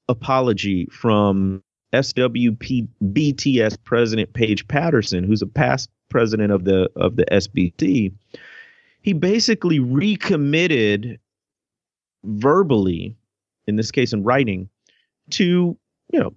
apology 0.09 0.87
from 0.91 1.63
SWP 1.93 2.87
BTS 3.03 3.77
President 3.83 4.33
Paige 4.33 4.67
Patterson, 4.67 5.23
who's 5.23 5.41
a 5.41 5.47
past 5.47 5.89
president 6.09 6.51
of 6.51 6.65
the 6.65 6.89
of 6.95 7.15
the 7.15 7.25
SBC, 7.25 8.13
he 9.07 9.13
basically 9.13 9.79
recommitted 9.79 11.17
verbally, 12.25 13.15
in 13.65 13.77
this 13.77 13.89
case 13.89 14.11
in 14.11 14.21
writing, 14.21 14.67
to 15.29 15.77
you 16.11 16.19
know 16.19 16.35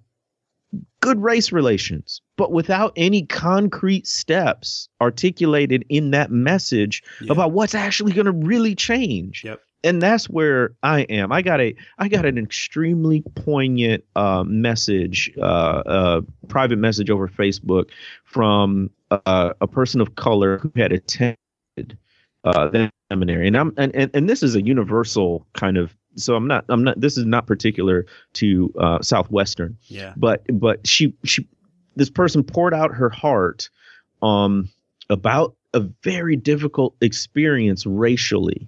good 1.01 1.21
race 1.21 1.51
relations, 1.51 2.21
but 2.37 2.53
without 2.53 2.93
any 2.95 3.25
concrete 3.25 4.07
steps 4.07 4.87
articulated 5.01 5.83
in 5.89 6.11
that 6.11 6.31
message 6.31 7.03
yeah. 7.19 7.33
about 7.33 7.51
what's 7.51 7.75
actually 7.75 8.13
going 8.13 8.25
to 8.25 8.31
really 8.31 8.73
change. 8.73 9.43
Yep. 9.43 9.59
And 9.83 10.01
that's 10.01 10.29
where 10.29 10.71
I 10.81 11.01
am. 11.01 11.33
I 11.33 11.41
got 11.41 11.59
a 11.59 11.75
I 11.97 12.07
got 12.07 12.25
an 12.25 12.37
extremely 12.37 13.21
poignant 13.35 14.05
uh, 14.15 14.45
message, 14.45 15.29
uh, 15.37 15.41
uh, 15.41 16.21
private 16.47 16.77
message 16.77 17.09
over 17.09 17.27
Facebook 17.27 17.89
from 18.23 18.91
uh, 19.09 19.55
a 19.59 19.67
person 19.67 19.99
of 19.99 20.15
color 20.15 20.59
who 20.59 20.71
had 20.77 20.93
attended 20.93 21.97
uh, 22.43 22.87
seminary, 23.11 23.47
and 23.47 23.57
I'm 23.57 23.73
and, 23.77 23.95
and 23.95 24.11
and 24.13 24.29
this 24.29 24.43
is 24.43 24.55
a 24.55 24.61
universal 24.61 25.45
kind 25.53 25.77
of 25.77 25.95
so 26.15 26.35
I'm 26.35 26.47
not 26.47 26.65
I'm 26.69 26.83
not 26.83 26.99
this 26.99 27.17
is 27.17 27.25
not 27.25 27.47
particular 27.47 28.05
to 28.33 28.73
uh, 28.79 29.01
Southwestern. 29.01 29.77
Yeah. 29.87 30.13
But 30.17 30.43
but 30.51 30.85
she 30.87 31.13
she 31.23 31.47
this 31.95 32.09
person 32.09 32.43
poured 32.43 32.73
out 32.73 32.93
her 32.93 33.09
heart 33.09 33.69
um 34.21 34.69
about 35.09 35.55
a 35.73 35.81
very 36.03 36.35
difficult 36.35 36.95
experience 37.01 37.85
racially 37.85 38.67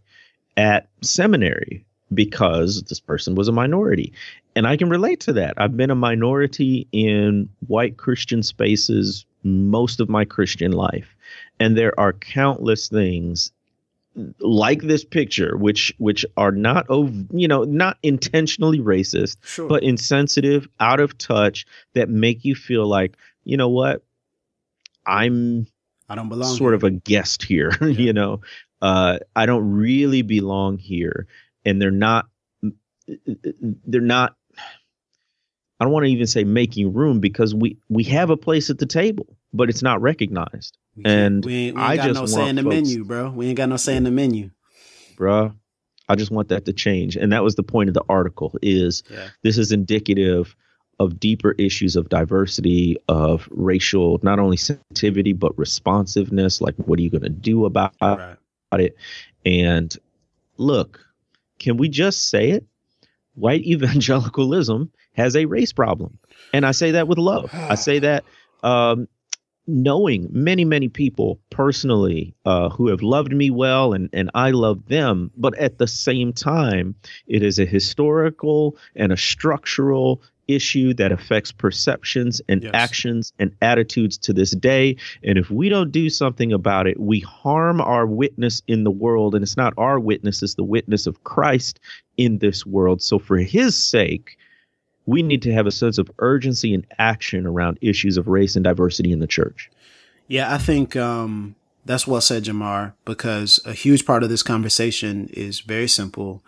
at 0.57 0.87
seminary 1.01 1.85
because 2.13 2.83
this 2.83 2.99
person 2.99 3.35
was 3.35 3.47
a 3.47 3.51
minority. 3.51 4.13
And 4.55 4.67
I 4.67 4.77
can 4.77 4.89
relate 4.89 5.19
to 5.21 5.33
that. 5.33 5.55
I've 5.57 5.75
been 5.75 5.89
a 5.89 5.95
minority 5.95 6.87
in 6.91 7.49
white 7.67 7.97
Christian 7.97 8.43
spaces 8.43 9.25
most 9.43 9.99
of 9.99 10.09
my 10.09 10.23
Christian 10.23 10.71
life. 10.71 11.15
And 11.59 11.77
there 11.77 11.97
are 11.99 12.13
countless 12.13 12.87
things 12.87 13.51
like 14.39 14.81
this 14.83 15.03
picture 15.03 15.57
which 15.57 15.93
which 15.97 16.23
are 16.37 16.51
not 16.51 16.85
you 17.31 17.47
know 17.47 17.63
not 17.63 17.97
intentionally 18.03 18.79
racist 18.79 19.37
sure. 19.43 19.67
but 19.67 19.81
insensitive 19.81 20.67
out 20.79 20.99
of 20.99 21.17
touch 21.17 21.65
that 21.95 22.09
make 22.09 22.45
you 22.45 22.53
feel 22.53 22.85
like 22.85 23.17
you 23.43 23.57
know 23.57 23.69
what 23.69 24.03
i'm 25.07 25.65
i 26.09 26.15
don't 26.15 26.29
belong 26.29 26.55
sort 26.55 26.75
of 26.75 26.83
a 26.83 26.91
guest 26.91 27.41
here 27.41 27.71
yeah. 27.81 27.87
you 27.87 28.13
know 28.13 28.39
uh 28.83 29.17
i 29.35 29.47
don't 29.47 29.67
really 29.71 30.21
belong 30.21 30.77
here 30.77 31.25
and 31.65 31.81
they're 31.81 31.89
not 31.89 32.27
mm, 32.63 32.71
mm, 33.09 33.17
mm, 33.27 33.75
they're 33.87 33.99
not 33.99 34.35
i 35.79 35.83
don't 35.83 35.93
want 35.93 36.05
to 36.05 36.11
even 36.11 36.27
say 36.27 36.43
making 36.43 36.93
room 36.93 37.19
because 37.19 37.53
we 37.53 37.77
we 37.89 38.03
have 38.03 38.29
a 38.29 38.37
place 38.37 38.69
at 38.69 38.77
the 38.77 38.85
table 38.85 39.27
but 39.53 39.69
it's 39.69 39.81
not 39.81 40.01
recognized 40.01 40.77
and 41.03 41.43
we 41.43 41.53
ain't, 41.53 41.75
we 41.75 41.81
ain't 41.81 41.91
I 41.91 41.95
got 41.97 42.07
just 42.07 42.19
no 42.19 42.25
say 42.25 42.49
in 42.49 42.55
the 42.55 42.63
folks, 42.63 42.75
menu, 42.75 43.03
bro. 43.03 43.29
We 43.31 43.47
ain't 43.47 43.57
got 43.57 43.69
no 43.69 43.77
say 43.77 43.95
in 43.95 44.03
the 44.03 44.11
menu, 44.11 44.51
bro. 45.15 45.53
I 46.09 46.15
just 46.15 46.31
want 46.31 46.49
that 46.49 46.65
to 46.65 46.73
change, 46.73 47.15
and 47.15 47.31
that 47.33 47.43
was 47.43 47.55
the 47.55 47.63
point 47.63 47.89
of 47.89 47.93
the 47.93 48.03
article. 48.09 48.57
Is 48.61 49.03
yeah. 49.09 49.29
this 49.41 49.57
is 49.57 49.71
indicative 49.71 50.55
of 50.99 51.19
deeper 51.19 51.53
issues 51.53 51.95
of 51.95 52.09
diversity, 52.09 52.97
of 53.07 53.47
racial, 53.51 54.19
not 54.21 54.39
only 54.39 54.57
sensitivity 54.57 55.33
but 55.33 55.57
responsiveness. 55.57 56.61
Like, 56.61 56.75
what 56.75 56.99
are 56.99 57.01
you 57.01 57.09
going 57.09 57.23
to 57.23 57.29
do 57.29 57.65
about, 57.65 57.95
right. 57.99 58.35
about 58.71 58.81
it? 58.81 58.95
And 59.45 59.95
look, 60.57 61.03
can 61.57 61.77
we 61.77 61.89
just 61.89 62.29
say 62.29 62.51
it? 62.51 62.65
White 63.33 63.63
evangelicalism 63.65 64.91
has 65.13 65.35
a 65.35 65.45
race 65.45 65.73
problem, 65.73 66.17
and 66.53 66.65
I 66.65 66.71
say 66.71 66.91
that 66.91 67.07
with 67.07 67.17
love. 67.17 67.49
I 67.53 67.75
say 67.75 67.99
that 67.99 68.23
um, 68.63 69.07
knowing 69.67 70.27
many, 70.31 70.65
many 70.65 70.89
people 70.89 71.39
personally 71.49 72.35
uh, 72.45 72.69
who 72.69 72.87
have 72.87 73.01
loved 73.01 73.33
me 73.33 73.49
well 73.49 73.93
and, 73.93 74.09
and 74.11 74.29
I 74.33 74.51
love 74.51 74.87
them. 74.87 75.31
But 75.37 75.57
at 75.57 75.77
the 75.77 75.87
same 75.87 76.33
time, 76.33 76.95
it 77.27 77.43
is 77.43 77.59
a 77.59 77.65
historical 77.65 78.77
and 78.95 79.11
a 79.11 79.17
structural 79.17 80.21
issue 80.49 80.93
that 80.93 81.13
affects 81.13 81.53
perceptions 81.53 82.41
and 82.49 82.63
yes. 82.63 82.71
actions 82.73 83.33
and 83.39 83.55
attitudes 83.61 84.17
to 84.17 84.33
this 84.33 84.51
day. 84.51 84.97
And 85.23 85.37
if 85.37 85.49
we 85.49 85.69
don't 85.69 85.91
do 85.91 86.09
something 86.09 86.51
about 86.51 86.85
it, 86.85 86.99
we 86.99 87.21
harm 87.21 87.79
our 87.79 88.05
witness 88.05 88.61
in 88.67 88.83
the 88.83 88.91
world. 88.91 89.35
And 89.35 89.43
it's 89.43 89.55
not 89.55 89.73
our 89.77 89.99
witness, 89.99 90.43
it's 90.43 90.55
the 90.55 90.63
witness 90.63 91.07
of 91.07 91.23
Christ 91.23 91.79
in 92.17 92.39
this 92.39 92.65
world. 92.65 93.01
So 93.01 93.19
for 93.19 93.37
his 93.37 93.77
sake, 93.77 94.37
we 95.05 95.21
need 95.21 95.41
to 95.43 95.53
have 95.53 95.67
a 95.67 95.71
sense 95.71 95.97
of 95.97 96.09
urgency 96.19 96.73
and 96.73 96.85
action 96.97 97.45
around 97.45 97.77
issues 97.81 98.17
of 98.17 98.27
race 98.27 98.55
and 98.55 98.63
diversity 98.63 99.11
in 99.11 99.19
the 99.19 99.27
church. 99.27 99.69
Yeah, 100.27 100.53
I 100.53 100.57
think 100.57 100.95
um, 100.95 101.55
that's 101.85 102.07
well 102.07 102.21
said, 102.21 102.45
Jemar, 102.45 102.93
because 103.05 103.59
a 103.65 103.73
huge 103.73 104.05
part 104.05 104.23
of 104.23 104.29
this 104.29 104.43
conversation 104.43 105.29
is 105.33 105.59
very 105.59 105.87
simple. 105.87 106.43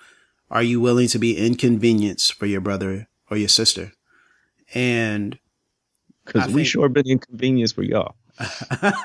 Are 0.50 0.64
you 0.64 0.80
willing 0.80 1.08
to 1.10 1.20
be 1.20 1.38
inconvenienced 1.38 2.34
for 2.34 2.46
your 2.46 2.62
brother 2.62 3.08
or 3.30 3.38
your 3.38 3.50
sister? 3.50 3.92
And 4.74 5.38
because 6.26 6.48
we 6.48 6.62
think, 6.62 6.68
sure 6.68 6.90
been 6.90 7.08
inconvenienced 7.08 7.76
for 7.76 7.84
y'all. 7.84 8.16
uh 8.40 9.02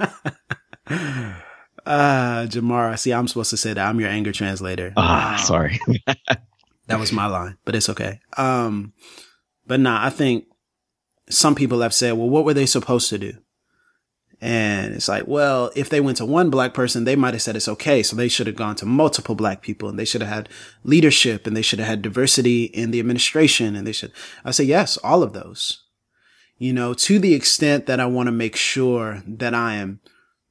Jemar, 2.47 2.99
see, 2.99 3.13
I'm 3.13 3.29
supposed 3.29 3.51
to 3.51 3.57
say 3.57 3.73
that. 3.73 3.87
I'm 3.87 4.01
your 4.01 4.09
anger 4.09 4.33
translator. 4.33 4.93
Ah, 4.97 5.33
um, 5.33 5.39
sorry. 5.39 5.81
that 6.87 6.99
was 6.99 7.13
my 7.13 7.27
line, 7.27 7.57
but 7.65 7.75
it's 7.75 7.89
okay. 7.89 8.21
Um, 8.37 8.93
but 9.71 9.79
nah, 9.79 10.05
I 10.05 10.11
think 10.11 10.47
some 11.29 11.55
people 11.55 11.81
have 11.83 11.95
said, 11.95 12.15
well, 12.15 12.29
what 12.29 12.45
were 12.45 12.55
they 12.55 12.67
supposed 12.67 13.09
to 13.11 13.19
do? 13.19 13.35
And 14.41 14.95
it's 14.95 15.07
like, 15.07 15.29
well, 15.29 15.71
if 15.77 15.89
they 15.89 16.01
went 16.01 16.17
to 16.17 16.27
one 16.27 16.51
black 16.51 16.75
person, 16.75 17.05
they 17.05 17.15
might 17.15 17.35
have 17.35 17.43
said 17.43 17.55
it's 17.55 17.69
okay. 17.69 18.03
So 18.03 18.17
they 18.17 18.27
should 18.27 18.49
have 18.49 18.57
gone 18.57 18.75
to 18.75 18.85
multiple 18.85 19.37
black 19.37 19.63
people 19.63 19.89
and 19.89 19.97
they 19.97 20.05
should 20.05 20.23
have 20.23 20.29
had 20.31 20.49
leadership 20.83 21.47
and 21.47 21.57
they 21.57 21.63
should 21.63 21.79
have 21.79 21.87
had 21.87 22.03
diversity 22.03 22.65
in 22.65 22.91
the 22.91 22.99
administration. 22.99 23.77
And 23.77 23.87
they 23.87 23.93
should, 23.93 24.11
I 24.45 24.51
say, 24.51 24.65
yes, 24.65 24.97
all 25.05 25.23
of 25.23 25.35
those, 25.35 25.85
you 26.59 26.73
know, 26.73 26.93
to 26.93 27.21
the 27.21 27.35
extent 27.35 27.87
that 27.87 28.01
I 28.01 28.07
want 28.07 28.27
to 28.27 28.33
make 28.33 28.57
sure 28.57 29.23
that 29.25 29.55
I 29.55 29.75
am 29.75 30.01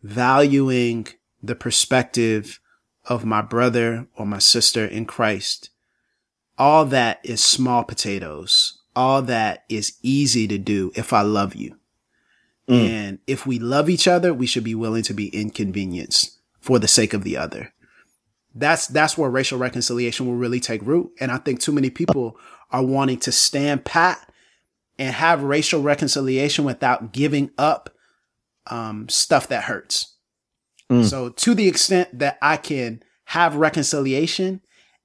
valuing 0.02 1.10
the 1.44 1.56
perspective 1.56 2.62
of 3.04 3.26
my 3.26 3.42
brother 3.42 4.08
or 4.16 4.26
my 4.26 4.40
sister 4.40 4.86
in 4.86 5.06
Christ. 5.06 5.72
All 6.58 6.86
that 6.86 7.20
is 7.26 7.44
small 7.44 7.84
potatoes 7.84 8.79
all 9.00 9.22
that 9.22 9.64
is 9.70 9.97
easy 10.04 10.45
to 10.45 10.58
do 10.58 10.91
if 10.93 11.14
I 11.14 11.22
love 11.22 11.56
you. 11.56 11.78
Mm. 12.68 12.89
And 12.89 13.20
if 13.28 13.47
we 13.47 13.58
love 13.58 13.89
each 13.89 14.10
other, 14.10 14.34
we 14.34 14.45
should 14.45 14.66
be 14.66 14.76
willing 14.76 15.04
to 15.04 15.14
be 15.14 15.30
inconvenienced 15.30 16.38
for 16.60 16.80
the 16.80 16.88
sake 16.89 17.14
of 17.14 17.24
the 17.24 17.38
other. 17.38 17.74
That's, 18.54 18.88
that's 18.88 19.18
where 19.18 19.30
racial 19.30 19.58
reconciliation 19.58 20.28
will 20.28 20.36
really 20.36 20.60
take 20.60 20.82
root. 20.82 21.12
And 21.22 21.32
I 21.32 21.38
think 21.38 21.62
too 21.62 21.72
many 21.72 21.89
people 21.89 22.38
are 22.72 22.84
wanting 22.84 23.20
to 23.20 23.32
stand 23.32 23.86
pat 23.86 24.30
and 24.97 25.16
have 25.16 25.43
racial 25.43 25.82
reconciliation 25.82 26.66
without 26.66 27.14
giving 27.14 27.52
up, 27.58 27.89
um, 28.68 29.08
stuff 29.08 29.47
that 29.47 29.64
hurts. 29.64 30.18
Mm. 30.91 31.06
So 31.06 31.30
to 31.30 31.56
the 31.56 31.70
extent 31.70 32.20
that 32.20 32.38
I 32.41 32.58
can 32.58 33.02
have 33.24 33.56
reconciliation 33.56 34.60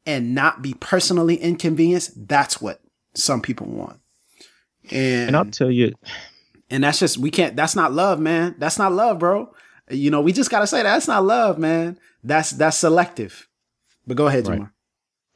and 0.04 0.34
not 0.34 0.62
be 0.62 0.74
personally 0.74 1.36
inconvenienced, 1.36 2.26
that's 2.26 2.60
what 2.60 2.80
some 3.14 3.40
people 3.40 3.66
want. 3.66 4.00
And, 4.90 5.28
and 5.28 5.36
I'll 5.36 5.44
tell 5.46 5.70
you, 5.70 5.94
and 6.70 6.84
that's 6.84 6.98
just 6.98 7.18
we 7.18 7.30
can't. 7.30 7.56
That's 7.56 7.76
not 7.76 7.92
love, 7.92 8.20
man. 8.20 8.54
That's 8.58 8.78
not 8.78 8.92
love, 8.92 9.18
bro. 9.18 9.52
You 9.90 10.10
know, 10.10 10.20
we 10.20 10.32
just 10.32 10.50
gotta 10.50 10.66
say 10.66 10.78
that. 10.78 10.94
that's 10.94 11.08
not 11.08 11.24
love, 11.24 11.58
man. 11.58 11.98
That's 12.22 12.50
that's 12.50 12.76
selective. 12.76 13.48
But 14.06 14.16
go 14.16 14.26
ahead, 14.26 14.44
Jemar. 14.44 14.58
Right. 14.60 14.68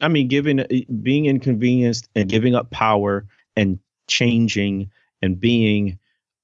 I 0.01 0.09
mean, 0.09 0.29
giving 0.29 0.65
being 1.03 1.27
inconvenienced 1.27 2.09
and 2.15 2.29
giving 2.29 2.55
up 2.55 2.71
power 2.71 3.27
and 3.57 3.79
changing 4.07 4.91
and 5.23 5.41
being 5.41 5.99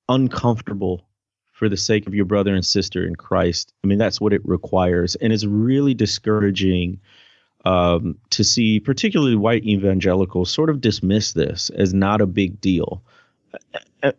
uncomfortable 0.08 1.06
for 1.52 1.68
the 1.68 1.76
sake 1.76 2.06
of 2.06 2.14
your 2.14 2.24
brother 2.24 2.54
and 2.54 2.64
sister 2.64 3.06
in 3.06 3.14
Christ. 3.14 3.72
I 3.84 3.86
mean, 3.86 3.98
that's 3.98 4.20
what 4.20 4.32
it 4.32 4.42
requires, 4.44 5.14
and 5.16 5.32
it's 5.32 5.44
really 5.44 5.94
discouraging 5.94 7.00
um, 7.64 8.18
to 8.30 8.44
see 8.44 8.80
particularly 8.80 9.36
white 9.36 9.64
evangelicals 9.64 10.50
sort 10.50 10.70
of 10.70 10.80
dismiss 10.80 11.32
this 11.32 11.70
as 11.70 11.94
not 11.94 12.20
a 12.20 12.26
big 12.26 12.60
deal. 12.60 13.02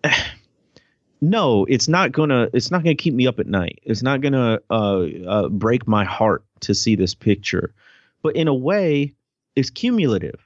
no, 1.21 1.65
it's 1.65 1.87
not 1.87 2.11
gonna. 2.11 2.49
It's 2.53 2.71
not 2.71 2.83
gonna 2.83 2.95
keep 2.95 3.13
me 3.13 3.27
up 3.27 3.39
at 3.39 3.47
night. 3.47 3.79
It's 3.83 4.01
not 4.01 4.21
gonna 4.21 4.59
uh, 4.69 5.05
uh, 5.27 5.49
break 5.49 5.87
my 5.87 6.03
heart 6.03 6.43
to 6.61 6.73
see 6.73 6.95
this 6.95 7.13
picture. 7.13 7.73
But 8.23 8.35
in 8.35 8.47
a 8.47 8.53
way, 8.53 9.13
it's 9.55 9.69
cumulative. 9.69 10.39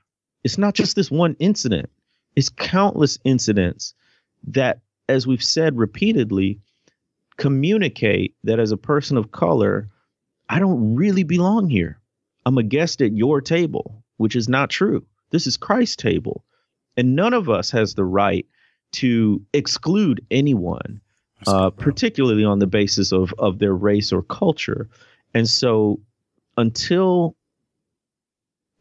It's 0.43 0.57
not 0.57 0.73
just 0.73 0.95
this 0.95 1.09
one 1.09 1.35
incident. 1.39 1.89
It's 2.35 2.49
countless 2.49 3.19
incidents 3.23 3.93
that, 4.47 4.79
as 5.07 5.25
we've 5.25 5.43
said 5.43 5.77
repeatedly, 5.77 6.59
communicate 7.37 8.35
that 8.43 8.59
as 8.59 8.71
a 8.71 8.77
person 8.77 9.17
of 9.17 9.31
color, 9.31 9.89
I 10.49 10.59
don't 10.59 10.95
really 10.95 11.23
belong 11.23 11.69
here. 11.69 11.99
I'm 12.45 12.57
a 12.57 12.63
guest 12.63 13.01
at 13.01 13.15
your 13.15 13.41
table, 13.41 14.03
which 14.17 14.35
is 14.35 14.49
not 14.49 14.69
true. 14.69 15.05
This 15.31 15.47
is 15.47 15.57
Christ's 15.57 15.95
table. 15.95 16.43
And 16.97 17.15
none 17.15 17.33
of 17.33 17.49
us 17.49 17.71
has 17.71 17.93
the 17.93 18.05
right 18.05 18.45
to 18.93 19.41
exclude 19.53 20.25
anyone, 20.31 21.01
uh, 21.47 21.69
particularly 21.69 22.43
on 22.43 22.59
the 22.59 22.67
basis 22.67 23.11
of, 23.11 23.33
of 23.37 23.59
their 23.59 23.73
race 23.73 24.11
or 24.11 24.23
culture. 24.23 24.89
And 25.33 25.47
so 25.47 25.99
until 26.57 27.35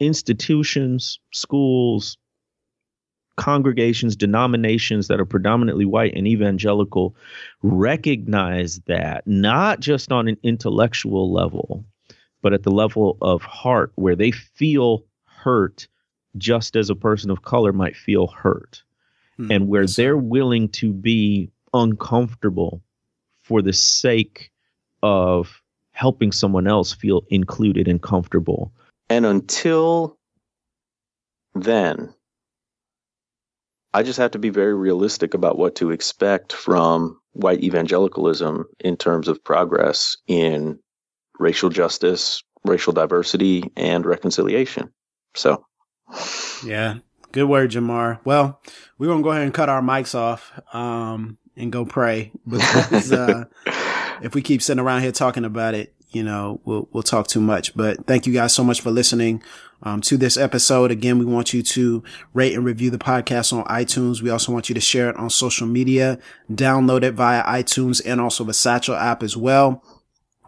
institutions, 0.01 1.19
schools, 1.33 2.17
congregations, 3.37 4.17
denominations 4.17 5.09
that 5.09 5.21
are 5.21 5.25
predominantly 5.25 5.85
white 5.85 6.15
and 6.15 6.27
evangelical 6.27 7.15
recognize 7.63 8.81
that 8.87 9.27
not 9.27 9.81
just 9.81 10.11
on 10.11 10.29
an 10.29 10.37
intellectual 10.43 11.33
level, 11.33 11.85
but 12.43 12.53
at 12.53 12.63
the 12.63 12.71
level 12.71 13.19
of 13.21 13.43
heart 13.43 13.93
where 13.97 14.17
they 14.17 14.31
feel 14.31 15.05
hurt 15.25 15.89
just 16.37 16.77
as 16.77 16.91
a 16.91 16.95
person 16.95 17.31
of 17.31 17.43
color 17.43 17.73
might 17.73 17.97
feel 17.97 18.27
hurt 18.29 18.83
hmm. 19.37 19.51
and 19.51 19.69
where 19.69 19.87
they're 19.87 20.17
willing 20.17 20.69
to 20.69 20.93
be 20.93 21.51
uncomfortable 21.75 22.83
for 23.43 23.63
the 23.63 23.73
sake 23.73 24.51
of 25.03 25.63
helping 25.93 26.33
someone 26.33 26.67
else 26.67 26.93
feel 26.93 27.23
included 27.29 27.89
and 27.89 28.03
comfortable. 28.03 28.73
And 29.09 29.27
until 29.27 30.17
then, 31.55 32.15
I 33.95 34.03
just 34.03 34.19
have 34.19 34.33
to 34.33 34.39
be 34.39 34.51
very 34.51 34.75
realistic 34.75 35.35
about 35.35 35.59
what 35.59 35.75
to 35.77 35.91
expect 35.91 36.53
from 36.53 37.19
white 37.33 37.63
evangelicalism 37.63 38.67
in 38.81 38.97
terms 38.97 39.29
of 39.29 39.43
progress 39.43 40.17
in 40.27 40.79
racial 41.39 41.71
justice, 41.71 42.43
racial 42.65 42.93
diversity, 42.93 43.71
and 43.77 44.05
reconciliation. 44.05 44.93
So, 45.35 45.65
yeah, 46.65 46.99
good 47.33 47.45
word, 47.45 47.71
Jemar. 47.71 48.21
Well, 48.25 48.61
we're 48.99 49.09
gonna 49.09 49.23
go 49.23 49.31
ahead 49.31 49.43
and 49.43 49.55
cut 49.55 49.69
our 49.69 49.83
mics 49.83 50.15
off 50.15 50.53
um, 50.73 51.39
and 51.57 51.73
go 51.73 51.85
pray 51.85 52.33
because 52.47 53.13
uh, 53.13 53.45
if 54.23 54.35
we 54.35 54.43
keep 54.43 54.63
sitting 54.63 54.83
around 54.83 55.03
here 55.03 55.13
talking 55.13 55.45
about 55.45 55.75
it, 55.75 55.95
you 56.11 56.23
know, 56.23 56.61
we'll 56.65 56.89
we'll 56.93 57.03
talk 57.03 57.27
too 57.27 57.41
much. 57.41 57.77
But 57.77 58.07
thank 58.07 58.27
you 58.27 58.33
guys 58.33 58.55
so 58.55 58.65
much 58.65 58.81
for 58.81 58.91
listening 58.91 59.43
um, 59.83 60.01
to 60.03 60.17
this 60.17 60.37
episode. 60.37 60.91
Again, 60.91 61.19
we 61.19 61.25
want 61.25 61.53
you 61.53 61.63
to 61.63 62.03
rate 62.33 62.55
and 62.55 62.65
review 62.65 62.91
the 62.91 62.99
podcast 62.99 63.53
on 63.53 63.65
iTunes. 63.65 64.23
We 64.23 64.31
also 64.31 64.53
want 64.53 64.69
you 64.69 64.75
to 64.75 64.81
share 64.81 65.11
it 65.11 65.17
on 65.17 65.31
social 65.31 65.67
media, 65.67 66.19
download 66.51 67.03
it 67.03 67.13
via 67.13 67.43
iTunes 67.45 68.01
and 68.05 68.21
also 68.21 68.45
the 68.45 68.55
Satchel 68.55 68.95
app 68.95 69.23
as 69.23 69.37
well. 69.37 69.83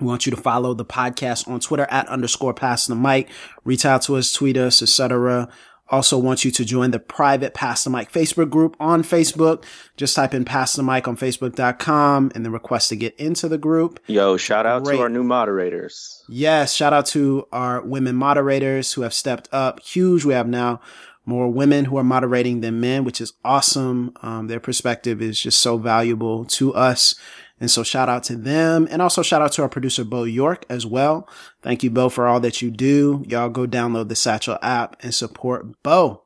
We 0.00 0.06
want 0.06 0.26
you 0.26 0.30
to 0.30 0.40
follow 0.40 0.74
the 0.74 0.84
podcast 0.84 1.48
on 1.48 1.60
Twitter 1.60 1.86
at 1.90 2.08
underscore 2.08 2.54
pass 2.54 2.86
the 2.86 2.94
mic. 2.94 3.28
Reach 3.64 3.84
out 3.84 4.02
to 4.02 4.16
us, 4.16 4.32
tweet 4.32 4.56
us, 4.56 4.82
etc. 4.82 5.48
Also 5.90 6.16
want 6.16 6.44
you 6.44 6.52
to 6.52 6.64
join 6.64 6.92
the 6.92 7.00
private 7.00 7.52
Pass 7.52 7.82
the 7.82 7.90
Mic 7.90 8.12
Facebook 8.12 8.48
group 8.48 8.76
on 8.78 9.02
Facebook. 9.02 9.64
Just 9.96 10.14
type 10.14 10.32
in 10.32 10.44
Pass 10.44 10.74
the 10.74 10.84
Mic 10.84 11.08
on 11.08 11.16
Facebook.com 11.16 12.30
and 12.34 12.44
then 12.44 12.52
request 12.52 12.90
to 12.90 12.96
get 12.96 13.14
into 13.16 13.48
the 13.48 13.58
group. 13.58 13.98
Yo, 14.06 14.36
shout 14.36 14.66
out 14.66 14.84
Great. 14.84 14.96
to 14.96 15.02
our 15.02 15.08
new 15.08 15.24
moderators. 15.24 16.22
Yes, 16.28 16.74
shout 16.74 16.92
out 16.92 17.06
to 17.06 17.46
our 17.50 17.82
women 17.82 18.14
moderators 18.14 18.92
who 18.92 19.02
have 19.02 19.12
stepped 19.12 19.48
up. 19.50 19.80
Huge. 19.80 20.24
We 20.24 20.32
have 20.32 20.46
now 20.46 20.80
more 21.26 21.48
women 21.48 21.86
who 21.86 21.96
are 21.96 22.04
moderating 22.04 22.60
than 22.60 22.80
men, 22.80 23.04
which 23.04 23.20
is 23.20 23.32
awesome. 23.44 24.12
Um, 24.22 24.46
their 24.46 24.60
perspective 24.60 25.20
is 25.20 25.40
just 25.40 25.58
so 25.58 25.76
valuable 25.76 26.44
to 26.46 26.72
us. 26.72 27.16
And 27.60 27.70
so 27.70 27.82
shout 27.82 28.08
out 28.08 28.24
to 28.24 28.36
them 28.36 28.88
and 28.90 29.02
also 29.02 29.22
shout 29.22 29.42
out 29.42 29.52
to 29.52 29.62
our 29.62 29.68
producer, 29.68 30.02
Beau 30.02 30.24
York 30.24 30.64
as 30.70 30.86
well. 30.86 31.28
Thank 31.62 31.82
you, 31.82 31.90
Beau, 31.90 32.08
for 32.08 32.26
all 32.26 32.40
that 32.40 32.62
you 32.62 32.70
do. 32.70 33.22
Y'all 33.28 33.50
go 33.50 33.66
download 33.66 34.08
the 34.08 34.16
Satchel 34.16 34.58
app 34.62 34.96
and 35.02 35.14
support 35.14 35.82
Beau. 35.82 36.22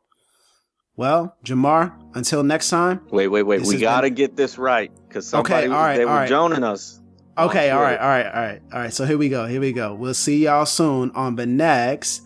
Well, 0.96 1.36
Jemar, 1.44 1.92
until 2.14 2.44
next 2.44 2.70
time. 2.70 3.04
Wait, 3.10 3.26
wait, 3.26 3.42
wait. 3.42 3.62
We 3.62 3.78
got 3.78 4.02
to 4.02 4.06
been... 4.06 4.14
get 4.14 4.36
this 4.36 4.58
right 4.58 4.92
because 5.08 5.26
somebody, 5.26 5.66
okay, 5.66 5.74
all 5.74 5.82
right, 5.82 5.96
they 5.96 6.04
were 6.04 6.12
right. 6.12 6.28
joning 6.28 6.62
us. 6.62 7.00
Okay, 7.36 7.72
oh, 7.72 7.78
all 7.78 7.82
right, 7.82 7.98
all 7.98 8.06
right, 8.06 8.26
all 8.26 8.32
right, 8.32 8.62
all 8.72 8.78
right. 8.78 8.92
So 8.92 9.04
here 9.04 9.18
we 9.18 9.28
go. 9.28 9.46
Here 9.46 9.60
we 9.60 9.72
go. 9.72 9.92
We'll 9.92 10.14
see 10.14 10.44
y'all 10.44 10.66
soon 10.66 11.10
on 11.12 11.34
the 11.34 11.46
next 11.46 12.22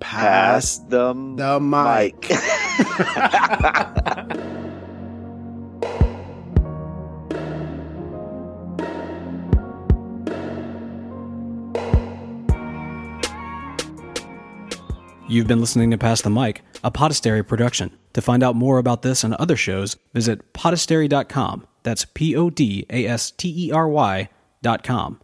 Pass, 0.00 0.78
Pass 0.78 0.88
the, 0.88 1.12
the 1.12 1.60
mic. 1.60 2.30
mic. 4.38 4.46
You've 15.28 15.48
been 15.48 15.60
listening 15.60 15.90
to 15.90 15.98
Pass 15.98 16.22
the 16.22 16.30
Mic, 16.30 16.62
a 16.84 16.90
Podastery 16.92 17.44
production. 17.46 17.90
To 18.12 18.22
find 18.22 18.44
out 18.44 18.54
more 18.54 18.78
about 18.78 19.02
this 19.02 19.24
and 19.24 19.34
other 19.34 19.56
shows, 19.56 19.96
visit 20.14 20.52
podastery.com. 20.52 21.66
That's 21.82 22.04
P 22.04 22.36
O 22.36 22.48
D 22.48 22.86
A 22.90 23.06
S 23.06 23.32
T 23.32 23.66
E 23.66 23.72
R 23.72 23.88
Y.com. 23.88 25.20